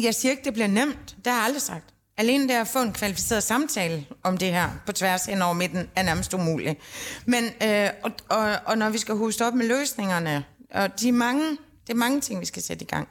jeg, 0.04 0.16
siger 0.16 0.32
ikke, 0.32 0.44
det 0.44 0.54
bliver 0.54 0.68
nemt. 0.68 1.16
Det 1.18 1.28
har 1.28 1.40
jeg 1.40 1.46
aldrig 1.46 1.62
sagt. 1.62 1.94
Alene 2.18 2.48
det 2.48 2.54
at 2.54 2.68
få 2.68 2.82
en 2.82 2.94
kvalificeret 2.94 3.44
samtale 3.44 4.06
om 4.24 4.38
det 4.38 4.52
her 4.52 4.70
på 4.86 4.92
tværs 4.92 5.26
hen 5.26 5.42
over 5.42 5.54
midten 5.54 5.90
er 5.96 6.04
nærmest 6.04 6.34
umuligt. 6.34 6.80
Men, 7.26 7.44
øh, 7.64 7.90
og, 8.04 8.12
og, 8.30 8.56
og 8.66 8.78
når 8.78 8.90
vi 8.90 8.98
skal 8.98 9.16
huske 9.16 9.46
op 9.46 9.54
med 9.54 9.68
løsningerne, 9.68 10.46
og 10.72 11.00
de 11.00 11.12
mange, 11.12 11.50
det 11.88 11.94
er 11.94 11.98
mange 11.98 12.22
ting, 12.22 12.40
vi 12.42 12.46
skal 12.46 12.64
sætte 12.64 12.86
i 12.86 12.88
gang. 12.88 13.08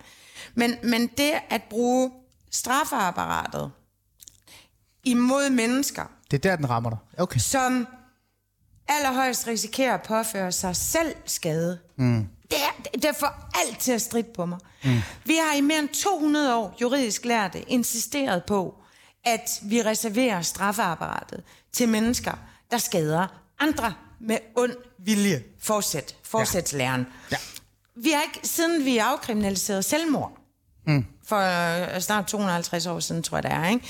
Men, 0.54 0.74
men 0.82 1.06
det 1.06 1.32
at 1.50 1.62
bruge 1.70 2.10
strafferapparatet 2.50 3.70
imod 5.04 5.50
mennesker, 5.50 6.04
Det 6.30 6.44
er 6.44 6.50
der, 6.50 6.56
den 6.56 6.70
rammer 6.70 6.90
dig. 6.90 6.98
Okay. 7.18 7.40
som 7.40 7.86
allerhøjst 8.88 9.46
risikerer 9.46 9.94
at 9.94 10.02
påføre 10.02 10.52
sig 10.52 10.76
selv 10.76 11.14
skade. 11.26 11.78
Mm. 11.96 12.28
Det, 12.50 12.58
er, 12.58 12.98
det 12.98 13.16
får 13.16 13.50
alt 13.54 13.78
til 13.78 13.92
at 13.92 14.02
stride 14.02 14.28
på 14.34 14.46
mig. 14.46 14.58
Mm. 14.84 14.98
Vi 15.24 15.36
har 15.36 15.56
i 15.56 15.60
mere 15.60 15.78
end 15.78 15.88
200 15.88 16.56
år 16.56 16.76
juridisk 16.80 17.24
lærte 17.24 17.70
insisteret 17.70 18.44
på, 18.44 18.74
at 19.24 19.60
vi 19.62 19.82
reserverer 19.82 20.42
straffeapparatet 20.42 21.42
til 21.72 21.88
mennesker, 21.88 22.32
der 22.70 22.78
skader 22.78 23.26
andre 23.58 23.94
med 24.20 24.38
ond 24.56 24.74
vilje. 24.98 25.42
Fortsæt. 25.60 26.16
Fortsætslæren. 26.22 27.06
Ja. 27.30 27.36
Vi 27.96 28.10
har 28.10 28.22
ikke, 28.22 28.48
siden 28.48 28.84
vi 28.84 28.98
afkriminaliserede 28.98 29.82
selvmord, 29.82 30.38
mm. 30.86 31.06
for 31.26 31.36
øh, 31.94 32.00
snart 32.00 32.26
250 32.26 32.86
år 32.86 33.00
siden, 33.00 33.22
tror 33.22 33.36
jeg 33.36 33.42
det 33.42 33.52
er, 33.52 33.68
ikke? 33.68 33.84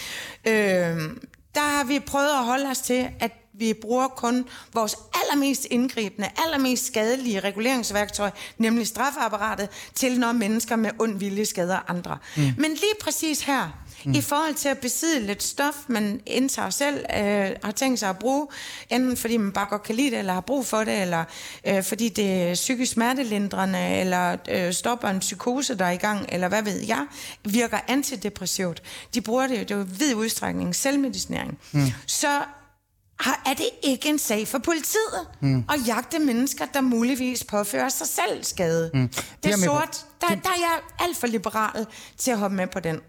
Øh, 0.44 1.16
der 1.54 1.76
har 1.76 1.84
vi 1.84 2.00
prøvet 2.00 2.30
at 2.30 2.44
holde 2.44 2.66
os 2.70 2.78
til, 2.78 3.08
at 3.20 3.32
vi 3.58 3.72
bruger 3.72 4.08
kun 4.08 4.44
vores 4.72 4.96
allermest 5.14 5.66
indgribende, 5.70 6.28
allermest 6.44 6.86
skadelige 6.86 7.40
reguleringsværktøj, 7.40 8.30
nemlig 8.58 8.86
straffeapparatet, 8.86 9.68
til 9.94 10.20
når 10.20 10.32
mennesker 10.32 10.76
med 10.76 10.90
ond 10.98 11.18
vilje 11.18 11.44
skader 11.44 11.90
andre. 11.90 12.18
Mm. 12.36 12.42
Men 12.42 12.70
lige 12.70 12.94
præcis 13.00 13.40
her, 13.40 13.68
mm. 14.04 14.12
i 14.12 14.20
forhold 14.20 14.54
til 14.54 14.68
at 14.68 14.78
besidde 14.78 15.26
lidt 15.26 15.42
stof, 15.42 15.74
man 15.88 16.20
indtager 16.26 16.70
selv, 16.70 17.04
øh, 17.16 17.50
har 17.64 17.72
tænkt 17.76 17.98
sig 17.98 18.08
at 18.08 18.18
bruge, 18.18 18.46
enten 18.90 19.16
fordi 19.16 19.36
man 19.36 19.52
bare 19.52 19.66
godt 19.70 19.82
kan 19.82 19.94
lide 19.94 20.10
det, 20.10 20.18
eller 20.18 20.32
har 20.32 20.40
brug 20.40 20.66
for 20.66 20.84
det, 20.84 21.02
eller 21.02 21.24
øh, 21.66 21.82
fordi 21.82 22.08
det 22.08 22.42
er 22.42 22.54
psykisk 22.54 22.92
smertelindrende, 22.92 23.88
eller 23.88 24.36
øh, 24.50 24.72
stopper 24.72 25.08
en 25.08 25.18
psykose, 25.20 25.74
der 25.74 25.84
er 25.84 25.90
i 25.90 25.96
gang, 25.96 26.26
eller 26.28 26.48
hvad 26.48 26.62
ved 26.62 26.80
jeg, 26.80 27.06
virker 27.44 27.78
antidepressivt. 27.88 28.82
De 29.14 29.20
bruger 29.20 29.46
det 29.46 29.54
jo, 29.54 29.60
det 29.60 29.70
er 29.70 29.76
jo 29.76 29.86
vid 29.98 30.14
udstrækning 30.14 30.74
selvmedicinering. 30.74 31.58
Mm. 31.72 31.86
Så 32.06 32.40
har, 33.20 33.42
er 33.46 33.54
det 33.54 33.68
ikke 33.82 34.08
en 34.08 34.18
sag 34.18 34.48
for 34.48 34.58
politiet 34.58 35.28
mm. 35.40 35.64
at 35.68 35.86
jagte 35.86 36.18
mennesker, 36.18 36.66
der 36.74 36.80
muligvis 36.80 37.44
påfører 37.44 37.88
sig 37.88 38.06
selv 38.06 38.44
skade. 38.44 38.90
Mm. 38.94 39.08
Det 39.08 39.18
er 39.44 39.48
er 39.48 39.56
sort. 39.56 40.06
Der, 40.20 40.28
der 40.28 40.34
er 40.34 40.58
jeg 40.58 40.80
alt 40.98 41.16
for 41.16 41.26
liberal 41.26 41.86
til 42.16 42.30
at 42.30 42.38
hoppe 42.38 42.56
med 42.56 42.66
på 42.66 42.80
den. 42.80 43.00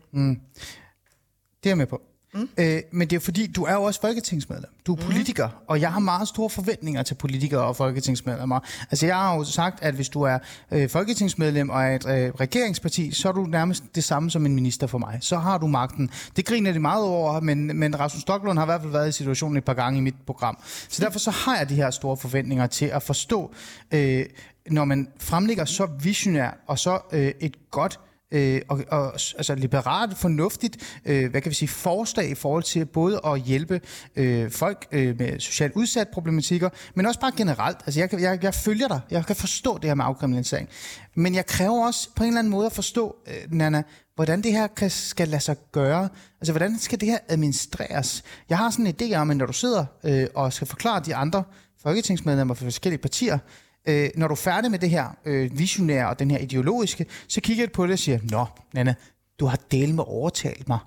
Det 1.64 1.66
er 1.66 1.70
jeg 1.70 1.78
med 1.78 1.88
på. 1.88 2.02
Mm. 2.38 2.50
Øh, 2.58 2.82
men 2.92 3.10
det 3.10 3.16
er 3.16 3.20
fordi, 3.20 3.48
du 3.48 3.64
er 3.64 3.74
jo 3.74 3.84
også 3.84 4.02
folketingsmedlem. 4.02 4.70
Du 4.86 4.94
er 4.94 4.98
politiker, 4.98 5.50
og 5.68 5.82
jeg 5.82 5.94
har 5.94 6.00
meget 6.00 6.28
store 6.28 6.50
forventninger 6.50 7.04
til 7.04 7.16
politikere 7.16 7.62
og 7.62 7.76
folketingsmedlemmer. 7.76 8.60
Altså 8.92 9.06
jeg 9.06 9.16
har 9.16 9.36
jo 9.36 9.44
sagt, 9.44 9.84
at 9.84 9.94
hvis 9.94 10.10
du 10.10 10.22
er 10.22 10.38
øh, 10.72 10.90
folketingsmedlem 10.90 11.70
og 11.70 11.84
er 11.84 11.96
et 11.96 12.08
øh, 12.08 12.32
regeringsparti, 12.40 13.12
så 13.12 13.28
er 13.28 13.32
du 13.32 13.44
nærmest 13.44 13.84
det 13.96 14.04
samme 14.04 14.32
som 14.32 14.46
en 14.46 14.56
minister 14.56 14.88
for 14.88 14.98
mig. 14.98 15.18
Så 15.22 15.38
har 15.38 15.58
du 15.58 15.68
magten. 15.68 16.10
Det 16.36 16.46
griner 16.46 16.72
de 16.72 16.80
meget 16.80 17.04
over, 17.04 17.40
men, 17.40 17.80
men 17.80 18.00
Rasmus 18.00 18.22
Stocklund 18.22 18.58
har 18.58 18.66
i 18.66 18.68
hvert 18.68 18.82
fald 18.82 18.92
været 18.92 19.10
i 19.10 19.12
situationen 19.12 19.58
et 19.58 19.64
par 19.64 19.74
gange 19.74 19.98
i 19.98 20.02
mit 20.02 20.16
program. 20.26 20.58
Så 20.90 21.04
derfor 21.04 21.20
så 21.20 21.32
har 21.32 21.58
jeg 21.58 21.70
de 21.70 21.76
her 21.76 21.92
store 21.92 22.18
forventninger 22.18 22.68
til 22.68 22.86
at 22.86 23.04
forstå, 23.04 23.52
øh, 23.92 24.26
når 24.70 24.86
man 24.86 25.08
fremlægger 25.20 25.66
så 25.66 25.88
visionært 26.04 26.54
og 26.68 26.80
så 26.80 27.00
øh, 27.12 27.32
et 27.40 27.72
godt 27.72 28.00
øh, 28.32 28.62
og, 28.68 28.84
og 28.90 29.14
altså 29.14 29.56
liberalt, 29.56 30.18
fornuftigt, 30.18 31.00
øh, 31.06 31.32
hvad 31.32 31.42
kan 31.42 31.50
vi 31.50 31.56
sige, 31.56 31.70
forslag 31.70 32.30
i 32.30 32.36
forhold 32.36 32.64
til 32.64 32.86
både 32.86 33.22
at 33.26 33.42
hjælpe 33.42 33.82
øh, 34.16 34.52
folk 34.52 34.88
øh, 34.92 35.20
med 35.20 35.40
socialt 35.40 35.74
udsat 35.76 36.08
problematikker, 36.08 36.70
men 36.96 37.06
også 37.06 37.20
bare 37.20 37.32
generelt. 37.38 37.78
Altså 37.86 38.00
jeg, 38.00 38.22
jeg, 38.22 38.44
jeg 38.44 38.54
følger 38.54 38.88
dig, 38.88 39.02
jeg 39.12 39.26
kan 39.26 39.36
forstå 39.36 39.78
det 39.78 39.86
her 39.86 39.96
med 39.96 40.06
afkriminalisering, 40.06 40.70
men 41.16 41.36
jeg 41.36 41.46
kræver 41.46 41.86
også 41.86 42.10
på 42.16 42.24
en 42.24 42.28
eller 42.28 42.40
anden 42.40 42.52
måde 42.52 42.66
at 42.66 42.74
forstå, 42.74 43.16
øh, 43.28 43.52
Nana, 43.52 43.84
hvordan 44.16 44.42
det 44.42 44.52
her 44.52 44.68
kan, 44.68 44.90
skal 44.90 45.28
lade 45.28 45.42
sig 45.42 45.56
gøre. 45.72 46.10
Altså 46.42 46.54
hvordan 46.54 46.80
skal 46.80 47.00
det 47.00 47.10
her 47.10 47.18
administreres? 47.30 48.24
Jeg 48.50 48.58
har 48.58 48.70
sådan 48.70 48.88
en 48.88 48.96
idé 49.02 49.16
om, 49.16 49.32
at 49.32 49.38
når 49.38 49.46
du 49.46 49.54
sidder 49.54 49.86
øh, 50.04 50.28
og 50.36 50.54
skal 50.54 50.68
forklare 50.68 51.02
de 51.06 51.16
andre 51.16 51.44
folketingsmedlemmer 51.82 52.54
fra 52.54 52.66
forskellige 52.66 53.02
partier, 53.02 53.34
øh, 53.34 53.67
øh, 53.88 54.10
når 54.16 54.28
du 54.28 54.32
er 54.32 54.36
færdig 54.36 54.72
med 54.72 54.80
det 54.80 54.90
her 54.90 55.18
øh, 55.26 55.60
visionære 55.60 56.10
og 56.10 56.20
den 56.20 56.32
her 56.32 56.38
ideologiske, 56.38 57.06
så 57.28 57.42
kigger 57.42 57.64
jeg 57.64 57.72
på 57.72 57.86
det 57.86 57.94
og 57.94 58.00
siger, 58.00 58.20
Nå, 58.24 58.46
Nana, 58.74 58.94
du 59.40 59.46
har 59.46 59.60
delt 59.72 59.96
med 59.96 60.04
overtalt 60.08 60.68
mig. 60.68 60.80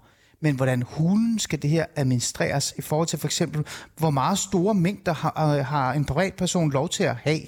Men 0.43 0.57
hvordan 0.57 0.83
hulen 0.83 1.39
skal 1.39 1.63
det 1.63 1.71
her 1.71 1.87
administreres 1.97 2.75
i 2.79 2.83
forhold 2.83 3.09
til 3.09 3.19
for 3.19 3.29
eksempel, 3.29 3.67
hvor 3.97 4.11
meget 4.11 4.39
store 4.39 4.75
mængder 4.75 5.15
har, 5.15 5.57
øh, 5.57 5.65
har 5.65 5.93
en 5.93 6.05
privatperson 6.05 6.73
lov 6.73 6.89
til 6.89 7.05
at 7.05 7.17
have? 7.17 7.41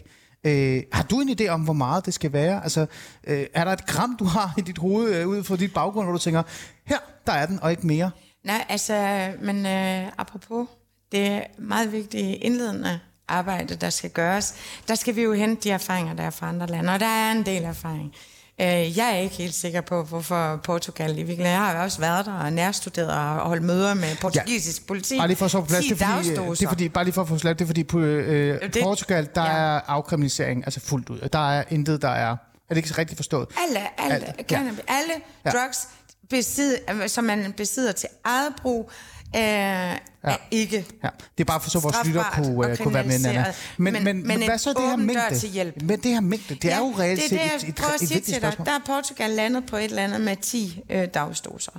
Øh, 0.45 0.83
har 0.93 1.03
du 1.03 1.21
en 1.21 1.37
idé 1.41 1.49
om, 1.49 1.61
hvor 1.61 1.73
meget 1.73 2.07
det 2.07 2.15
skal 2.15 2.33
være? 2.33 2.63
Altså, 2.63 2.87
øh, 3.25 3.47
er 3.55 3.65
der 3.65 3.73
et 3.73 3.87
gram, 3.87 4.17
du 4.19 4.25
har 4.25 4.55
i 4.59 4.61
dit 4.61 4.79
hoved 4.79 5.15
øh, 5.15 5.29
ud 5.29 5.43
fra 5.43 5.57
dit 5.57 5.75
baggrund, 5.75 6.07
hvor 6.07 6.13
du 6.13 6.19
tænker, 6.19 6.43
her, 6.85 6.99
der 7.27 7.33
er 7.33 7.47
den, 7.47 7.63
og 7.63 7.71
ikke 7.71 7.87
mere? 7.87 8.11
Nej, 8.45 8.65
altså, 8.69 9.29
men 9.43 9.67
øh, 9.67 10.13
apropos 10.19 10.69
det 11.13 11.43
meget 11.59 11.93
vigtige 11.93 12.37
indledende 12.37 13.01
arbejde, 13.33 13.75
der 13.75 13.91
skal 13.91 14.11
gøres, 14.11 14.55
der 14.89 14.95
skal 14.95 15.17
vi 15.17 15.23
jo 15.23 15.33
hente 15.33 15.63
de 15.63 15.71
erfaringer, 15.71 16.15
der 16.15 16.23
er 16.23 16.31
fra 16.31 16.49
andre 16.49 16.67
lande, 16.67 16.93
og 16.93 17.01
der 17.01 17.07
er 17.07 17.33
en 17.33 17.47
del 17.47 17.65
erfaring. 17.65 18.15
Øh, 18.61 18.99
jeg 18.99 19.15
er 19.15 19.17
ikke 19.17 19.35
helt 19.35 19.55
sikker 19.55 19.81
på, 19.81 20.03
hvorfor 20.03 20.61
Portugal 20.65 21.11
i 21.11 21.15
virkeligheden. 21.15 21.51
Jeg 21.51 21.59
har 21.59 21.85
også 21.85 22.01
været 22.01 22.27
der 22.27 22.33
og 22.33 22.53
nærstuderet 22.53 23.11
og 23.11 23.49
holdt 23.49 23.63
møder 23.63 23.95
med 23.95 24.17
portugisisk 24.21 24.87
politi. 24.87 25.19
Bare 25.19 25.29
lige 25.29 25.37
for 25.37 25.45
at 25.45 25.51
så 25.51 25.61
på 25.61 25.67
plads, 25.67 25.85
det 25.85 26.03
er, 26.03 26.07
fordi, 26.07 26.31
det 26.31 26.63
er 26.63 26.69
fordi, 26.69 26.89
bare 26.89 27.05
lige 27.05 27.15
for 27.15 27.23
at 27.23 27.29
få 27.29 27.39
slet, 27.39 27.59
det 27.59 27.65
er 27.65 27.67
fordi 27.67 27.85
på 27.85 28.01
øh, 28.01 28.63
det, 28.63 28.83
Portugal, 28.83 29.29
der 29.35 29.43
ja. 29.43 29.49
er 29.49 29.81
afkriminalisering 29.87 30.65
altså 30.67 30.81
fuldt 30.81 31.09
ud. 31.09 31.29
Der 31.33 31.51
er 31.59 31.65
intet, 31.71 32.03
der 32.03 32.09
er... 32.09 32.31
Er 32.31 32.75
det 32.75 32.77
ikke 32.77 32.99
rigtig 32.99 33.17
forstået? 33.17 33.49
Alle, 33.69 34.01
alle, 34.01 34.15
alle, 34.15 34.35
ja. 34.51 34.59
alle 34.89 35.13
ja. 35.45 35.51
drugs, 35.51 35.89
besid, 36.31 36.77
som 37.07 37.25
man 37.25 37.55
besidder 37.57 37.93
til 37.93 38.09
eget 38.25 38.53
brug, 38.63 38.91
øh, 39.37 39.41
ja. 39.41 39.97
er 40.23 40.37
ikke 40.51 40.87
ja. 41.05 41.09
Det 41.39 41.41
er 41.41 41.45
bare 41.45 41.61
for 41.61 41.71
så 41.71 41.81
vores 41.81 41.97
lytter 42.05 42.25
kunne, 42.33 42.71
uh, 42.71 42.77
kunne 42.77 42.95
være 42.95 43.05
med, 43.05 43.19
Nana. 43.19 43.53
Men, 43.77 43.93
men, 43.93 44.05
men, 44.05 44.27
men 44.27 44.45
hvad 44.45 44.59
så 44.59 44.73
det 44.73 44.83
her 44.83 44.97
mængde? 44.97 45.39
Til 45.39 45.49
hjælp. 45.49 45.83
Men 45.83 46.01
det 46.01 46.11
her 46.11 46.21
mængde, 46.21 46.55
det 46.55 46.65
ja, 46.65 46.75
er 46.75 46.79
jo 46.79 46.95
reelt 46.99 47.23
set 47.23 47.33
et, 47.33 47.41
et, 47.41 47.63
et, 47.63 47.69
et 47.69 48.01
vigtigt 48.01 48.25
til 48.25 48.35
spørgsmål. 48.35 48.67
Dig, 48.67 48.73
der 48.73 48.79
er 48.79 49.01
Portugal 49.01 49.31
landet 49.31 49.67
på 49.67 49.77
et 49.77 49.85
eller 49.85 50.05
andet 50.05 50.21
med 50.21 50.37
10 50.37 50.81
øh, 50.91 51.09
dagsdoser. 51.15 51.73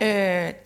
Øh, 0.00 0.08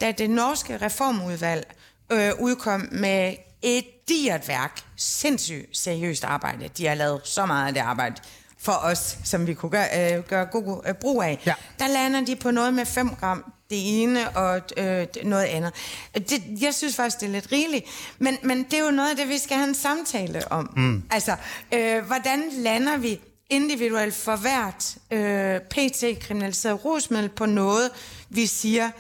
da 0.00 0.12
det 0.18 0.30
norske 0.30 0.76
reformudvalg 0.76 1.74
øh, 2.12 2.30
udkom 2.38 2.88
med 2.92 3.34
et 3.62 3.84
digert 4.08 4.48
værk, 4.48 4.80
sindssygt 4.96 5.76
seriøst 5.76 6.24
arbejde. 6.24 6.68
De 6.78 6.86
har 6.86 6.94
lavet 6.94 7.20
så 7.24 7.46
meget 7.46 7.66
af 7.66 7.74
det 7.74 7.80
arbejde 7.80 8.16
for 8.62 8.72
os, 8.72 9.18
som 9.24 9.46
vi 9.46 9.54
kunne 9.54 9.70
gøre, 9.70 10.16
øh, 10.16 10.24
gøre 10.24 10.46
god 10.46 10.82
øh, 10.86 10.94
brug 10.94 11.22
af. 11.22 11.38
Ja. 11.46 11.54
Der 11.78 11.88
lander 11.88 12.24
de 12.24 12.36
på 12.36 12.50
noget 12.50 12.74
med 12.74 12.86
5 12.86 13.14
gram 13.14 13.52
det 13.70 14.02
ene 14.02 14.30
og 14.36 14.60
øh, 14.76 15.06
noget 15.24 15.44
andet. 15.44 15.72
Det, 16.14 16.42
jeg 16.60 16.74
synes 16.74 16.96
faktisk, 16.96 17.20
det 17.20 17.26
er 17.26 17.32
lidt 17.32 17.52
rigeligt. 17.52 17.84
Men, 18.18 18.38
men 18.42 18.62
det 18.62 18.74
er 18.74 18.84
jo 18.84 18.90
noget 18.90 19.10
af 19.10 19.16
det, 19.16 19.28
vi 19.28 19.38
skal 19.38 19.56
have 19.56 19.68
en 19.68 19.74
samtale 19.74 20.52
om. 20.52 20.70
Mm. 20.76 21.02
Altså, 21.10 21.36
øh, 21.74 22.04
hvordan 22.04 22.42
lander 22.52 22.96
vi 22.96 23.20
individuelt 23.50 24.14
for 24.14 24.36
hvert 24.36 24.96
øh, 25.10 25.60
PT-kriminaliseret 25.60 26.84
rusmiddel 26.84 27.28
på 27.28 27.46
noget, 27.46 27.90
vi 28.28 28.46
siger, 28.46 28.90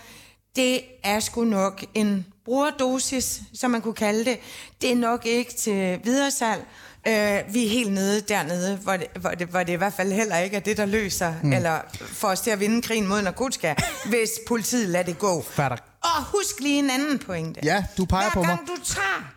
det 0.56 0.80
er 1.04 1.20
sgu 1.20 1.44
nok 1.44 1.84
en 1.94 2.26
brugerdosis, 2.44 3.40
som 3.54 3.70
man 3.70 3.80
kunne 3.82 3.94
kalde 3.94 4.24
det. 4.24 4.38
Det 4.82 4.92
er 4.92 4.96
nok 4.96 5.26
ikke 5.26 5.54
til 5.54 6.00
videresalg. 6.04 6.66
Øh, 7.08 7.54
vi 7.54 7.66
er 7.66 7.68
helt 7.68 7.92
nede 7.92 8.20
dernede, 8.20 8.76
hvor 8.76 8.96
det, 8.96 9.06
hvor, 9.20 9.30
det, 9.30 9.46
hvor 9.46 9.62
det 9.62 9.72
i 9.72 9.76
hvert 9.76 9.92
fald 9.92 10.12
heller 10.12 10.38
ikke 10.38 10.56
er 10.56 10.60
det, 10.60 10.76
der 10.76 10.86
løser, 10.86 11.34
mm. 11.42 11.52
eller 11.52 11.80
får 11.92 12.28
os 12.28 12.40
til 12.40 12.50
at 12.50 12.60
vinde 12.60 12.82
krigen 12.82 13.06
mod 13.06 13.22
narkotika, 13.22 13.74
hvis 14.10 14.30
politiet 14.48 14.88
lader 14.88 15.04
det 15.04 15.18
gå. 15.18 15.42
Fatter. 15.42 15.76
Og 16.02 16.24
husk 16.24 16.60
lige 16.60 16.78
en 16.78 16.90
anden 16.90 17.18
pointe. 17.18 17.60
Ja, 17.62 17.84
du 17.96 18.04
peger 18.04 18.22
Hver 18.22 18.30
på 18.30 18.42
mig. 18.42 18.46
Hver 18.46 18.56
gang 18.56 18.68
du 18.68 18.84
tager 18.84 19.34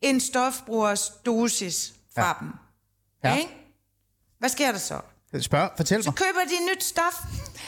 en 0.00 0.20
stofbrugers 0.20 1.12
dosis 1.26 1.92
fra 2.14 2.26
ja. 2.26 2.32
dem, 2.40 2.52
ja. 3.24 3.36
Ikke? 3.36 3.50
hvad 4.38 4.48
sker 4.48 4.72
der 4.72 4.78
så? 4.78 5.00
Spørg, 5.40 5.70
fortæl 5.76 5.98
mig. 5.98 6.04
Så 6.04 6.10
køber 6.10 6.40
de 6.48 6.72
nyt 6.72 6.84
stof. 6.84 7.14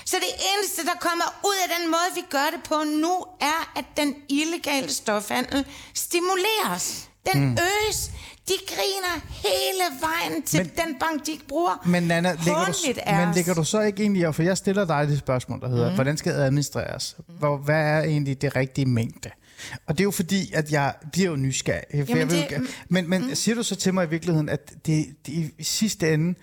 Så 0.04 0.16
det 0.16 0.34
eneste, 0.52 0.84
der 0.84 0.94
kommer 1.00 1.40
ud 1.44 1.54
af 1.64 1.78
den 1.78 1.90
måde, 1.90 2.08
vi 2.14 2.20
gør 2.30 2.50
det 2.54 2.62
på 2.64 2.84
nu, 2.86 3.24
er, 3.40 3.72
at 3.76 3.84
den 3.96 4.14
illegale 4.28 4.92
stofhandel 4.92 5.66
stimuleres. 5.94 7.08
Den 7.32 7.44
mm. 7.44 7.52
øges. 7.52 8.10
De 8.48 8.54
griner 8.66 9.20
hele 9.30 9.84
vejen 10.00 10.42
til 10.42 10.60
men, 10.60 10.86
den 10.86 10.96
bank, 11.00 11.26
de 11.26 11.30
ikke 11.30 11.46
bruger. 11.46 11.82
Men 11.86 12.02
Nana, 12.02 12.32
ligger 12.32 12.64
du, 12.64 13.26
men 13.26 13.34
ligger 13.34 13.54
du 13.54 13.64
så 13.64 13.80
ikke 13.80 14.02
egentlig, 14.02 14.34
for 14.34 14.42
jeg 14.42 14.56
stiller 14.56 14.84
dig 14.84 15.08
det 15.08 15.18
spørgsmål, 15.18 15.60
der 15.60 15.68
hedder, 15.68 15.88
mm. 15.88 15.94
hvordan 15.94 16.16
skal 16.16 16.34
det 16.34 16.40
administreres? 16.40 17.16
Hvor, 17.38 17.56
hvad 17.56 17.80
er 17.80 18.02
egentlig 18.02 18.42
det 18.42 18.56
rigtige 18.56 18.86
mængde? 18.86 19.30
Og 19.86 19.98
det 19.98 20.00
er 20.00 20.04
jo 20.04 20.10
fordi, 20.10 20.52
at 20.52 20.72
jeg 20.72 20.94
bliver 21.12 21.30
jo 21.30 21.36
nysgerrig. 21.36 21.84
Jamen 21.94 22.18
jeg 22.18 22.30
det, 22.30 22.50
vil, 22.50 22.68
men 22.88 23.10
men 23.10 23.22
mm. 23.22 23.34
siger 23.34 23.54
du 23.54 23.62
så 23.62 23.76
til 23.76 23.94
mig 23.94 24.06
i 24.06 24.10
virkeligheden, 24.10 24.48
at 24.48 24.72
det, 24.86 25.06
det 25.26 25.32
i 25.58 25.62
sidste 25.62 26.14
ende, 26.14 26.34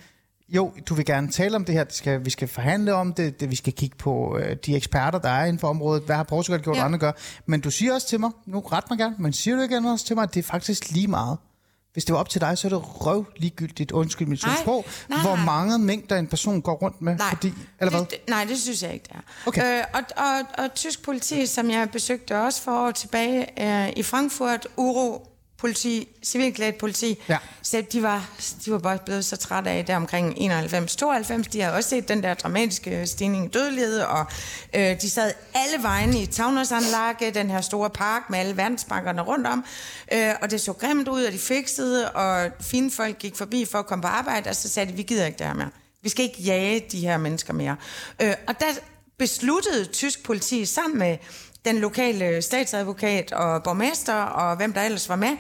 jo, 0.49 0.73
du 0.89 0.95
vil 0.95 1.05
gerne 1.05 1.31
tale 1.31 1.55
om 1.55 1.65
det 1.65 1.75
her, 1.75 1.83
det 1.83 1.93
skal, 1.93 2.25
vi 2.25 2.29
skal 2.29 2.47
forhandle 2.47 2.93
om 2.93 3.13
det, 3.13 3.39
det 3.39 3.51
vi 3.51 3.55
skal 3.55 3.73
kigge 3.73 3.97
på 3.97 4.37
øh, 4.37 4.55
de 4.65 4.75
eksperter, 4.75 5.19
der 5.19 5.29
er 5.29 5.45
inden 5.45 5.59
for 5.59 5.67
området, 5.67 6.03
hvad 6.03 6.15
har 6.15 6.23
Portugal 6.23 6.61
gjort, 6.61 6.77
ja. 6.77 6.85
andre 6.85 6.99
gør. 6.99 7.11
Men 7.45 7.61
du 7.61 7.71
siger 7.71 7.93
også 7.93 8.07
til 8.07 8.19
mig, 8.19 8.31
nu 8.45 8.59
ret 8.59 8.83
mig 8.89 8.99
gerne, 8.99 9.15
men 9.19 9.33
siger 9.33 9.55
du 9.55 9.61
igen 9.61 9.85
også 9.85 10.05
til 10.05 10.15
mig, 10.15 10.23
at 10.23 10.33
det 10.33 10.39
er 10.39 10.47
faktisk 10.47 10.91
lige 10.91 11.07
meget. 11.07 11.37
Hvis 11.95 12.05
det 12.05 12.13
var 12.13 12.19
op 12.19 12.29
til 12.29 12.41
dig, 12.41 12.57
så 12.57 12.67
er 12.67 12.69
det 12.69 13.05
røv 13.05 13.25
ligegyldigt, 13.37 13.91
undskyld 13.91 14.27
mit 14.27 14.45
sprog, 14.61 14.85
hvor 15.07 15.35
nej. 15.35 15.45
mange 15.45 15.79
mængder 15.79 16.17
en 16.17 16.27
person 16.27 16.61
går 16.61 16.73
rundt 16.73 17.01
med. 17.01 17.15
Nej, 17.15 17.29
fordi, 17.29 17.53
eller 17.79 17.91
hvad? 17.91 17.99
Det, 17.99 18.17
nej, 18.29 18.45
det 18.45 18.59
synes 18.59 18.83
jeg 18.83 18.93
ikke, 18.93 19.05
det 19.09 19.15
er. 19.15 19.47
Okay. 19.47 19.79
Øh, 19.79 19.83
og, 19.93 20.01
og, 20.17 20.63
og 20.63 20.73
tysk 20.73 21.03
politi, 21.03 21.45
som 21.45 21.69
jeg 21.69 21.89
besøgte 21.89 22.41
også 22.41 22.61
for 22.61 22.87
år 22.87 22.91
tilbage 22.91 23.61
øh, 23.61 23.93
i 23.95 24.03
Frankfurt, 24.03 24.67
Uro 24.77 25.34
politi, 25.66 26.07
civilklædt 26.24 26.78
politi, 26.78 27.24
ja. 27.30 27.38
så 27.61 27.84
de 27.91 28.03
var, 28.03 28.30
de 28.66 28.72
var 28.72 28.78
bare 28.78 28.97
blevet 29.05 29.26
så 29.26 29.38
trætte 29.38 29.70
af 29.70 29.86
det 29.86 29.95
omkring 29.95 30.38
91-92. 30.38 31.43
De 31.53 31.61
havde 31.61 31.76
også 31.76 31.89
set 31.89 32.07
den 32.07 32.24
der 32.24 32.34
dramatiske 32.34 33.07
stigning 33.07 33.45
i 33.45 33.47
dødelighed, 33.47 33.99
og 33.99 34.26
øh, 34.74 35.01
de 35.01 35.09
sad 35.09 35.32
alle 35.53 35.84
vegne 35.84 36.22
i 36.22 36.26
Tavnersanlage, 36.26 37.32
den 37.32 37.49
her 37.49 37.61
store 37.61 37.89
park 37.89 38.30
med 38.30 38.39
alle 38.39 38.57
verdensbankerne 38.57 39.22
rundt 39.22 39.47
om, 39.47 39.66
øh, 40.13 40.34
og 40.41 40.51
det 40.51 40.61
så 40.61 40.74
grimt 40.74 41.07
ud, 41.07 41.24
og 41.24 41.32
de 41.32 41.39
fikset, 41.39 42.09
og 42.09 42.51
fine 42.61 42.91
folk 42.91 43.18
gik 43.20 43.36
forbi 43.36 43.66
for 43.66 43.80
at 43.80 43.86
komme 43.86 44.01
på 44.01 44.07
arbejde, 44.07 44.49
og 44.49 44.55
så 44.55 44.70
sagde 44.70 44.91
de, 44.91 44.97
vi 44.97 45.03
gider 45.03 45.26
ikke 45.26 45.38
det 45.38 45.47
her 45.47 45.53
mere. 45.53 45.70
Vi 46.01 46.09
skal 46.09 46.26
ikke 46.26 46.41
jage 46.41 46.86
de 46.91 46.99
her 46.99 47.18
mennesker 47.18 47.53
mere. 47.53 47.76
Øh, 48.22 48.34
og 48.47 48.59
der 48.59 48.66
besluttede 49.18 49.86
tysk 49.86 50.24
politi 50.24 50.66
sammen 50.66 50.99
med 50.99 51.18
den 51.66 51.78
lokale 51.78 52.41
statsadvokat 52.41 53.32
og 53.32 53.63
borgmester 53.63 54.16
og 54.16 54.55
hvem 54.55 54.74
der 54.74 54.82
ellers 54.82 55.09
var 55.09 55.16
med, 55.16 55.38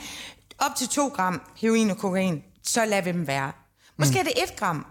op 0.59 0.75
til 0.75 0.87
2 0.87 1.07
gram 1.07 1.41
heroin 1.57 1.91
og 1.91 1.97
kokain, 1.97 2.43
så 2.63 2.85
lad 2.85 3.03
vi 3.03 3.11
dem 3.11 3.27
være. 3.27 3.51
Måske 3.97 4.13
mm. 4.13 4.19
er 4.19 4.23
det 4.23 4.33
1 4.43 4.55
gram, 4.59 4.85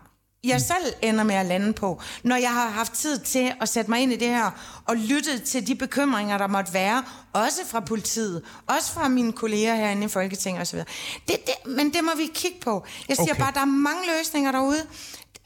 jeg 0.45 0.61
selv 0.61 0.95
ender 1.03 1.24
med 1.24 1.35
at 1.35 1.47
lande 1.47 1.72
på, 1.72 2.03
når 2.22 2.37
jeg 2.37 2.51
har 2.51 2.68
haft 2.68 2.93
tid 2.93 3.18
til 3.18 3.53
at 3.61 3.68
sætte 3.68 3.91
mig 3.91 4.01
ind 4.01 4.12
i 4.12 4.16
det 4.16 4.28
her, 4.28 4.51
og 4.85 4.97
lyttet 4.97 5.43
til 5.43 5.66
de 5.66 5.74
bekymringer, 5.74 6.39
der 6.39 6.47
måtte 6.47 6.74
være, 6.74 7.05
også 7.32 7.61
fra 7.66 7.80
politiet, 7.80 8.43
også 8.66 8.93
fra 8.93 9.09
mine 9.09 9.32
kolleger 9.32 9.74
herinde 9.74 10.05
i 10.05 10.09
Folketinget 10.09 10.62
osv. 10.62 10.78
Det, 10.78 10.87
det, 11.28 11.76
men 11.76 11.93
det 11.93 12.05
må 12.05 12.11
vi 12.16 12.30
kigge 12.35 12.61
på. 12.61 12.85
Jeg 13.09 13.16
siger 13.16 13.32
okay. 13.32 13.43
bare, 13.43 13.53
der 13.53 13.61
er 13.61 13.64
mange 13.64 14.03
løsninger 14.18 14.53
derude, 14.53 14.87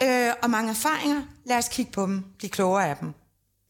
øh, 0.02 0.32
og 0.42 0.50
mange 0.50 0.70
erfaringer. 0.70 1.22
Lad 1.44 1.58
os 1.58 1.68
kigge 1.68 1.92
på 1.92 2.02
dem, 2.02 2.24
de 2.42 2.48
klogere 2.48 2.88
af 2.88 2.96
dem. 2.96 3.14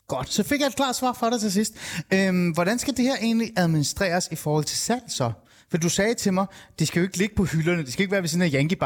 Godt, 0.09 0.32
så 0.32 0.42
fik 0.42 0.61
jeg 0.61 0.66
et 0.66 0.76
klart 0.76 0.96
svar 0.96 1.12
fra 1.12 1.30
dig 1.30 1.40
til 1.40 1.52
sidst. 1.52 1.72
Øhm, 2.12 2.50
hvordan 2.50 2.78
skal 2.78 2.96
det 2.96 3.04
her 3.04 3.16
egentlig 3.16 3.52
administreres 3.56 4.28
i 4.30 4.36
forhold 4.36 4.64
til 4.64 4.78
salg 4.78 5.02
så? 5.09 5.32
For 5.70 5.78
du 5.78 5.88
sagde 5.88 6.14
til 6.14 6.32
mig, 6.32 6.46
det 6.78 6.88
skal 6.88 7.00
jo 7.00 7.04
ikke 7.04 7.18
ligge 7.18 7.34
på 7.34 7.44
hylderne, 7.44 7.84
det 7.84 7.92
skal 7.92 8.02
ikke 8.02 8.12
være 8.12 8.22
ved 8.22 8.28
siden 8.28 8.42
af 8.42 8.50
Yankee. 8.54 8.78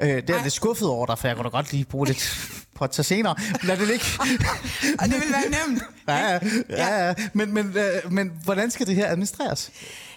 Øh, 0.00 0.08
det 0.08 0.30
er 0.30 0.42
lidt 0.42 0.52
skuffet 0.52 0.88
over 0.88 1.06
dig, 1.06 1.18
for 1.18 1.28
jeg 1.28 1.36
kunne 1.36 1.44
da 1.44 1.48
godt 1.48 1.72
lige 1.72 1.84
bruge 1.84 2.06
lidt 2.06 2.50
på 2.76 2.84
at 2.84 2.94
senere. 2.94 3.36
Lad 3.62 3.76
det 3.76 3.88
ligge. 3.88 4.04
og 5.00 5.04
det 5.04 5.14
vil 5.14 5.32
være 5.32 5.68
nemt. 5.68 5.82
ja, 6.08 6.32
ja, 6.32 6.38
ja, 6.68 7.06
ja. 7.06 7.14
Men, 7.32 7.54
men, 7.54 7.76
øh, 7.76 8.12
men 8.12 8.32
hvordan 8.44 8.70
skal 8.70 8.86
det 8.86 8.94
her 8.94 9.10
administreres? 9.10 9.70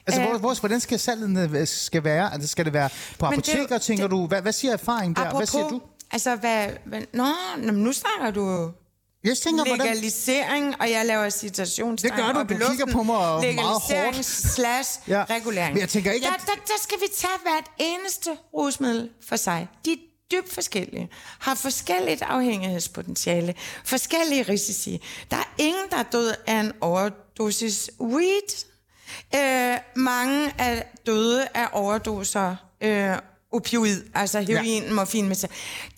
Altså, 0.08 0.22
hvor, 0.22 0.38
hvor, 0.38 0.60
hvordan 0.60 0.80
skal 0.80 1.00
salget 1.00 1.52
øh, 1.52 1.68
skal 1.68 2.04
være? 2.04 2.34
Altså, 2.34 2.48
skal 2.48 2.66
det 2.66 2.74
være 2.74 2.90
på 3.20 3.26
apoteker, 3.26 3.68
det, 3.68 3.82
tænker 3.82 4.04
det, 4.04 4.12
du? 4.12 4.28
Hvad, 4.28 4.42
hvad 4.42 4.52
siger 4.52 4.74
erfaringen 4.74 5.16
der? 5.16 5.22
Apropos, 5.22 5.40
hvad 5.40 5.48
siger 5.48 5.68
du? 5.68 5.82
Altså, 6.12 6.36
hvad, 6.36 6.68
hvad, 6.86 7.02
nå, 7.14 7.26
nu 7.72 7.92
snakker 7.94 8.32
du 8.32 8.72
jeg 9.24 9.38
tænker, 9.38 9.64
legalisering, 9.66 10.66
hvordan... 10.66 10.82
og 10.82 10.92
jeg 10.92 11.06
laver 11.06 11.30
citationstegn 11.30 12.14
Det 12.14 12.26
gør 12.26 12.34
du, 12.34 12.40
du 12.40 12.70
kigger 12.70 12.86
på 12.86 13.04
mig 13.04 13.56
meget 13.56 13.82
hårdt. 13.82 14.26
slash 14.26 15.00
ja. 15.08 15.24
regulering. 15.30 15.74
Men 15.74 15.82
jeg 15.82 15.90
tænker 15.90 16.12
ikke, 16.12 16.26
der, 16.26 16.32
der, 16.32 16.62
der 16.68 16.82
skal 16.82 16.98
vi 17.02 17.08
tage 17.18 17.34
hvert 17.44 17.72
eneste 17.78 18.30
rusmiddel 18.54 19.10
for 19.28 19.36
sig. 19.36 19.68
De 19.86 19.98
dybt 20.32 20.54
forskellige, 20.54 21.10
har 21.40 21.56
forskelligt 21.56 22.22
afhængighedspotentiale, 22.22 23.56
forskellige 23.86 24.44
risici. 24.44 25.02
Der 25.32 25.38
er 25.38 25.54
ingen, 25.58 25.84
der 25.92 25.98
er 25.98 26.04
død 26.04 26.34
af 26.48 26.60
en 26.60 26.72
overdosis 26.82 27.92
weed. 28.02 28.66
Øh, 29.36 29.78
mange 29.96 30.54
er 30.58 30.84
døde 31.06 31.48
af 31.54 31.68
overdoser 31.72 32.56
øh, 32.82 33.16
opioid, 33.52 34.04
altså 34.14 34.40
heroin, 34.40 34.84
ja. 34.84 34.94
morfin. 34.94 35.28
Med 35.28 35.36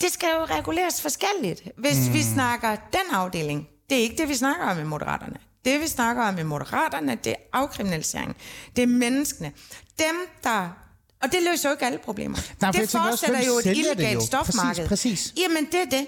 det 0.02 0.12
skal 0.12 0.30
jo 0.40 0.46
reguleres 0.46 1.02
forskelligt, 1.02 1.64
hvis 1.78 2.08
mm. 2.08 2.14
vi 2.14 2.24
snakker 2.24 2.76
den 2.76 3.12
afdeling. 3.12 3.68
Det 3.90 3.98
er 3.98 4.02
ikke 4.02 4.18
det, 4.18 4.30
vi 4.30 4.36
snakker 4.36 4.66
om 4.66 4.80
i 4.80 4.84
Moderaterne. 4.84 5.38
Det, 5.66 5.82
vi 5.82 5.88
snakker 5.88 6.24
om 6.24 6.40
i 6.40 6.44
Moderaterne, 6.44 7.18
det 7.24 7.32
er 7.32 7.36
afkriminalisering. 7.54 8.36
Det 8.76 8.82
er 8.82 8.88
menneskene. 8.88 9.52
Dem, 10.00 10.16
der 10.44 10.70
og 11.22 11.32
det 11.32 11.40
løser 11.52 11.70
jo 11.70 11.74
ikke 11.74 11.86
alle 11.86 11.98
problemer. 11.98 12.38
Nej, 12.62 12.72
det 12.72 12.90
fortsætter 12.90 13.46
jo 13.48 13.54
et 13.58 13.66
illegalt 13.66 14.24
stofmarked. 14.24 14.88
Præcis, 14.88 15.12
præcis. 15.12 15.34
Jamen, 15.38 15.66
det 15.66 15.82
er 15.82 15.86
det. 15.86 16.08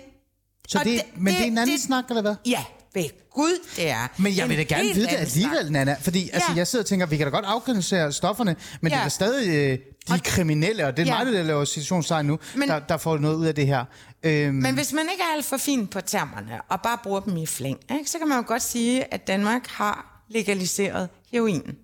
Så 0.67 0.79
det, 0.79 0.85
det, 0.85 1.01
men 1.15 1.25
det, 1.25 1.33
det 1.33 1.41
er 1.41 1.47
en 1.47 1.57
anden 1.57 1.75
det, 1.75 1.81
snak, 1.81 2.05
eller 2.09 2.21
hvad? 2.21 2.35
Ja, 2.45 2.63
ved 2.93 3.29
Gud, 3.33 3.59
det 3.75 3.89
er. 3.89 4.07
Men 4.17 4.37
jeg 4.37 4.49
vil 4.49 4.57
da 4.57 4.63
gerne 4.63 4.83
vide 4.93 5.07
det 5.07 5.15
alligevel. 5.17 5.71
Nana. 5.71 5.95
Fordi 6.01 6.29
altså, 6.33 6.51
Ja. 6.51 6.57
jeg 6.57 6.67
sidder 6.67 6.83
og 6.83 6.87
tænker, 6.87 7.05
vi 7.05 7.17
kan 7.17 7.25
da 7.27 7.31
godt 7.31 7.45
afkriminalisere 7.45 8.11
stofferne, 8.13 8.55
men 8.81 8.91
ja. 8.91 8.97
det 8.97 9.05
er 9.05 9.09
stadig 9.09 9.47
øh, 9.71 9.79
de 10.15 10.19
kriminelle, 10.19 10.87
og 10.87 10.97
det 10.97 11.07
er 11.09 11.15
Ja. 11.17 11.23
mig, 11.23 11.33
der 11.33 11.43
laver 11.43 11.65
situationstegn 11.65 12.25
nu, 12.25 12.39
Men- 12.55 12.69
der, 12.69 12.79
der 12.79 12.97
får 12.97 13.17
noget 13.17 13.35
ud 13.35 13.45
af 13.45 13.55
det 13.55 13.67
her. 13.67 13.85
Øhm, 14.23 14.53
Men 14.55 14.75
hvis 14.75 14.93
man 14.93 15.05
ikke 15.11 15.23
er 15.23 15.35
alt 15.35 15.45
for 15.45 15.57
fin 15.57 15.87
på 15.87 16.01
termerne, 16.01 16.61
og 16.69 16.81
bare 16.81 16.97
bruger 17.03 17.19
dem 17.19 17.37
i 17.37 17.45
flæng, 17.45 17.79
ikke, 17.99 18.09
så 18.09 18.17
kan 18.17 18.27
man 18.27 18.37
jo 18.37 18.43
godt 18.47 18.61
sige, 18.61 19.13
at 19.13 19.27
Danmark 19.27 19.67
har 19.67 20.23
legaliseret 20.29 21.09
heroin. 21.31 21.75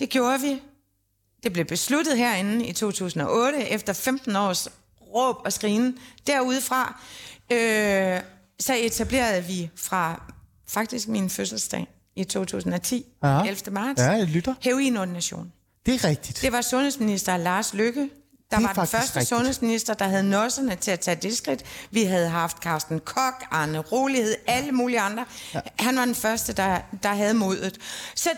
Det 0.00 0.08
gjorde 0.10 0.40
vi. 0.40 0.62
Det 1.42 1.52
blev 1.52 1.64
besluttet 1.64 2.18
herinde 2.18 2.66
i 2.66 2.72
2008, 2.72 3.68
efter 3.68 3.92
15 3.92 4.36
års 4.36 4.68
råb 5.14 5.36
og 5.44 5.52
skrigen 5.52 5.98
derudefra. 6.26 7.00
Øh, 7.52 8.20
så 8.62 8.74
etablerede 8.74 9.44
vi 9.44 9.70
fra 9.76 10.22
faktisk 10.68 11.08
min 11.08 11.30
fødselsdag 11.30 11.86
i 12.16 12.24
2010, 12.24 13.06
Ja. 13.22 13.28
ja. 13.28 13.42
11. 13.48 13.70
marts, 13.72 14.00
Ja, 14.00 14.10
jeg 14.10 14.26
lytter. 14.26 14.54
heroinordination. 14.60 15.52
det 15.86 15.94
er 15.94 16.08
rigtigt. 16.08 16.42
Det 16.42 16.52
var 16.52 16.60
sundhedsminister 16.60 17.36
Lars 17.36 17.74
Lykke, 17.74 18.10
der 18.50 18.56
er 18.56 18.60
var 18.60 18.72
den 18.72 18.86
første 18.86 18.96
rigtigt. 19.18 19.28
sundhedsminister, 19.28 19.94
der 19.94 20.04
havde 20.04 20.22
nosserne 20.30 20.76
til 20.76 20.90
at 20.90 21.00
tage 21.00 21.14
det 21.22 21.36
skridt. 21.36 21.62
Vi 21.90 22.04
havde 22.04 22.28
haft 22.28 22.56
Carsten 22.56 23.00
Kok, 23.00 23.44
Arne 23.50 23.78
Rolighed, 23.78 24.34
alle 24.46 24.72
mulige 24.72 25.00
andre. 25.00 25.24
Ja. 25.54 25.60
Han 25.78 25.96
var 25.96 26.04
den 26.04 26.14
første, 26.14 26.52
der, 26.52 26.78
der 27.02 27.08
havde 27.14 27.34
modet. 27.34 27.78
Så, 28.14 28.30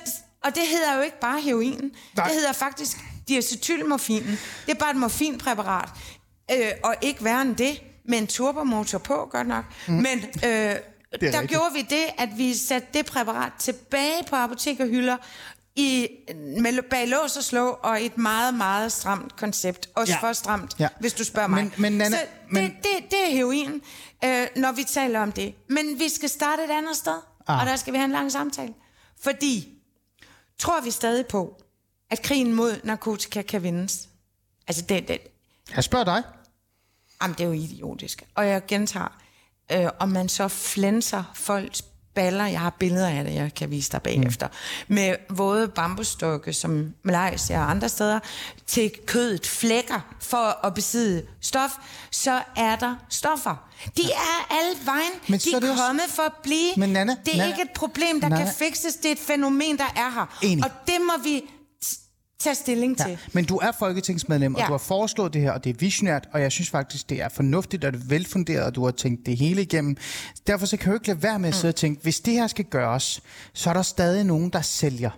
og 0.44 0.54
det 0.54 0.62
hedder 0.70 0.96
jo 0.96 1.02
ikke 1.02 1.20
bare 1.20 1.40
heroin. 1.40 1.90
Nej. 2.16 2.26
Det 2.26 2.34
hedder 2.36 2.52
faktisk 2.52 2.96
diacetylmorfinen. 3.28 4.38
Det 4.66 4.72
er 4.74 4.78
bare 4.78 4.90
et 4.90 4.96
morfinpræparat. 4.96 5.88
Øh, 6.50 6.70
og 6.84 6.94
ikke 7.02 7.24
værre 7.24 7.42
end 7.42 7.56
det, 7.56 7.80
med 8.08 8.18
en 8.18 8.26
turbomotor 8.26 8.98
på, 8.98 9.28
godt 9.30 9.46
nok. 9.46 9.64
Mm. 9.88 9.94
Men 9.94 10.18
øh, 10.18 10.40
der 10.42 10.78
rigtigt. 11.22 11.48
gjorde 11.48 11.72
vi 11.74 11.82
det, 11.82 12.04
at 12.18 12.28
vi 12.36 12.54
satte 12.54 12.88
det 12.94 13.06
præparat 13.06 13.52
tilbage 13.58 14.22
på 14.30 14.36
apotekerhylder 14.36 15.16
i, 15.76 16.08
med, 16.60 16.82
bag 16.90 17.08
lås 17.08 17.36
og 17.36 17.44
slå, 17.44 17.68
og 17.68 18.04
et 18.04 18.18
meget, 18.18 18.54
meget 18.54 18.92
stramt 18.92 19.36
koncept. 19.36 19.88
Også 19.94 20.12
Ja. 20.12 20.28
for 20.28 20.32
stramt, 20.32 20.74
Ja. 20.78 20.88
hvis 21.00 21.12
du 21.12 21.24
spørger 21.24 21.48
mig. 21.48 21.62
Men- 21.64 21.72
men 21.78 21.92
Nanna, 21.98 22.16
Så 22.16 22.22
men- 22.50 22.64
det, 22.64 22.72
det, 22.82 23.10
det 23.10 23.26
er 23.26 23.30
heroin, 23.30 23.82
øh, 24.24 24.46
når 24.56 24.72
vi 24.72 24.84
taler 24.84 25.20
om 25.20 25.32
det. 25.32 25.54
Men 25.68 25.98
vi 25.98 26.08
skal 26.08 26.28
starte 26.28 26.64
et 26.64 26.70
andet 26.70 26.96
sted, 26.96 27.18
ah. 27.48 27.60
og 27.60 27.66
der 27.66 27.76
skal 27.76 27.92
vi 27.92 27.98
have 27.98 28.04
en 28.04 28.12
lang 28.12 28.32
samtale. 28.32 28.74
Fordi, 29.22 29.68
tror 30.58 30.80
vi 30.80 30.90
stadig 30.90 31.26
på, 31.26 31.62
at 32.10 32.22
krigen 32.22 32.52
mod 32.52 32.80
narkotika 32.84 33.42
kan 33.42 33.62
vindes? 33.62 34.08
Altså, 34.68 34.82
det, 34.82 35.08
det, 35.08 35.18
Jeg 35.76 35.84
spørger 35.84 36.04
dig. 36.04 36.22
Jamen, 37.24 37.34
det 37.38 37.44
er 37.44 37.48
jo 37.48 37.52
idiotisk. 37.52 38.22
Og 38.34 38.46
jeg 38.48 38.62
gentager, 38.68 39.16
øh, 39.72 39.86
om 39.98 40.08
man 40.08 40.28
så 40.28 40.48
flænser 40.48 41.24
folks 41.34 41.82
baller, 42.14 42.46
jeg 42.46 42.60
har 42.60 42.70
billeder 42.70 43.08
af 43.08 43.24
det, 43.24 43.34
jeg 43.34 43.54
kan 43.54 43.70
vise 43.70 43.92
dig 43.92 44.02
bagefter, 44.02 44.46
mm. 44.48 44.94
med 44.94 45.16
våde 45.30 45.68
bambusstokke, 45.68 46.52
som 46.52 46.94
Malaysia 47.02 47.58
og 47.58 47.70
andre 47.70 47.88
steder, 47.88 48.18
til 48.66 48.90
kødet 49.06 49.46
flækker 49.46 50.00
for 50.20 50.66
at 50.66 50.74
besidde 50.74 51.26
stof, 51.40 51.70
så 52.10 52.42
er 52.56 52.76
der 52.76 52.94
stoffer. 53.08 53.68
De 53.96 54.02
er 54.02 54.54
alle 54.60 54.76
vejen. 54.84 55.12
Men 55.28 55.38
De 55.40 55.54
er 55.54 55.60
det 55.60 55.68
er 55.68 55.72
også- 55.72 55.84
kommet 55.86 56.04
for 56.08 56.22
at 56.22 56.32
blive. 56.42 56.70
Men 56.76 56.90
Nanna, 56.90 57.16
det 57.24 57.32
er 57.34 57.38
Nanna, 57.38 57.52
ikke 57.52 57.62
et 57.62 57.70
problem, 57.74 58.20
der 58.20 58.28
Nanna. 58.28 58.44
kan 58.44 58.54
fikses. 58.54 58.94
Det 58.94 59.04
er 59.08 59.12
et 59.12 59.18
fænomen, 59.18 59.78
der 59.78 59.92
er 59.96 60.10
her. 60.10 60.38
Enig. 60.42 60.64
Og 60.64 60.70
det 60.86 60.94
må 61.00 61.12
vi 61.24 61.42
tage 62.38 62.54
stilling 62.54 62.98
til. 62.98 63.10
Ja, 63.10 63.16
men 63.32 63.44
du 63.44 63.56
er 63.56 63.72
folketingsmedlem, 63.78 64.54
og 64.54 64.60
Ja. 64.60 64.66
du 64.66 64.70
har 64.72 64.78
foreslået 64.78 65.32
det 65.32 65.42
her, 65.42 65.52
og 65.52 65.64
det 65.64 65.70
er 65.70 65.74
visionært, 65.78 66.28
og 66.32 66.40
jeg 66.40 66.52
synes 66.52 66.70
faktisk, 66.70 67.10
det 67.10 67.22
er 67.22 67.28
fornuftigt 67.28 67.84
og 67.84 67.92
det 67.92 68.00
er 68.02 68.04
velfunderet, 68.08 68.64
og 68.64 68.74
du 68.74 68.84
har 68.84 68.90
tænkt 68.92 69.26
det 69.26 69.36
hele 69.36 69.62
igennem. 69.62 69.96
Derfor 70.46 70.66
så 70.66 70.76
kan 70.76 70.88
du 70.90 70.94
ikke 70.96 71.06
lade 71.06 71.22
være 71.22 71.38
med 71.38 71.48
at 71.48 71.54
sidde 71.54 71.70
og 71.70 71.76
tænke, 71.76 72.02
hvis 72.02 72.20
det 72.20 72.34
her 72.34 72.46
skal 72.46 72.64
gøres, 72.64 73.22
så 73.52 73.70
er 73.70 73.74
der 73.74 73.82
stadig 73.82 74.24
nogen, 74.24 74.50
der 74.50 74.60
sælger. 74.62 75.10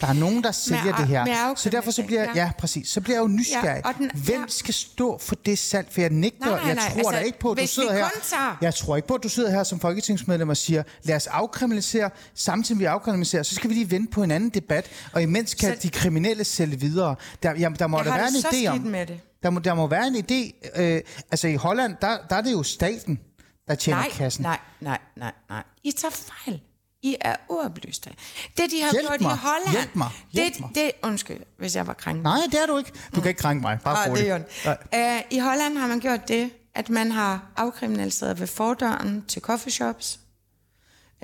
Der 0.00 0.06
er 0.08 0.12
nogen, 0.12 0.44
der 0.44 0.52
sælger 0.52 0.92
af- 0.92 0.94
det 0.98 1.06
her. 1.06 1.24
med 1.24 1.56
Så 1.56 1.70
derfor 1.70 1.90
så 1.90 2.02
bliver, 2.02 2.26
ja. 2.34 2.50
præcis, 2.58 2.88
så 2.88 3.00
bliver 3.00 3.16
jeg 3.16 3.22
jo 3.22 3.28
nysgerrig. 3.28 3.82
Ja, 3.86 3.92
den- 3.98 4.10
Hvem 4.14 4.40
ja. 4.40 4.46
skal 4.48 4.74
stå 4.74 5.18
for 5.18 5.34
det 5.34 5.58
salg? 5.58 5.88
For 5.90 6.00
jeg 6.00 6.10
nægter, 6.10 6.46
Nej, 6.46 6.58
nej, 6.58 6.68
jeg 6.68 6.76
tror 7.02 7.10
da 7.10 7.16
altså, 7.16 7.26
ikke 7.26 7.38
på, 7.38 7.50
at 7.52 7.58
du 7.58 7.66
sidder 7.66 7.92
her. 7.92 8.08
tager- 8.30 8.56
Jeg 8.60 8.74
tror 8.74 8.96
ikke 8.96 9.08
på, 9.08 9.14
at 9.14 9.22
du 9.22 9.28
sidder 9.28 9.50
her 9.50 9.62
som 9.64 9.80
folketingsmedlem 9.80 10.48
og 10.48 10.56
siger, 10.56 10.82
lad 11.02 11.16
os 11.16 11.26
afkriminalisere, 11.26 12.10
samtidig 12.34 12.78
vi 12.78 12.84
afkriminaliserer, 12.84 13.42
så 13.42 13.54
skal 13.54 13.70
vi 13.70 13.74
lige 13.74 13.90
vente 13.90 14.10
på 14.12 14.22
en 14.22 14.30
anden 14.30 14.50
debat, 14.50 14.86
og 15.12 15.22
imens 15.22 15.54
kan 15.54 15.72
Så- 15.74 15.78
de 15.82 15.90
kriminelle 15.90 16.44
sælge 16.44 16.80
videre. 16.80 17.14
Der, 17.42 17.52
jamen, 17.58 17.78
der 17.78 17.86
må 17.86 17.96
Jeg 17.98 18.04
der 18.06 18.12
være 18.16 18.28
en 18.28 18.34
idé 18.34 18.66
om. 18.68 18.78
med 18.80 19.06
det. 19.06 19.20
Der 19.42 19.50
må, 19.50 19.60
der 19.60 19.74
må 19.74 19.86
være 19.86 20.06
en 20.06 20.16
idé. 20.16 20.70
Øh, 20.82 21.00
altså 21.30 21.48
i 21.48 21.54
Holland, 21.54 21.96
der, 22.00 22.16
der 22.30 22.36
er 22.36 22.40
det 22.42 22.52
jo 22.52 22.62
staten, 22.62 23.20
der 23.68 23.74
tjener 23.74 23.98
nej, 24.00 24.10
kassen. 24.10 24.42
Nej, 24.42 24.58
nej, 24.80 24.98
nej, 25.16 25.32
nej. 25.50 25.62
I 25.84 25.92
tager 25.92 26.12
fejl. 26.44 26.60
I 27.02 27.16
er 27.20 27.36
uoplyste. 27.48 28.10
Det, 28.56 28.70
de 28.70 28.82
har 28.82 28.92
Hjælp 28.92 29.08
gjort 29.08 29.20
mig. 29.20 29.34
i 29.34 29.36
Holland... 29.36 29.70
Hjælp 29.70 29.96
mig. 29.96 30.08
Hjælp 30.32 30.54
det, 30.54 30.60
mig. 30.60 30.70
det, 30.74 30.90
undskyld, 31.02 31.40
hvis 31.58 31.76
jeg 31.76 31.86
var 31.86 31.92
krænket. 31.92 32.22
Nej, 32.22 32.38
det 32.50 32.62
er 32.62 32.66
du 32.66 32.78
ikke. 32.78 32.92
Du 33.14 33.20
kan 33.20 33.28
ikke 33.28 33.40
krænke 33.40 33.62
mig. 33.62 33.78
Bare 33.84 34.10
rolig. 34.10 34.24
det 34.24 34.44
Nej. 34.92 35.16
uh, 35.18 35.22
I 35.30 35.38
Holland 35.38 35.78
har 35.78 35.86
man 35.86 36.00
gjort 36.00 36.28
det, 36.28 36.50
at 36.74 36.90
man 36.90 37.12
har 37.12 37.52
afkriminaliseret 37.56 38.40
ved 38.40 38.46
fordøren 38.46 39.24
til 39.28 39.42
coffeeshops. 39.42 40.18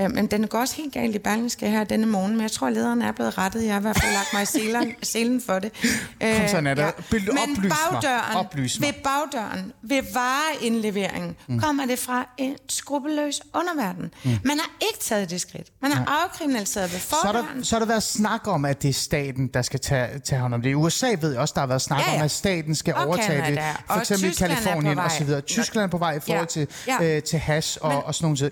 Uh, 0.01 0.11
men 0.15 0.27
den 0.27 0.47
går 0.47 0.59
også 0.59 0.77
helt 0.77 0.93
galt 0.95 1.15
i 1.15 1.19
Berlingske 1.19 1.69
her 1.71 1.85
denne 1.85 2.07
morgen, 2.07 2.33
men 2.33 2.41
jeg 2.43 2.51
tror, 2.53 2.71
lederen 2.71 3.03
er 3.03 3.13
blevet 3.13 3.39
rettet. 3.39 3.65
Jeg 3.65 3.73
har 3.73 3.81
i 3.81 3.83
hvert 3.83 4.01
fald 4.03 4.13
lagt 4.13 4.29
mig 4.33 4.43
i 4.43 4.47
selen, 4.47 4.95
selen 5.13 5.41
for 5.41 5.59
det. 5.59 5.73
Kom 6.21 6.49
så, 6.49 6.61
Nana. 6.61 6.91
Bild- 7.11 7.33
Men 7.33 7.71
bagdøren, 7.71 8.37
Oplys 8.37 8.81
mig. 8.81 8.87
ved 8.87 9.03
bagdøren, 9.05 9.73
ved 9.83 10.03
vareindleveringen, 10.15 11.37
mm. 11.49 11.61
kommer 11.61 11.87
det 11.87 11.99
fra 11.99 12.29
en 12.39 12.57
skrupelløs 12.69 13.41
underverden. 13.55 14.11
Mm. 14.25 14.31
Man 14.45 14.59
har 14.59 14.71
ikke 14.89 14.99
taget 15.01 15.31
det 15.31 15.41
skridt. 15.41 15.67
Man 15.83 15.93
har 15.93 16.23
afkriminaliseret 16.25 16.93
ved 16.93 17.01
Så 17.01 17.17
har, 17.23 17.33
fordøren. 17.33 17.59
der, 17.59 17.65
så 17.65 17.75
har 17.75 17.81
der 17.81 17.87
været 17.87 18.03
snak 18.03 18.47
om, 18.49 18.65
at 18.65 18.83
det 18.83 18.89
er 18.89 18.93
staten, 18.93 19.47
der 19.55 19.63
skal 19.63 19.81
tage, 19.81 20.19
tage 20.19 20.41
hånd 20.41 20.55
om 20.55 20.63
det. 20.63 20.71
I 20.71 20.75
USA 20.75 21.15
ved 21.21 21.31
jeg 21.33 21.41
også, 21.41 21.53
der 21.55 21.61
har 21.61 21.67
været 21.69 21.83
snak 21.83 22.01
Ja, 22.07 22.11
ja. 22.13 22.17
om, 22.19 22.25
at 22.25 22.31
staten 22.31 22.75
skal 22.75 22.95
Og 22.95 23.07
overtage 23.07 23.41
Canada. 23.43 23.51
det. 23.69 23.77
For 23.87 23.95
Og 23.95 24.01
eksempel 24.01 24.27
i 24.27 24.31
er 24.31 24.35
Kalifornien 24.47 24.97
vej. 24.97 25.05
og 25.05 25.11
så 25.11 25.25
videre. 25.25 25.41
Tyskland 25.41 25.85
er 25.85 25.89
på 25.91 25.99
vej 25.99 26.13
i 26.17 26.21
forhold 26.21 26.39
Ja. 26.41 26.45
til, 26.45 26.69
Ja. 26.87 27.17
øh, 27.17 27.23
til 27.23 27.39
hash 27.39 27.79
og, 27.81 27.93
Men- 27.95 28.03
og 28.05 28.15
sådan. 28.15 28.37
Øh, 28.43 28.51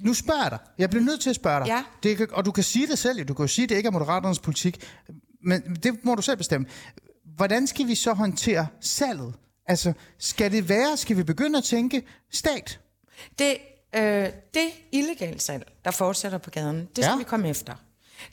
Nu 0.00 0.14
spørger 0.14 0.42
jeg 0.42 0.50
dig. 0.50 0.58
Jeg 0.78 0.90
bliver 0.90 1.04
nødt 1.04 1.20
til 1.20 1.30
at 1.30 1.36
spørge 1.36 1.60
dig. 1.60 1.66
Ja. 1.66 1.82
Det 2.02 2.16
kan, 2.16 2.28
og 2.32 2.44
du 2.44 2.52
kan 2.52 2.64
sige 2.64 2.86
det 2.86 2.98
selv. 2.98 3.18
jo. 3.18 3.24
Du 3.24 3.34
kan 3.34 3.42
jo 3.42 3.48
sige, 3.48 3.62
at 3.62 3.68
det 3.68 3.76
ikke 3.76 3.86
er 3.86 3.90
Moderaternes 3.90 4.38
politik. 4.38 4.88
Men 5.44 5.62
det 5.82 6.04
må 6.04 6.14
du 6.14 6.22
selv 6.22 6.36
bestemme. 6.36 6.66
Hvordan 7.36 7.66
skal 7.66 7.86
vi 7.86 7.94
så 7.94 8.12
håndtere 8.12 8.66
salget? 8.80 9.34
Altså, 9.66 9.92
skal 10.18 10.52
det 10.52 10.68
være, 10.68 10.96
skal 10.96 11.16
vi 11.16 11.22
begynde 11.22 11.58
at 11.58 11.64
tænke 11.64 12.02
stat? 12.32 12.80
Det, 13.38 13.56
øh, 13.96 14.26
det 14.54 14.68
illegale 14.92 15.40
salg, 15.40 15.72
der 15.84 15.90
fortsætter 15.90 16.38
på 16.38 16.50
gaden, 16.50 16.76
det 16.76 16.88
skal 16.96 17.04
Ja. 17.04 17.10
ja. 17.10 17.16
vi 17.18 17.24
komme 17.24 17.48
efter. 17.48 17.74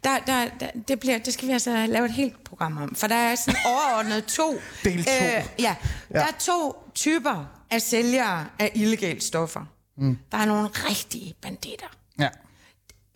Der, 0.03 0.19
der, 0.27 0.47
der, 0.59 0.69
det, 0.87 0.99
bliver, 0.99 1.17
det 1.17 1.33
skal 1.33 1.47
vi 1.47 1.53
altså 1.53 1.85
lave 1.85 2.05
et 2.05 2.11
helt 2.11 2.43
program 2.43 2.77
om, 2.77 2.95
for 2.95 3.07
der 3.07 3.15
er 3.15 3.35
sådan 3.35 3.59
overordnet 3.65 4.25
to... 4.25 4.55
Del 4.83 5.03
to. 5.05 5.11
ja, 5.11 5.45
ja, 5.59 5.75
der 6.11 6.19
er 6.19 6.31
to 6.39 6.75
typer 6.95 7.63
af 7.71 7.81
sælgere 7.81 8.45
af 8.59 8.71
illegale 8.75 9.21
stoffer. 9.21 9.65
Mm. 9.97 10.17
Der 10.31 10.37
er 10.37 10.45
nogle 10.45 10.67
rigtige 10.67 11.35
banditter. 11.41 11.87
Ja. 12.19 12.29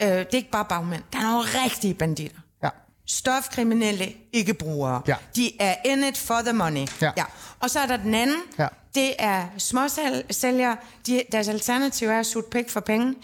Øh, 0.02 0.08
det 0.10 0.34
er 0.34 0.38
ikke 0.38 0.52
bare 0.52 0.66
bagmænd, 0.66 1.04
der 1.14 1.20
er 1.20 1.32
nogle 1.32 1.44
rigtige 1.64 1.94
banditter. 1.94 2.38
Ja. 2.64 2.70
Stofkriminelle 3.08 4.14
ikke-brugere. 4.34 5.02
Ja. 5.08 5.16
De 5.36 5.62
er 5.62 5.76
in 5.86 6.04
it 6.04 6.18
for 6.18 6.42
the 6.46 6.54
money. 6.54 6.86
Ja. 7.02 7.12
Ja. 7.18 7.24
Og 7.60 7.70
så 7.70 7.80
er 7.80 7.86
der 7.86 7.98
den 7.98 8.16
anden. 8.16 8.42
Ja. 8.60 8.68
Det 8.96 9.14
er 9.20 9.48
småsælgere. 9.58 10.78
De, 11.08 11.24
deres 11.32 11.48
alternativ 11.48 12.08
er 12.08 12.20
at 12.20 12.26
sutte 12.26 12.50
pæk 12.50 12.70
for 12.70 12.80
penge. 12.80 13.16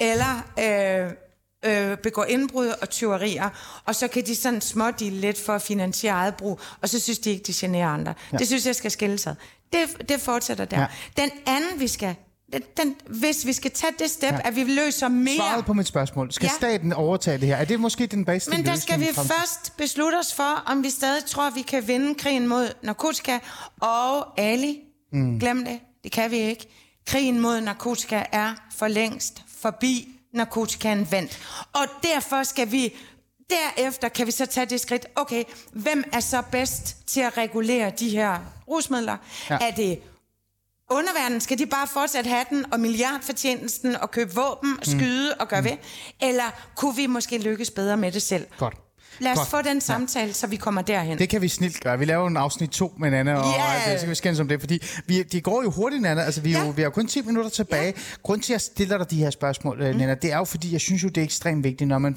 Eller 0.00 0.42
øh, 0.58 1.12
øh, 1.64 1.98
begå 1.98 2.22
indbrud 2.22 2.66
og 2.66 2.90
tyverier. 2.90 3.48
Og 3.84 3.94
så 3.94 4.08
kan 4.08 4.26
de 4.26 4.36
sådan 4.36 4.60
smådele 4.60 5.16
lidt 5.16 5.44
for 5.46 5.52
at 5.52 5.62
finansiere 5.62 6.14
eget 6.14 6.34
brug. 6.34 6.60
Og 6.82 6.88
så 6.88 7.00
synes 7.00 7.18
de 7.18 7.30
ikke, 7.30 7.42
de 7.42 7.52
generer 7.56 7.88
andre. 7.88 8.14
Ja. 8.32 8.36
Det 8.36 8.46
synes 8.46 8.66
jeg 8.66 8.76
skal 8.76 8.90
skille 8.90 9.18
sig. 9.18 9.34
Det, 9.72 10.08
det 10.08 10.20
fortsætter 10.20 10.64
der. 10.64 10.80
Ja. 10.80 10.86
Den 11.16 11.30
anden, 11.46 11.80
vi 11.80 11.88
skal... 11.88 12.16
Den, 12.52 12.62
den, 12.76 12.96
hvis 13.06 13.46
vi 13.46 13.52
skal 13.52 13.70
tage 13.70 13.92
det 13.98 14.10
step, 14.10 14.32
Ja. 14.32 14.38
at 14.44 14.56
vi 14.56 14.64
løser 14.64 15.08
mere... 15.08 15.36
Svaret 15.36 15.64
på 15.64 15.72
mit 15.72 15.86
spørgsmål. 15.86 16.32
Skal 16.32 16.46
Ja. 16.46 16.50
staten 16.56 16.92
overtage 16.92 17.38
det 17.38 17.48
her? 17.48 17.56
Er 17.56 17.64
det 17.64 17.80
måske 17.80 18.06
den 18.06 18.24
bedste 18.24 18.50
Men 18.50 18.58
der 18.64 18.70
løsning 18.72 18.82
skal 18.82 19.00
vi 19.00 19.06
frem- 19.14 19.26
først 19.26 19.76
beslutte 19.76 20.16
os 20.16 20.34
for, 20.34 20.62
om 20.66 20.82
vi 20.82 20.90
stadig 20.90 21.24
tror, 21.24 21.50
vi 21.50 21.62
kan 21.62 21.88
vinde 21.88 22.14
krigen 22.14 22.46
mod 22.46 22.68
narkotika. 22.82 23.38
Og 23.80 24.40
Ali, 24.40 24.78
Mm. 25.12 25.38
Glem 25.40 25.64
det. 25.64 25.80
Det 26.04 26.12
kan 26.12 26.30
vi 26.30 26.36
ikke. 26.36 26.66
Krigen 27.06 27.40
mod 27.40 27.60
narkotika 27.60 28.22
er 28.32 28.54
for 28.76 28.88
længst 28.88 29.42
forbi 29.60 30.08
narkotikaen 30.34 31.08
vandt. 31.10 31.38
Og 31.72 31.82
derfor 32.02 32.42
skal 32.42 32.72
vi 32.72 32.94
Derefter 33.50 34.08
kan 34.08 34.26
vi 34.26 34.30
så 34.32 34.46
tage 34.46 34.66
det 34.66 34.80
skridt, 34.80 35.06
okay, 35.16 35.44
hvem 35.72 36.04
er 36.12 36.20
så 36.20 36.42
bedst 36.52 36.96
til 37.06 37.20
at 37.20 37.36
regulere 37.38 37.90
de 37.98 38.08
her 38.08 38.38
rusmidler? 38.68 39.16
Ja. 39.50 39.58
Er 39.60 39.70
det 39.70 39.98
underverdenen? 40.90 41.40
Skal 41.40 41.58
de 41.58 41.66
bare 41.66 41.86
fortsætte 41.86 42.30
have 42.30 42.44
den 42.50 42.72
og 42.72 42.80
milliardfortjenesten 42.80 43.96
og 43.96 44.10
købe 44.10 44.34
våben, 44.34 44.78
skyde 44.82 45.32
mm. 45.34 45.40
og 45.40 45.48
gøre 45.48 45.60
mm. 45.60 45.66
ved? 45.66 45.76
Eller 46.22 46.70
kunne 46.76 46.96
vi 46.96 47.06
måske 47.06 47.38
lykkes 47.38 47.70
bedre 47.70 47.96
med 47.96 48.12
det 48.12 48.22
selv? 48.22 48.46
Godt. 48.58 48.85
Lad 49.20 49.32
os 49.32 49.38
Godt. 49.38 49.48
få 49.48 49.62
den 49.62 49.80
samtale, 49.80 50.26
ja. 50.26 50.32
så 50.32 50.46
vi 50.46 50.56
kommer 50.56 50.82
derhen. 50.82 51.18
Det 51.18 51.28
kan 51.28 51.42
vi 51.42 51.48
snilt 51.48 51.80
gøre. 51.80 51.98
Vi 51.98 52.04
laver 52.04 52.28
en 52.28 52.36
afsnit 52.36 52.70
2 52.70 52.92
med 52.98 53.10
Nana, 53.10 53.34
og 53.34 53.44
Ja. 53.86 53.90
det 53.92 54.00
skal 54.00 54.10
vi 54.10 54.14
skændes 54.14 54.40
om 54.40 54.48
det, 54.48 54.60
fordi 54.60 54.82
vi, 55.06 55.22
de 55.22 55.40
går 55.40 55.62
jo 55.62 55.70
hurtigt, 55.70 56.02
Nana. 56.02 56.22
Altså, 56.22 56.40
vi, 56.40 56.50
ja. 56.52 56.64
jo, 56.64 56.70
vi 56.70 56.82
har 56.82 56.90
kun 56.90 57.06
10 57.06 57.22
minutter 57.22 57.50
tilbage. 57.50 57.84
Ja. 57.86 57.92
Grunden 58.22 58.42
til, 58.42 58.52
at 58.52 58.54
jeg 58.54 58.60
stiller 58.60 58.98
dig 58.98 59.10
de 59.10 59.16
her 59.16 59.30
spørgsmål, 59.30 59.76
mm. 59.76 59.96
Nana, 59.98 60.14
det 60.14 60.32
er 60.32 60.36
jo, 60.38 60.44
fordi 60.44 60.72
jeg 60.72 60.80
synes 60.80 61.02
jo, 61.04 61.08
det 61.08 61.18
er 61.20 61.24
ekstremt 61.24 61.64
vigtigt, 61.64 61.88
når 61.88 61.98
man 61.98 62.16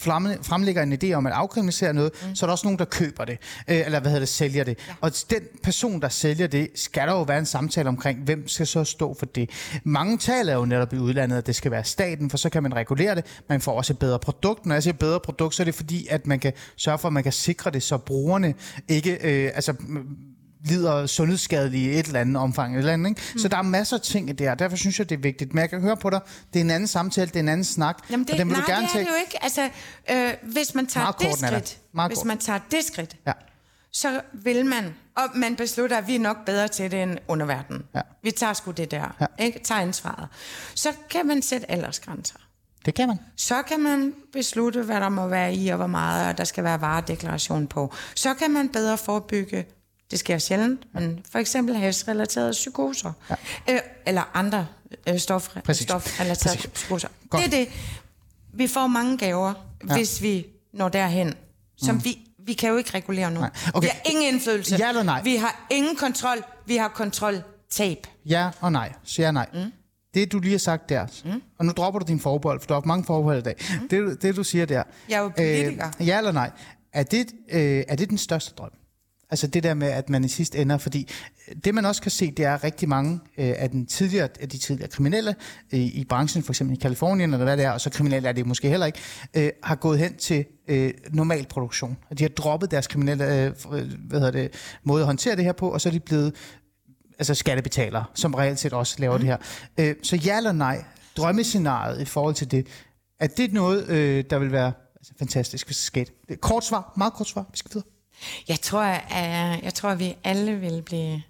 flamme- 0.00 0.38
fremlægger 0.42 0.82
en 0.82 0.98
idé 1.04 1.12
om 1.12 1.26
at 1.26 1.32
afkriminalisere 1.32 1.92
noget, 1.94 2.12
mm. 2.28 2.34
så 2.34 2.46
er 2.46 2.48
der 2.48 2.52
også 2.52 2.66
nogen, 2.66 2.78
der 2.78 2.84
køber 2.84 3.24
det, 3.24 3.38
øh, 3.68 3.76
eller 3.86 4.00
hvad 4.00 4.10
hedder 4.10 4.20
det, 4.20 4.28
sælger 4.28 4.64
det. 4.64 4.78
Ja. 4.88 4.92
Og 5.00 5.12
den 5.30 5.40
person, 5.62 6.00
der 6.00 6.08
sælger 6.08 6.46
det, 6.46 6.68
skal 6.74 7.08
der 7.08 7.12
jo 7.14 7.22
være 7.22 7.38
en 7.38 7.46
samtale 7.46 7.88
omkring, 7.88 8.18
hvem 8.18 8.48
skal 8.48 8.66
så 8.66 8.84
stå 8.84 9.16
for 9.18 9.26
det. 9.26 9.50
Mange 9.84 10.18
taler 10.18 10.54
jo 10.54 10.64
netop 10.64 10.92
i 10.92 10.96
udlandet, 10.98 11.36
at 11.38 11.46
det 11.46 11.56
skal 11.56 11.70
være 11.70 11.84
staten, 11.84 12.30
for 12.30 12.36
så 12.36 12.50
kan 12.50 12.62
man 12.62 12.76
regulere 12.76 13.14
det. 13.14 13.24
Man 13.48 13.60
får 13.60 13.72
også 13.76 13.92
et 13.92 13.98
bedre 13.98 14.18
produkt. 14.18 14.66
Når 14.66 14.74
jeg 14.74 14.82
siger 14.82 14.94
bedre 14.94 15.20
produkt, 15.20 15.54
så 15.54 15.62
er 15.62 15.64
det 15.64 15.74
fordi, 15.74 16.06
at 16.10 16.17
man 16.26 16.38
kan 16.40 16.52
sørge 16.76 16.98
for, 16.98 17.08
at 17.08 17.12
man 17.12 17.22
kan 17.22 17.32
sikre 17.32 17.70
det, 17.70 17.82
så 17.82 17.98
brugerne 17.98 18.54
ikke 18.88 19.12
øh, 19.12 19.50
altså, 19.54 19.74
lider 20.64 21.06
sundhedsskadelige 21.06 21.92
i 21.92 21.98
et 21.98 22.06
eller 22.06 22.20
andet 22.20 22.36
omfang. 22.36 22.74
Et 22.74 22.78
eller 22.78 22.92
andet, 22.92 23.10
ikke? 23.10 23.22
Mm. 23.34 23.38
Så 23.38 23.48
der 23.48 23.56
er 23.56 23.62
masser 23.62 23.96
af 23.96 24.02
ting 24.02 24.34
her. 24.38 24.54
Derfor 24.54 24.76
synes 24.76 24.98
jeg, 24.98 25.08
det 25.08 25.16
er 25.16 25.20
vigtigt. 25.22 25.54
Men 25.54 25.60
jeg 25.60 25.70
kan 25.70 25.80
høre 25.80 25.96
på 25.96 26.10
dig, 26.10 26.20
det 26.52 26.60
er 26.60 26.64
en 26.64 26.70
anden 26.70 26.86
samtale, 26.86 27.26
det 27.26 27.36
er 27.36 27.40
en 27.40 27.48
anden 27.48 27.64
snak. 27.64 27.98
Jamen 28.10 28.24
det, 28.26 28.32
og 28.32 28.38
den 28.38 28.48
vil 28.48 28.56
nej, 28.56 28.66
du 28.66 28.72
gerne 28.72 28.82
det 28.86 28.88
er 28.90 28.92
tage. 28.92 29.06
jo 29.06 29.14
ikke. 29.26 29.42
Altså, 29.44 29.68
øh, 30.10 30.52
hvis 30.52 30.74
man 30.74 30.86
tager 30.86 31.10
det 31.12 31.38
skridt, 31.38 31.78
hvis 32.08 32.24
man 32.24 32.38
tager 32.38 32.58
det 32.70 32.84
skridt, 32.84 33.16
Ja. 33.26 33.32
så 33.92 34.20
vil 34.32 34.66
man, 34.66 34.84
og 35.16 35.22
man 35.34 35.56
beslutter, 35.56 35.96
at 35.98 36.06
vi 36.06 36.14
er 36.14 36.18
nok 36.20 36.36
bedre 36.46 36.68
til 36.68 36.90
det 36.90 37.02
end 37.02 37.18
underverdenen. 37.28 37.82
Ja. 37.94 38.00
Vi 38.22 38.30
tager 38.30 38.52
sgu 38.52 38.70
det 38.70 38.90
der, 38.90 39.16
Ja. 39.20 39.44
ikke? 39.44 39.60
tager 39.64 39.80
ansvaret. 39.80 40.28
Så 40.74 40.88
kan 41.10 41.26
man 41.26 41.42
sætte 41.42 41.70
aldersgrænser. 41.70 42.36
Det 42.88 42.94
kan 42.94 43.08
man. 43.08 43.18
Så 43.36 43.62
kan 43.62 43.80
man 43.80 44.14
beslutte, 44.32 44.82
hvad 44.82 45.00
der 45.00 45.08
må 45.08 45.26
være 45.26 45.54
i 45.54 45.68
og 45.68 45.76
hvor 45.76 45.86
meget, 45.86 46.28
og 46.28 46.38
der 46.38 46.44
skal 46.44 46.64
være 46.64 46.80
varedeklaration 46.80 47.66
på. 47.66 47.94
Så 48.14 48.34
kan 48.34 48.50
man 48.50 48.68
bedre 48.68 48.98
forebygge, 48.98 49.66
det 50.10 50.18
sker 50.18 50.38
sjældent, 50.38 50.94
men 50.94 51.24
for 51.32 51.38
eksempel 51.38 51.76
helserelaterede 51.76 52.52
psykoser. 52.52 53.12
Ja. 53.30 53.74
Øh, 53.74 53.80
eller 54.06 54.30
andre 54.34 54.66
øh, 55.08 55.18
stof, 55.18 55.48
Præcis. 55.64 55.82
stofrelaterede 55.82 56.56
Præcis. 56.56 56.70
psykoser. 56.74 57.08
Godt. 57.30 57.44
Det 57.44 57.54
er 57.54 57.58
det. 57.64 57.68
Vi 58.52 58.66
får 58.66 58.86
mange 58.86 59.18
gaver, 59.18 59.54
ja. 59.88 59.94
hvis 59.94 60.22
vi 60.22 60.46
når 60.72 60.88
derhen, 60.88 61.34
som 61.76 61.94
mm. 61.94 62.04
vi, 62.04 62.18
vi 62.38 62.52
kan 62.52 62.70
jo 62.70 62.76
ikke 62.76 62.90
regulere 62.94 63.30
nu. 63.30 63.40
Nej. 63.40 63.50
Okay. 63.74 63.86
Vi 63.86 63.90
har 63.92 64.10
ingen 64.10 64.34
indflydelse. 64.34 64.76
Ja 64.78 64.88
eller 64.88 65.02
nej? 65.02 65.22
Vi 65.22 65.36
har 65.36 65.66
ingen 65.70 65.96
kontrol. 65.96 66.44
Vi 66.66 66.76
har 66.76 66.88
kontroltab. 66.88 68.06
Ja 68.24 68.50
og 68.60 68.72
nej. 68.72 68.92
Så 69.04 69.22
ja 69.22 69.28
og 69.28 69.34
nej. 69.34 69.46
Mm. 69.54 69.72
Det, 70.20 70.32
du 70.32 70.38
lige 70.38 70.50
har 70.50 70.58
sagt 70.58 70.88
der, 70.88 71.06
mm. 71.24 71.42
og 71.58 71.64
nu 71.66 71.72
dropper 71.72 72.00
du 72.00 72.06
din 72.08 72.20
forbehold, 72.20 72.60
for 72.60 72.66
har 72.68 72.74
haft 72.74 72.86
mange 72.86 73.04
forbehold 73.04 73.38
i 73.38 73.42
dag. 73.42 73.54
Mm. 73.82 73.88
Det, 73.88 74.00
du- 74.00 74.14
det, 74.22 74.36
du 74.36 74.44
siger 74.44 74.66
der. 74.66 74.82
Jeg 75.08 75.16
er 75.16 75.22
jo 75.22 75.28
politiker. 75.28 75.90
Øh, 76.00 76.06
ja 76.06 76.18
eller 76.18 76.32
nej. 76.32 76.50
Er 76.92 77.02
det, 77.02 77.26
øh, 77.52 77.84
er 77.88 77.96
det 77.96 78.10
den 78.10 78.18
største 78.18 78.54
drøm? 78.58 78.70
Altså 79.30 79.46
det 79.46 79.62
der 79.62 79.74
med, 79.74 79.88
at 79.88 80.10
man 80.10 80.24
i 80.24 80.28
sidste 80.28 80.58
ender, 80.58 80.78
fordi 80.78 81.08
det 81.64 81.74
man 81.74 81.84
også 81.84 82.02
kan 82.02 82.10
se, 82.10 82.30
det 82.30 82.44
er 82.44 82.54
at 82.54 82.64
rigtig 82.64 82.88
mange 82.88 83.20
øh, 83.38 83.54
af, 83.58 83.70
den 83.70 83.86
tidligere, 83.86 84.28
af 84.40 84.48
de 84.48 84.58
tidligere 84.58 84.90
kriminelle 84.90 85.34
øh, 85.72 85.80
i 85.80 86.04
branchen, 86.08 86.42
for 86.42 86.52
eksempel 86.52 86.76
i 86.76 86.80
Kalifornien 86.80 87.32
eller 87.32 87.44
hvad 87.44 87.56
det 87.56 87.64
er, 87.64 87.70
og 87.70 87.80
så 87.80 87.90
kriminelle 87.90 88.28
er 88.28 88.32
det 88.32 88.46
måske 88.46 88.68
heller 88.68 88.86
ikke, 88.86 88.98
øh, 89.36 89.50
har 89.62 89.74
gået 89.74 89.98
hen 89.98 90.16
til 90.16 90.44
øh, 90.68 90.90
normal 91.12 91.46
produktion. 91.46 91.96
Og 92.10 92.18
de 92.18 92.24
har 92.24 92.28
droppet 92.28 92.70
deres 92.70 92.86
kriminelle 92.86 93.44
øh, 93.44 93.52
hvad 94.08 94.20
hedder 94.20 94.30
det, 94.30 94.50
måde 94.84 95.00
at 95.02 95.06
håndtere 95.06 95.36
det 95.36 95.44
her 95.44 95.52
på, 95.52 95.68
og 95.70 95.80
så 95.80 95.88
er 95.88 95.92
de 95.92 96.00
blevet 96.00 96.34
altså 97.18 97.34
skattebetalere, 97.34 98.04
som 98.14 98.34
reelt 98.34 98.58
set 98.58 98.72
også 98.72 98.94
laver 98.98 99.14
mm. 99.14 99.20
det 99.20 99.28
her. 99.28 99.36
Øh, 99.78 99.94
så 100.02 100.16
ja 100.16 100.36
eller 100.36 100.52
nej, 100.52 100.84
drømmescenariet 101.16 102.00
i 102.00 102.04
forhold 102.04 102.34
til 102.34 102.50
det, 102.50 102.66
er 103.20 103.26
det 103.26 103.52
noget, 103.52 103.88
øh, 103.88 104.24
der 104.30 104.38
vil 104.38 104.52
være 104.52 104.72
altså, 104.96 105.12
fantastisk, 105.18 105.66
hvis 105.66 105.76
det 105.76 105.84
skete? 105.84 106.12
Kort 106.36 106.64
svar, 106.64 106.92
meget 106.96 107.12
kort 107.12 107.28
svar, 107.28 107.46
vi 107.50 107.56
skal 107.56 107.70
videre. 107.74 107.88
Jeg 108.48 108.60
tror, 108.60 108.82
at, 108.82 109.62
jeg 109.62 109.74
tror, 109.74 109.88
at 109.88 109.98
vi 109.98 110.16
alle 110.24 110.56
vil 110.56 110.82
blive 110.82 111.22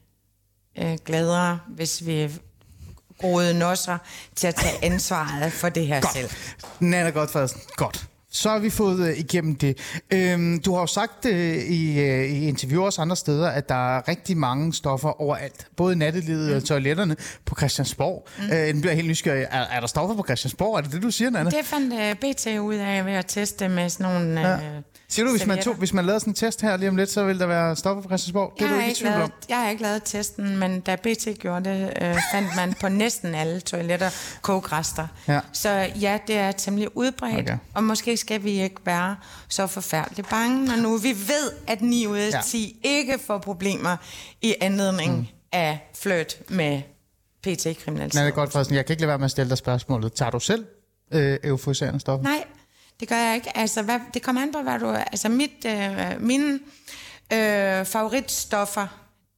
øh, 0.79 0.99
gladere, 1.05 1.59
hvis 1.69 2.07
vi 2.07 2.31
groede 3.21 3.59
nosser 3.59 3.99
til 4.35 4.47
at 4.47 4.55
tage 4.55 4.85
ansvaret 4.85 5.53
for 5.53 5.69
det 5.69 5.87
her 5.87 6.01
selv. 6.15 6.31
Nana 6.81 7.11
Godfredsen, 7.11 7.61
godt. 7.77 8.09
Så 8.39 8.51
har 8.51 8.59
vi 8.59 8.71
fået 8.71 9.09
øh, 9.09 9.19
igennem 9.19 9.55
det. 9.55 9.79
Øhm, 10.13 10.61
du 10.63 10.73
har 10.73 10.81
jo 10.81 10.87
sagt 10.87 11.27
øh, 11.27 11.57
i, 11.57 12.01
øh, 12.01 12.25
i 12.25 12.49
interviewer 12.49 12.87
også 12.87 13.03
andre 13.03 13.17
steder, 13.17 13.49
at 13.49 13.69
der 13.69 13.97
er 13.97 14.09
rigtig 14.09 14.37
mange 14.37 14.75
stoffer 14.75 15.21
overalt. 15.21 15.67
Både 15.77 15.93
i 15.93 15.97
nattelivet 15.97 16.51
mm. 16.51 16.57
og 16.57 16.65
toiletterne 16.65 17.17
på 17.45 17.55
Christiansborg. 17.59 18.29
Mm. 18.39 18.45
Øh, 18.45 18.69
den 18.69 18.81
bliver 18.81 18.95
helt 18.95 19.09
nysgerrig. 19.09 19.47
Er, 19.51 19.61
er 19.61 19.81
der 19.81 19.87
stoffer 19.87 20.17
på 20.17 20.23
Christiansborg? 20.23 20.77
Er 20.77 20.81
det 20.81 20.93
det, 20.93 21.03
du 21.03 21.11
siger, 21.11 21.31
Nana? 21.31 21.51
Det 21.51 21.65
fandt 21.65 21.93
uh, 21.93 22.31
BT 22.31 22.47
ud 22.61 22.75
af 22.75 23.07
ved 23.07 23.13
at 23.13 23.27
teste 23.27 23.69
med 23.69 23.89
sådan 23.89 24.13
nogle... 24.13 24.41
Ja. 24.41 24.59
Siger 25.11 25.27
du, 25.27 25.31
hvis 25.33 25.47
man, 25.47 25.63
tog, 25.63 25.75
hvis 25.75 25.93
man 25.93 26.05
lavede 26.07 26.21
sådan 26.21 26.31
en 26.31 26.35
test 26.35 26.61
her 26.63 26.77
lige 26.77 26.89
om 26.89 26.97
lidt, 26.97 27.11
så 27.11 27.25
vil 27.25 27.39
der 27.41 27.47
være 27.47 27.77
stoffer 27.77 28.03
på 28.03 28.09
Christiansborg? 28.09 28.53
Det 28.55 28.61
jeg, 28.61 28.67
er 28.67 28.71
du 28.71 28.77
ikke 28.79 28.89
ikke 28.89 28.99
tvivl 28.99 29.13
om. 29.13 29.19
lavet, 29.19 29.33
jeg 29.49 29.57
har 29.63 29.71
ikke 29.71 29.83
lavet 29.83 30.03
testen, 30.05 30.57
men 30.57 30.81
da 30.81 30.97
BT 30.97 31.29
gjorde 31.39 31.71
det, 31.71 31.93
øh, 32.03 32.17
fandt 32.33 32.49
man 32.57 32.75
på 32.81 32.89
næsten 32.89 33.35
alle 33.35 33.61
toiletter 33.61 34.11
kogrester. 34.43 35.07
Ja. 35.29 35.41
Så 35.53 35.71
ja, 36.01 36.19
det 36.27 36.37
er 36.37 36.53
temmelig 36.53 36.97
udbredt, 36.97 37.39
Okay. 37.39 37.59
og 37.75 37.85
måske 37.85 38.17
skal 38.17 38.45
vi 38.45 38.51
ikke 38.63 38.77
være 38.85 39.17
så 39.49 39.67
forfærdeligt 39.67 40.29
bange, 40.29 40.65
når 40.67 40.77
nu 40.77 40.97
vi 40.97 41.09
ved, 41.09 41.53
at 41.67 41.83
9 41.83 42.07
ud 42.07 42.19
af 42.19 42.31
Ja. 42.33 42.41
10 42.45 42.81
ikke 42.85 43.19
får 43.27 43.39
problemer 43.39 43.97
i 44.43 44.55
anledning 44.61 45.17
mm. 45.17 45.27
af 45.53 45.91
flirt 46.03 46.37
med 46.49 46.83
PT-kriminalitet. 47.43 48.15
Nana 48.15 48.31
Godfredsen, 48.31 48.75
jeg 48.75 48.87
kan 48.87 48.93
ikke 48.93 49.01
lade 49.03 49.09
være 49.09 49.19
med 49.19 49.25
at 49.25 49.31
stille 49.31 49.49
dig 49.51 49.59
spørgsmålet. 49.59 50.13
Tager 50.13 50.31
du 50.31 50.41
selv 50.41 50.65
øh, 51.13 51.39
euforiserende 51.45 52.01
stoffer? 52.01 52.25
Nej, 52.25 52.45
det 53.01 53.09
gør 53.09 53.17
jeg 53.17 53.35
ikke. 53.35 53.57
Altså, 53.57 53.83
hvad, 53.83 54.01
det 54.15 54.23
kommer 54.23 54.43
an 54.43 54.53
på, 54.53 54.63
hvad 54.63 54.79
du... 54.79 54.91
Altså, 54.91 55.29
mit, 55.29 55.67
øh, 55.67 56.21
mine 56.21 56.61
øh, 57.33 57.87
favoritstoffer, 57.87 58.87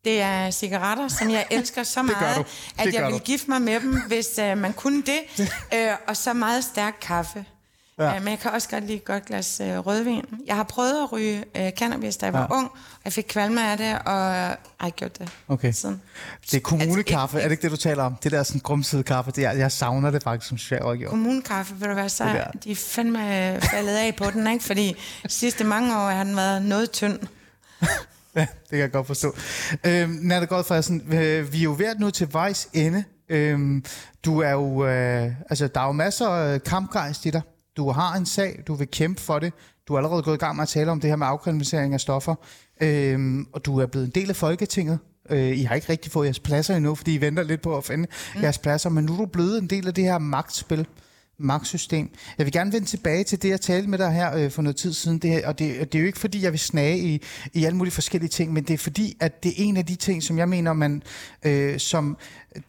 det 0.04 0.20
er 0.20 0.50
cigaretter, 0.50 1.08
som 1.08 1.30
jeg 1.30 1.46
elsker 1.56 1.82
så 1.82 2.02
meget, 2.02 2.46
at 2.78 2.94
jeg 2.94 3.06
vil 3.06 3.12
du. 3.14 3.18
gifte 3.18 3.50
mig 3.50 3.62
med 3.62 3.80
dem, 3.80 4.00
hvis 4.06 4.38
øh, 4.38 4.58
man 4.58 4.72
kunne 4.72 5.02
det. 5.02 5.20
øh, 5.74 5.92
og 6.06 6.16
så 6.16 6.32
meget 6.32 6.64
stærk 6.64 6.96
kaffe. 7.00 7.44
Ja. 8.00 8.16
Øh, 8.16 8.22
men 8.22 8.30
jeg 8.30 8.38
kan 8.38 8.50
også 8.50 8.68
godt 8.68 8.84
lide 8.84 8.96
et 8.96 9.04
godt 9.04 9.24
glas 9.26 9.60
øh, 9.64 9.78
rødvin. 9.78 10.24
Jeg 10.46 10.56
har 10.56 10.62
prøvet 10.62 11.02
at 11.02 11.12
ryge 11.12 11.44
øh, 11.56 11.70
cannabis, 11.78 12.16
da 12.16 12.26
jeg 12.26 12.32
var 12.32 12.40
Ja. 12.50 12.56
ung, 12.56 12.70
og 12.72 13.00
jeg 13.04 13.12
fik 13.12 13.24
kvalme 13.28 13.70
af 13.70 13.78
det, 13.78 13.98
og 14.06 14.34
jeg 14.34 14.56
har 14.80 14.90
gjort 14.90 15.18
det 15.18 15.28
Okay. 15.48 15.72
siden. 15.72 16.02
Det 16.50 16.54
er 16.56 16.60
kommunekaffe, 16.60 17.36
Altså, 17.36 17.44
er 17.44 17.48
det 17.48 17.50
ikke 17.52 17.62
det, 17.62 17.70
du 17.70 17.76
taler 17.76 18.02
om? 18.02 18.14
Det 18.22 18.32
der 18.32 18.42
sådan 18.42 18.60
grumsede 18.60 19.02
kaffe, 19.02 19.30
det 19.30 19.44
er, 19.44 19.52
jeg 19.52 19.72
savner 19.72 20.10
det 20.10 20.22
faktisk 20.22 20.48
som 20.48 20.58
socialrådgiver. 20.58 21.10
Kommunekaffe, 21.10 21.74
vil 21.74 21.88
du 21.88 21.94
være 21.94 22.08
så, 22.08 22.24
Det 22.52 22.64
de 22.64 22.70
er 22.72 22.76
fandme 22.76 23.18
faldet 23.62 23.96
af 23.96 24.14
på 24.16 24.30
den, 24.30 24.46
ikke? 24.52 24.64
Fordi 24.64 24.96
de 25.22 25.28
sidste 25.32 25.64
mange 25.64 25.96
år 25.96 26.08
har 26.10 26.24
den 26.24 26.36
været 26.36 26.62
noget 26.62 26.90
tynd. 26.90 27.18
Ja, 28.36 28.40
det 28.40 28.70
kan 28.70 28.78
jeg 28.78 28.90
godt 28.92 29.06
forstå. 29.06 29.34
Øhm, 29.86 30.10
Nana 30.22 30.44
Godfredsen, 30.44 31.02
øh, 31.14 31.52
vi 31.52 31.58
er 31.58 31.62
jo 31.62 31.74
ved 31.78 31.86
at 31.86 32.00
nå 32.00 32.10
til 32.10 32.28
vejs 32.32 32.68
ende. 32.72 33.04
Øhm, 33.28 33.84
du 34.24 34.40
er 34.40 34.50
jo, 34.50 34.86
øh, 34.86 35.32
altså, 35.50 35.66
der 35.68 35.80
er 35.80 35.86
jo 35.86 35.92
masser 35.92 36.26
af 36.28 36.62
kampgejst 36.62 37.26
i 37.26 37.30
dig. 37.30 37.40
Du 37.80 37.90
har 37.90 38.16
en 38.16 38.26
sag, 38.26 38.62
du 38.66 38.74
vil 38.74 38.88
kæmpe 38.88 39.20
for 39.20 39.38
det. 39.38 39.52
Du 39.88 39.94
er 39.94 39.98
allerede 39.98 40.22
gået 40.22 40.34
i 40.34 40.38
gang 40.38 40.56
med 40.56 40.62
at 40.62 40.68
tale 40.68 40.90
om 40.90 41.00
det 41.00 41.10
her 41.10 41.16
med 41.16 41.26
afkriminalisering 41.26 41.94
af 41.94 42.00
stoffer. 42.00 42.34
Øhm, 42.80 43.46
og 43.52 43.64
du 43.64 43.78
er 43.78 43.86
blevet 43.86 44.06
en 44.06 44.12
del 44.14 44.28
af 44.28 44.36
Folketinget. 44.36 44.98
Øh, 45.30 45.58
I 45.58 45.62
har 45.62 45.74
ikke 45.74 45.88
rigtig 45.88 46.12
fået 46.12 46.26
jeres 46.26 46.40
pladser 46.40 46.76
endnu, 46.76 46.94
fordi 46.94 47.14
I 47.14 47.20
venter 47.20 47.42
lidt 47.42 47.62
på 47.62 47.76
at 47.76 47.84
finde 47.84 48.06
mm. 48.34 48.42
jeres 48.42 48.58
pladser. 48.58 48.90
Men 48.90 49.04
nu 49.04 49.12
er 49.12 49.16
du 49.16 49.26
blevet 49.26 49.58
en 49.58 49.66
del 49.66 49.86
af 49.86 49.94
det 49.94 50.04
her 50.04 50.18
magtspil 50.18 50.86
magtsystem. 51.40 52.10
Jeg 52.38 52.46
vil 52.46 52.52
gerne 52.52 52.72
vende 52.72 52.86
tilbage 52.86 53.24
til 53.24 53.42
det, 53.42 53.48
jeg 53.48 53.60
talte 53.60 53.90
med 53.90 53.98
dig 53.98 54.12
her 54.12 54.36
øh, 54.36 54.50
for 54.50 54.62
noget 54.62 54.76
tid 54.76 54.92
siden, 54.92 55.18
det 55.18 55.30
her, 55.30 55.48
og 55.48 55.58
det, 55.58 55.80
og 55.80 55.92
det 55.92 55.98
er 55.98 56.02
jo 56.02 56.06
ikke 56.06 56.18
fordi, 56.18 56.42
jeg 56.42 56.52
vil 56.52 56.60
snage 56.60 56.98
i, 56.98 57.22
i 57.52 57.64
alle 57.64 57.76
mulige 57.76 57.94
forskellige 57.94 58.28
ting, 58.28 58.52
men 58.52 58.64
det 58.64 58.74
er 58.74 58.78
fordi, 58.78 59.16
at 59.20 59.42
det 59.42 59.50
er 59.50 59.54
en 59.56 59.76
af 59.76 59.86
de 59.86 59.94
ting, 59.94 60.22
som 60.22 60.38
jeg 60.38 60.48
mener, 60.48 60.72
man 60.72 61.02
øh, 61.42 61.78
som 61.78 62.16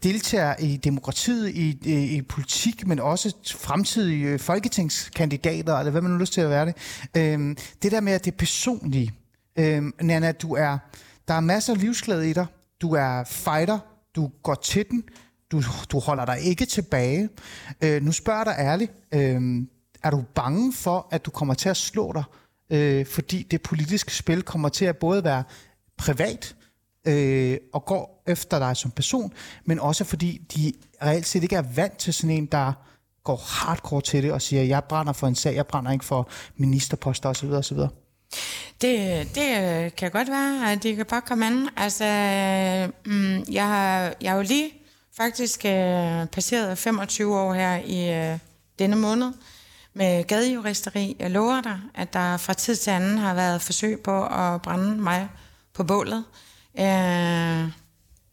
deltager 0.02 0.54
i 0.58 0.76
demokratiet, 0.76 1.48
i, 1.48 1.78
i, 1.84 2.16
i 2.16 2.22
politik, 2.22 2.86
men 2.86 3.00
også 3.00 3.34
fremtidige 3.58 4.26
øh, 4.26 4.38
folketingskandidater, 4.38 5.78
eller 5.78 5.90
hvad 5.90 6.02
man 6.02 6.10
nu 6.10 6.16
har 6.16 6.20
lyst 6.20 6.32
til 6.32 6.40
at 6.40 6.50
være 6.50 6.66
det, 6.66 6.74
øh, 7.16 7.56
det 7.82 7.92
der 7.92 8.00
med, 8.00 8.12
at 8.12 8.24
det 8.24 8.32
er 8.32 8.36
personlige. 8.36 9.12
Øh, 9.58 9.82
Nana, 10.00 10.32
du 10.32 10.54
er, 10.54 10.78
der 11.28 11.34
er 11.34 11.40
masser 11.40 11.72
af 11.72 11.80
livsglæde 11.80 12.30
i 12.30 12.32
dig, 12.32 12.46
du 12.82 12.94
er 12.94 13.24
fighter, 13.24 13.78
du 14.16 14.30
går 14.42 14.54
til 14.54 14.84
den, 14.90 15.04
du, 15.52 15.62
du 15.92 15.98
holder 15.98 16.24
dig 16.24 16.40
ikke 16.40 16.66
tilbage. 16.66 17.28
Øh, 17.82 18.02
nu 18.02 18.12
spørger 18.12 18.38
jeg 18.38 18.46
dig 18.46 18.56
ærligt. 18.58 18.92
Øh, 19.14 19.66
er 20.02 20.10
du 20.10 20.24
bange 20.34 20.72
for, 20.72 21.08
at 21.10 21.24
du 21.26 21.30
kommer 21.30 21.54
til 21.54 21.68
at 21.68 21.76
slå 21.76 22.12
dig? 22.12 22.24
Øh, 22.70 23.06
fordi 23.06 23.42
det 23.42 23.62
politiske 23.62 24.14
spil 24.14 24.42
kommer 24.42 24.68
til 24.68 24.84
at 24.84 24.96
både 24.96 25.24
være 25.24 25.44
privat 25.96 26.54
øh, 27.06 27.58
og 27.72 27.84
går 27.84 28.22
efter 28.26 28.58
dig 28.58 28.76
som 28.76 28.90
person, 28.90 29.32
men 29.64 29.80
også 29.80 30.04
fordi 30.04 30.46
de 30.54 30.72
reelt 31.02 31.26
set 31.26 31.42
ikke 31.42 31.56
er 31.56 31.62
vant 31.62 31.98
til 31.98 32.14
sådan 32.14 32.36
en, 32.36 32.46
der 32.46 32.72
går 33.24 33.36
hardcore 33.36 34.00
til 34.00 34.22
det 34.22 34.32
og 34.32 34.42
siger, 34.42 34.62
jeg 34.62 34.84
brænder 34.84 35.12
for 35.12 35.26
en 35.26 35.34
sag, 35.34 35.54
jeg 35.54 35.66
brænder 35.66 35.92
ikke 35.92 36.04
for 36.04 36.28
ministerposter 36.56 37.28
osv. 37.28 37.50
osv. 37.50 37.78
Det, 38.80 39.28
det 39.34 39.96
kan 39.96 40.10
godt 40.10 40.28
være, 40.28 40.72
at 40.72 40.82
det 40.82 40.96
kan 40.96 41.06
bare 41.06 41.20
komme 41.20 41.46
an. 41.46 41.68
Altså, 41.76 42.04
mm, 43.06 43.44
jeg, 43.50 43.66
har, 43.66 44.14
jeg 44.20 44.30
har 44.30 44.36
jo 44.36 44.42
lige 44.42 44.81
faktisk 45.16 45.64
øh, 45.64 46.26
passeret 46.26 46.78
25 46.78 47.38
år 47.40 47.54
her 47.54 47.76
i 47.76 48.30
øh, 48.32 48.38
denne 48.78 48.96
måned 48.96 49.32
med 49.94 50.24
gadejuristeri. 50.24 51.16
Jeg 51.18 51.30
lover 51.30 51.60
dig, 51.60 51.80
at 51.94 52.12
der 52.12 52.36
fra 52.36 52.52
tid 52.52 52.76
til 52.76 52.90
anden 52.90 53.18
har 53.18 53.34
været 53.34 53.62
forsøg 53.62 54.00
på 54.00 54.26
at 54.26 54.62
brænde 54.62 54.96
mig 54.96 55.28
på 55.74 55.84
bålet. 55.84 56.24
Øh, 56.78 56.84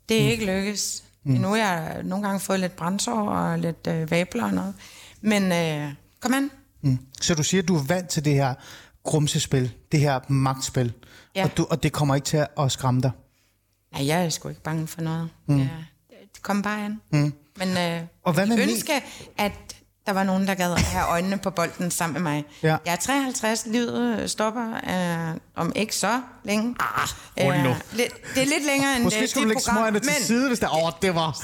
det 0.10 0.18
er 0.18 0.24
mm. 0.24 0.30
ikke 0.30 0.46
lykkes. 0.46 1.04
Mm. 1.24 1.34
Nu 1.34 1.48
har 1.48 1.56
jeg 1.56 2.04
nogle 2.04 2.28
gange 2.28 2.40
fået 2.40 2.60
lidt 2.60 2.76
brændsår 2.76 3.30
og 3.30 3.60
lidt 3.60 3.88
øh, 3.88 4.12
vabler 4.12 4.44
og 4.44 4.54
noget. 4.54 4.74
Men 5.22 5.52
øh, 5.52 5.94
kom 6.20 6.34
an. 6.34 6.52
Mm. 6.82 7.00
Så 7.22 7.36
du 7.36 7.44
siger, 7.44 7.62
at 7.62 7.68
du 7.68 7.76
er 7.76 7.84
vant 7.88 8.10
til 8.10 8.26
det 8.26 8.34
her 8.34 8.54
grumsespil, 9.04 9.72
det 9.92 10.00
her 10.00 10.20
magtspil, 10.28 10.94
Ja. 11.36 11.44
og, 11.44 11.58
du, 11.58 11.68
og 11.70 11.84
det 11.84 11.94
kommer 11.94 12.16
ikke 12.16 12.26
til 12.26 12.46
at 12.60 12.72
skræmme 12.72 13.02
dig? 13.02 13.12
Nej, 13.92 14.08
jeg 14.08 14.26
er 14.26 14.30
sgu 14.30 14.50
ikke 14.50 14.62
bange 14.62 14.88
for 14.88 15.02
noget. 15.02 15.30
Mm. 15.46 15.58
Ja, 15.58 15.68
det 16.40 16.44
kommer 16.44 16.64
bare 16.64 16.86
an. 16.86 17.02
Mm. 17.12 17.34
Men 17.58 17.78
øh, 17.78 18.02
Og 18.26 18.34
hvad 18.34 18.48
jeg 18.48 18.60
ønsker, 18.60 18.94
at 19.38 19.52
der 20.06 20.14
var 20.14 20.24
nogen, 20.24 20.48
der 20.48 20.54
gad 20.56 20.72
at 20.72 20.82
have 20.82 21.06
øjnene 21.10 21.38
på 21.38 21.50
bolden 21.50 21.92
sammen 21.92 22.14
med 22.24 22.32
mig. 22.32 22.46
Ja. 22.64 22.78
Jeg 22.86 22.92
er 22.92 22.96
53, 22.96 23.66
livet 23.66 24.32
stopper 24.32 24.74
øh, 25.32 25.38
om 25.56 25.72
ikke 25.76 25.96
så 25.96 26.22
længe. 26.44 26.76
Ah, 26.80 27.10
lidt, 27.94 28.14
det 28.36 28.42
er 28.42 28.46
lidt 28.46 28.66
længere 28.66 28.96
end 28.96 29.04
Måske 29.04 29.22
øh, 29.22 29.28
skulle 29.28 29.44
du 29.44 29.48
lægge 29.48 29.62
program, 29.66 29.76
smøgerne 29.78 30.00
til 30.00 30.26
side, 30.26 30.48
hvis 30.48 30.60
der... 30.60 30.70
Åh, 30.76 30.84
oh, 30.86 30.92
det 31.02 31.16
var... 31.16 31.38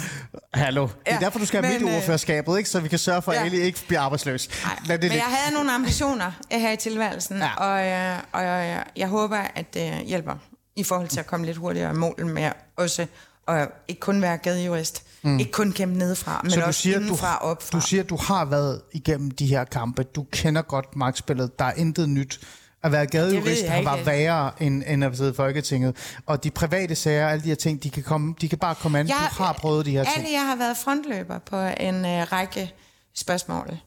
Hallo. 0.53 0.81
Det 0.87 0.91
er 1.05 1.13
Ja, 1.13 1.19
derfor, 1.19 1.39
du 1.39 1.45
skal 1.45 1.63
have 1.63 1.73
men, 1.73 1.81
øh, 1.81 1.85
medieordførerskabet, 1.85 2.57
ikke? 2.57 2.69
Så 2.69 2.79
vi 2.79 2.87
kan 2.87 2.99
sørge 2.99 3.21
for, 3.21 3.31
at 3.31 3.37
ja. 3.39 3.45
Ali 3.45 3.59
ikke 3.61 3.79
bliver 3.87 4.01
arbejdsløs. 4.01 4.49
Nej, 4.63 4.79
Lad 4.85 4.97
det 4.99 5.09
men 5.11 5.17
jeg 5.17 5.25
havde 5.25 5.53
nogle 5.55 5.71
ambitioner 5.71 6.31
øh, 6.53 6.59
her 6.59 6.71
i 6.71 6.77
tilværelsen, 6.77 7.37
Ja. 7.37 7.45
ja. 7.45 7.53
og, 7.55 8.13
øh, 8.15 8.21
og 8.31 8.43
jeg, 8.43 8.83
jeg 8.95 9.07
håber, 9.07 9.37
at 9.55 9.73
det 9.73 9.93
hjælper 10.05 10.33
i 10.75 10.83
forhold 10.83 11.07
til 11.07 11.19
at 11.19 11.27
komme 11.27 11.45
lidt 11.45 11.57
hurtigere 11.57 11.91
i 11.91 11.93
mål 11.95 12.25
med 12.25 12.51
også 12.77 13.07
og 13.47 13.67
ikke 13.87 13.99
kun 13.99 14.21
være 14.21 14.37
gadejurist, 14.37 15.03
mm. 15.23 15.39
ikke 15.39 15.51
kun 15.51 15.71
kæmpe 15.71 15.97
nedefra, 15.97 16.39
men 16.43 16.51
Så 16.51 16.59
du 16.59 16.65
også 16.65 16.81
siger, 16.81 16.97
du, 16.97 17.03
indenfra 17.03 17.37
og 17.37 17.49
opfra. 17.49 17.79
du 17.79 17.85
siger, 17.85 18.03
at 18.03 18.09
du 18.09 18.15
har 18.17 18.45
været 18.45 18.81
igennem 18.93 19.31
de 19.31 19.45
her 19.47 19.63
kampe. 19.63 20.03
Du 20.03 20.25
kender 20.31 20.61
godt 20.61 20.95
magtspillet. 20.95 21.59
Der 21.59 21.65
er 21.65 21.73
intet 21.73 22.09
nyt. 22.09 22.39
At 22.83 22.91
være 22.91 23.05
gadejurist 23.05 23.65
har 23.67 23.81
været 23.81 24.05
værre 24.05 24.51
end, 24.63 24.83
end 24.87 25.03
at 25.03 25.17
sidde 25.17 25.31
i 25.31 25.33
Folketinget. 25.33 25.95
Og 26.25 26.43
de 26.43 26.51
private 26.51 26.95
sager, 26.95 27.27
alle 27.27 27.43
de 27.43 27.47
her 27.47 27.55
ting, 27.55 27.83
de 27.83 27.89
kan, 27.89 28.03
komme, 28.03 28.35
de 28.41 28.49
kan 28.49 28.57
bare 28.57 28.75
komme 28.75 28.99
an. 28.99 29.07
Jeg- 29.07 29.15
du 29.37 29.43
har 29.43 29.53
prøvet 29.53 29.85
de 29.85 29.91
her 29.91 30.03
ting. 30.03 30.17
Alle, 30.17 30.29
jeg 30.33 30.47
har 30.47 30.55
været 30.55 30.77
frontløber 30.77 31.39
på 31.39 31.57
en 31.79 31.95
øh, 32.05 32.31
række 32.31 32.73
spørgsmål. 33.15 33.77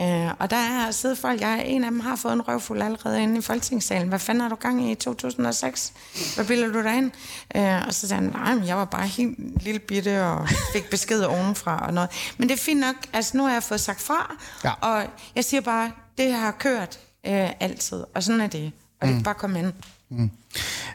Øh, 0.00 0.30
og 0.38 0.50
der 0.50 0.56
er 0.56 0.90
siddet 0.90 1.18
folk, 1.18 1.40
jeg, 1.40 1.64
en 1.66 1.84
af 1.84 1.90
dem 1.90 2.00
har 2.00 2.16
fået 2.16 2.32
en 2.32 2.48
røvfuld 2.48 2.82
allerede 2.82 3.22
inde 3.22 3.38
i 3.38 3.40
Folketingssalen. 3.40 4.08
Hvad 4.08 4.18
fanden 4.18 4.40
har 4.42 4.48
du 4.48 4.54
gang 4.54 4.84
i 4.88 4.90
i 4.90 4.94
2006? 4.94 5.92
Hvad 6.34 6.44
bilder 6.44 6.68
du 6.72 6.82
dig 6.82 6.96
ind? 6.96 7.10
Øh, 7.56 7.86
og 7.86 7.94
så 7.94 8.08
sagde 8.08 8.22
han, 8.22 8.32
nej, 8.32 8.54
men 8.54 8.66
jeg 8.66 8.76
var 8.76 8.84
bare 8.84 9.06
helt 9.06 9.62
lille 9.62 9.78
bitte 9.80 10.24
og 10.24 10.48
fik 10.72 10.90
besked 10.90 11.22
ovenfra 11.24 11.86
og 11.86 11.94
noget. 11.94 12.10
Men 12.38 12.48
det 12.48 12.54
er 12.54 12.58
fint 12.62 12.80
nok, 12.80 12.94
altså 13.12 13.36
nu 13.36 13.44
har 13.44 13.52
jeg 13.52 13.62
fået 13.62 13.80
sagt 13.80 14.00
fra, 14.00 14.36
Ja. 14.64 14.72
og 14.80 15.04
jeg 15.34 15.44
siger 15.44 15.60
bare, 15.60 15.90
det 16.18 16.32
har 16.32 16.50
kørt 16.50 16.98
øh, 17.26 17.50
altid, 17.60 18.04
og 18.14 18.22
sådan 18.22 18.40
er 18.40 18.46
det. 18.46 18.72
Og 19.00 19.06
det 19.08 19.14
kan 19.14 19.22
bare 19.24 19.34
komme 19.34 19.58
ind. 19.58 19.72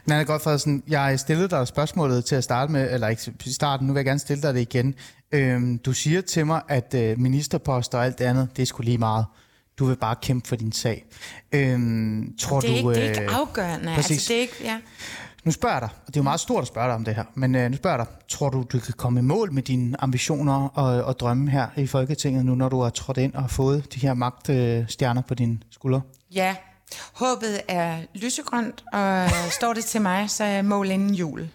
Nanna 0.06 0.22
Godfredsen, 0.22 0.82
jeg 0.88 1.20
stillede 1.20 1.48
dig 1.48 1.68
spørgsmålet 1.68 2.24
til 2.24 2.34
at 2.34 2.44
starte 2.44 2.72
med, 2.72 2.94
eller 2.94 3.08
ikke 3.08 3.32
i 3.44 3.52
starten, 3.52 3.86
nu 3.86 3.92
vil 3.92 3.98
jeg 4.00 4.04
gerne 4.04 4.18
stille 4.20 4.42
dig 4.42 4.54
det 4.54 4.60
igen. 4.60 4.94
Øhm, 5.32 5.78
du 5.78 5.92
siger 5.92 6.20
til 6.20 6.46
mig, 6.46 6.62
at 6.68 6.94
øh, 6.94 7.18
ministerposter 7.18 7.98
og 7.98 8.04
alt 8.04 8.18
det 8.18 8.24
andet, 8.24 8.48
det 8.56 8.62
er 8.62 8.66
sgu 8.66 8.82
lige 8.82 8.98
meget. 8.98 9.24
Du 9.78 9.84
vil 9.86 9.96
bare 9.96 10.16
kæmpe 10.22 10.48
for 10.48 10.56
din 10.56 10.72
sag. 10.72 11.04
Øhm, 11.52 12.34
tror 12.40 12.60
Det 12.60 12.78
er, 12.78 12.82
du, 12.82 12.90
ikke, 12.90 13.00
det 13.00 13.04
er 13.04 13.20
ikke 13.20 13.32
øh, 13.32 13.40
afgørende. 13.40 13.92
præcis. 13.94 14.10
Altså, 14.10 14.28
det 14.28 14.36
er 14.36 14.40
ikke, 14.40 14.54
ja. 14.64 14.78
Nu 15.44 15.52
spørger 15.52 15.74
jeg 15.74 15.80
dig, 15.82 15.90
og 16.00 16.06
det 16.06 16.16
er 16.16 16.20
jo 16.20 16.24
meget 16.24 16.40
stort 16.40 16.62
at 16.62 16.68
spørge 16.68 16.86
dig 16.86 16.94
om 16.94 17.04
det 17.04 17.14
her, 17.14 17.24
men 17.34 17.54
øh, 17.54 17.70
nu 17.70 17.76
spørger 17.76 17.96
jeg 17.96 18.06
dig, 18.06 18.14
tror 18.28 18.50
du, 18.50 18.64
du 18.72 18.78
kan 18.78 18.94
komme 18.96 19.20
i 19.20 19.22
mål 19.22 19.52
med 19.52 19.62
dine 19.62 20.02
ambitioner 20.02 20.68
og, 20.68 21.04
og 21.04 21.18
drømme 21.18 21.50
her 21.50 21.66
i 21.76 21.86
Folketinget, 21.86 22.44
nu 22.46 22.54
når 22.54 22.68
du 22.68 22.80
har 22.80 22.90
trådt 22.90 23.18
ind 23.18 23.34
og 23.34 23.50
fået 23.50 23.94
de 23.94 24.00
her 24.00 24.14
magtstjerner 24.14 25.22
på 25.22 25.34
dine 25.34 25.58
skuldre? 25.70 26.00
Ja, 26.34 26.56
håbet 27.12 27.60
er 27.68 27.98
lysegrønt, 28.14 28.84
og 28.92 29.30
står 29.58 29.74
det 29.74 29.84
til 29.84 30.02
mig, 30.02 30.30
så 30.30 30.44
er 30.44 30.62
mål 30.62 30.90
inden 30.90 31.14
jul. 31.14 31.48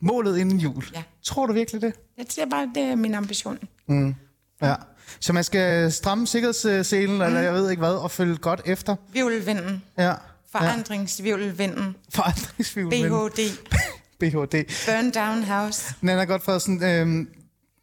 Målet 0.00 0.38
inden 0.38 0.58
jul. 0.58 0.84
Ja. 0.94 1.02
Tror 1.22 1.46
du 1.46 1.52
virkelig 1.52 1.80
det? 1.82 1.92
Jeg 2.18 2.26
siger 2.28 2.46
bare, 2.46 2.70
det 2.74 2.82
er 2.82 2.96
min 2.96 3.14
ambition. 3.14 3.58
Ja. 4.62 4.74
Så 5.20 5.32
man 5.32 5.44
skal 5.44 5.92
stramme 5.92 6.26
sikkerhedsselen, 6.26 7.14
mm. 7.16 7.22
eller 7.22 7.40
jeg 7.40 7.54
ved 7.54 7.70
ikke 7.70 7.80
hvad, 7.80 7.92
og 7.94 8.10
følge 8.10 8.36
godt 8.36 8.60
efter. 8.64 8.96
Vivlvinden, 9.12 9.82
Ja. 9.98 10.12
forandringsvivlvinden, 10.52 11.96
Forandringsfivl. 12.14 12.90
BHD, 12.90 13.40
BHD. 14.20 14.54
Burn 14.86 15.10
Down 15.10 15.42
House. 15.44 15.94
Nana 16.00 16.24
Godfredsen, 16.24 16.82
øhm, 16.84 17.28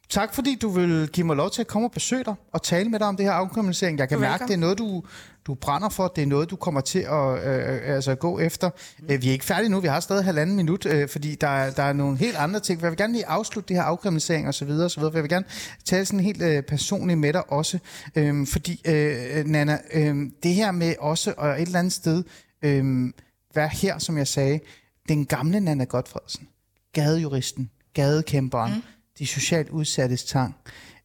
tak 0.08 0.34
fordi 0.34 0.54
du 0.62 0.68
vil 0.68 1.08
give 1.12 1.26
mig 1.26 1.36
lov 1.36 1.50
til 1.50 1.60
at 1.60 1.66
komme 1.66 1.88
og 1.88 1.92
besøge 1.92 2.24
dig 2.24 2.34
og 2.52 2.62
tale 2.62 2.88
med 2.88 2.98
dig 2.98 3.08
om 3.08 3.16
det 3.16 3.24
her 3.26 3.32
afkriminalisering. 3.32 3.98
Jeg 3.98 4.08
kan 4.08 4.18
mærke, 4.20 4.44
det 4.48 4.52
er 4.54 4.58
noget, 4.58 4.78
du, 4.78 5.02
du 5.46 5.54
brænder 5.54 5.88
for. 5.88 6.08
Det 6.16 6.22
er 6.22 6.26
noget, 6.26 6.50
du 6.50 6.56
kommer 6.56 6.80
til 6.80 6.98
at 6.98 7.46
øh, 7.48 7.74
øh, 7.74 7.94
altså 7.94 8.14
gå 8.14 8.38
efter. 8.38 8.70
Mm. 8.98 9.08
Vi 9.08 9.28
er 9.28 9.32
ikke 9.32 9.44
færdige 9.44 9.68
nu. 9.68 9.80
Vi 9.80 9.88
har 9.88 10.00
stadig 10.00 10.24
halvanden 10.24 10.56
minut, 10.56 10.86
øh, 10.86 11.08
fordi 11.08 11.34
der, 11.34 11.48
er- 11.48 11.70
der 11.70 11.82
er 11.82 11.92
nogle 11.92 12.18
helt 12.18 12.36
andre 12.36 12.60
ting. 12.60 12.82
Jeg 12.82 12.90
vil 12.90 12.96
gerne 12.98 13.12
lige 13.12 13.26
afslutte 13.26 13.68
det 13.68 13.76
her 13.76 13.82
afkriminalisering 13.84 14.48
osv. 14.48 14.70
osv. 14.70 15.02
Jeg 15.02 15.14
vil 15.22 15.28
gerne 15.28 15.44
tale 15.84 16.06
sådan 16.06 16.20
helt 16.20 16.42
øh, 16.42 16.62
personligt 16.62 17.18
med 17.18 17.32
dig 17.32 17.52
også. 17.52 17.78
Øh, 18.16 18.46
fordi, 18.46 18.82
øh, 18.86 19.44
Nana, 19.46 19.78
øh, 19.94 20.16
det 20.42 20.54
her 20.54 20.70
med 20.72 20.94
også 20.98 21.34
og 21.36 21.48
et 21.62 21.66
eller 21.66 21.78
andet 21.78 21.92
sted 21.92 22.22
øh, 22.62 23.12
være 23.54 23.68
her, 23.68 23.98
som 23.98 24.18
jeg 24.18 24.26
sagde, 24.26 24.60
den 25.08 25.26
gamle 25.26 25.60
Nana 25.60 25.84
Godfredsen 25.84 26.48
gadejuristen, 26.92 27.70
gadekæmperen, 27.94 28.74
mm. 28.74 28.82
De 29.18 29.26
socialt 29.26 29.68
udsattes 29.68 30.24
tang, 30.24 30.56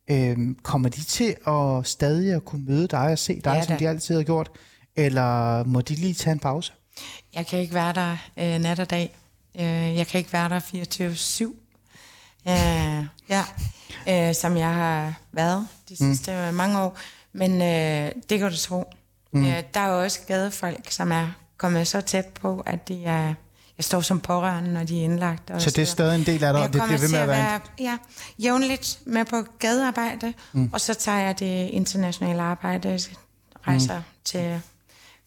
øhm, 0.09 0.57
kommer 0.63 0.89
de 0.89 1.03
til 1.03 1.35
at 1.47 1.87
stadig 1.87 2.33
at 2.33 2.45
kunne 2.45 2.65
møde 2.65 2.87
dig 2.87 2.99
og 2.99 3.19
se 3.19 3.41
dig, 3.41 3.53
Ja 3.55 3.63
som 3.63 3.77
de 3.77 3.89
altid 3.89 4.15
har 4.15 4.23
gjort? 4.23 4.51
Eller 4.95 5.63
må 5.63 5.81
de 5.81 5.95
lige 5.95 6.13
tage 6.13 6.31
en 6.31 6.39
pause? 6.39 6.73
Jeg 7.33 7.47
kan 7.47 7.59
ikke 7.59 7.73
være 7.73 7.93
der 7.93 8.17
øh, 8.37 8.59
nat 8.59 8.79
og 8.79 8.89
dag. 8.89 9.15
Øh, 9.55 9.95
jeg 9.97 10.07
kan 10.07 10.17
ikke 10.17 10.33
være 10.33 10.49
der 10.49 10.59
24-7. 10.59 11.61
Øh, 12.47 13.05
ja, 13.29 13.43
øh, 14.09 14.35
som 14.35 14.57
jeg 14.57 14.73
har 14.73 15.13
været 15.31 15.67
de 15.89 15.95
sidste 15.95 16.31
mm. 16.49 16.55
mange 16.55 16.79
år. 16.79 16.97
Men 17.33 17.51
øh, 17.61 18.11
det 18.29 18.39
kan 18.39 18.51
du 18.51 18.57
tro. 18.57 18.83
Mm. 19.31 19.45
Øh, 19.45 19.63
der 19.73 19.79
er 19.79 19.87
jo 19.87 20.03
også 20.03 20.19
gadefolk, 20.27 20.91
som 20.91 21.11
er 21.11 21.27
kommet 21.57 21.87
så 21.87 22.01
tæt 22.01 22.25
på, 22.25 22.63
at 22.65 22.87
de 22.87 23.03
er... 23.05 23.33
Jeg 23.81 23.85
står 23.85 24.01
som 24.01 24.19
pårørende, 24.19 24.73
når 24.73 24.83
de 24.83 24.99
er 24.99 25.03
indlagt. 25.03 25.49
Og 25.51 25.61
Så 25.61 25.69
det 25.69 25.81
er 25.81 25.85
stadig 25.85 26.15
en 26.19 26.25
del 26.25 26.43
af 26.43 26.53
dig, 26.53 26.61
og 26.63 26.73
det 26.73 26.81
bliver 26.85 26.99
ved 26.99 27.09
med 27.09 27.19
at 27.19 27.27
være 27.27 27.55
en- 27.55 27.61
ja, 27.79 27.97
jævnligt 28.39 28.99
med 29.05 29.25
på 29.25 29.43
gadearbejde, 29.59 30.33
mm. 30.53 30.69
og 30.73 30.81
så 30.81 30.93
tager 30.93 31.17
jeg 31.19 31.39
det 31.39 31.69
internationale 31.69 32.41
arbejde, 32.41 32.99
rejser 33.67 33.97
mm. 33.97 34.03
til 34.25 34.61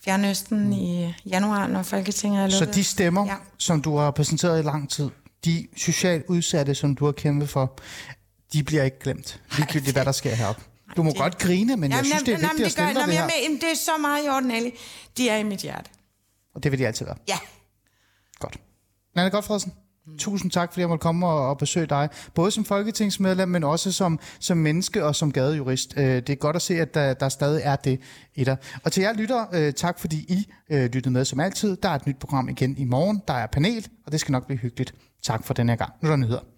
Fjernøsten 0.05 0.65
mm. 0.67 0.73
i 0.73 1.15
januar, 1.27 1.67
når 1.67 1.83
Folketinget 1.83 2.45
er 2.45 2.49
Så 2.49 2.61
lukket. 2.61 2.75
de 2.75 2.85
stemmer, 2.85 3.27
ja. 3.27 3.35
Som 3.59 3.83
du 3.83 3.97
har 3.97 4.11
præsenteret 4.11 4.59
i 4.59 4.63
lang 4.63 4.91
tid, 4.91 5.11
de 5.45 5.67
socialt 5.77 6.25
udsatte, 6.29 6.75
som 6.75 6.95
du 6.97 7.05
har 7.05 7.13
kæmpet 7.13 7.49
for, 7.51 7.79
de 8.53 8.63
bliver 8.63 8.83
ikke 8.83 8.99
glemt, 9.01 9.41
ligegyldigt 9.57 9.93
hvad 9.93 10.05
der 10.05 10.13
sker 10.13 10.35
heroppe. 10.35 10.63
Du 10.97 11.03
må 11.03 11.11
det- 11.11 11.19
godt 11.19 11.39
grine, 11.39 11.77
men 11.77 11.91
jeg 11.93 12.05
synes, 12.05 12.23
det 12.23 12.29
er 12.29 12.33
jamen, 12.33 12.43
vigtigt 12.51 12.67
at 12.67 12.73
stille 12.73 12.89
dig 12.89 12.95
jamen, 13.01 13.11
det 13.11 13.19
her. 13.19 13.31
jamen, 13.45 13.57
det 13.61 13.71
er 13.73 13.77
så 13.77 13.91
meget 14.01 14.27
i 14.27 14.29
orden, 14.29 14.51
Ali. 14.51 14.71
De 15.17 15.29
er 15.29 15.37
i 15.37 15.43
mit 15.43 15.59
hjerte. 15.61 15.91
Og 16.55 16.63
det 16.63 16.73
vil 16.73 16.79
de 16.81 16.87
altid 16.87 17.07
være. 17.07 17.17
Ja. 17.29 17.39
Nanne 19.17 19.31
Godfredsen, 19.31 19.73
mm. 20.07 20.19
tusind 20.19 20.51
tak, 20.51 20.73
fordi 20.73 20.81
jeg 20.81 20.89
måtte 20.89 21.03
komme 21.03 21.27
og, 21.27 21.49
og 21.49 21.59
besøge 21.59 21.87
dig. 21.87 22.09
Både 22.35 22.51
som 22.51 22.65
folketingsmedlem, 22.65 23.49
men 23.49 23.65
også 23.65 23.93
som, 23.93 24.19
som 24.41 24.57
menneske 24.57 25.05
og 25.05 25.15
som 25.15 25.33
gadejurist. 25.33 25.95
Øh, 25.97 26.05
det 26.05 26.31
er 26.31 26.35
godt 26.35 26.57
at 26.57 26.63
se, 26.63 26.81
at 26.81 26.95
der, 26.95 27.15
der 27.15 27.29
stadig 27.29 27.63
er 27.65 27.77
det 27.77 28.01
i 28.35 28.45
dig. 28.45 28.57
Og 28.85 28.93
til 28.93 29.01
jer 29.01 29.13
lytter, 29.13 29.45
øh, 29.53 29.73
tak 29.73 29.99
fordi 29.99 30.17
I 30.17 30.53
øh, 30.71 30.85
lyttede 30.85 31.11
med 31.11 31.25
som 31.25 31.41
altid. 31.41 31.77
Der 31.77 31.89
er 31.89 31.95
et 31.95 32.07
nyt 32.07 32.19
program 32.19 32.49
igen 32.49 32.77
i 32.79 32.85
morgen. 32.85 33.23
Der 33.29 33.35
er 33.35 33.47
panel, 33.47 33.89
og 34.07 34.13
det 34.13 34.21
skal 34.21 34.33
nok 34.33 34.47
blive 34.47 34.59
hyggeligt. 34.59 34.95
Tak 35.23 35.45
for 35.45 35.55
den 35.55 35.69
her 35.69 35.77
gang. 35.77 35.93
Nu 36.03 36.09
er 36.09 36.13
der 36.13 36.17
nyheder. 36.17 36.54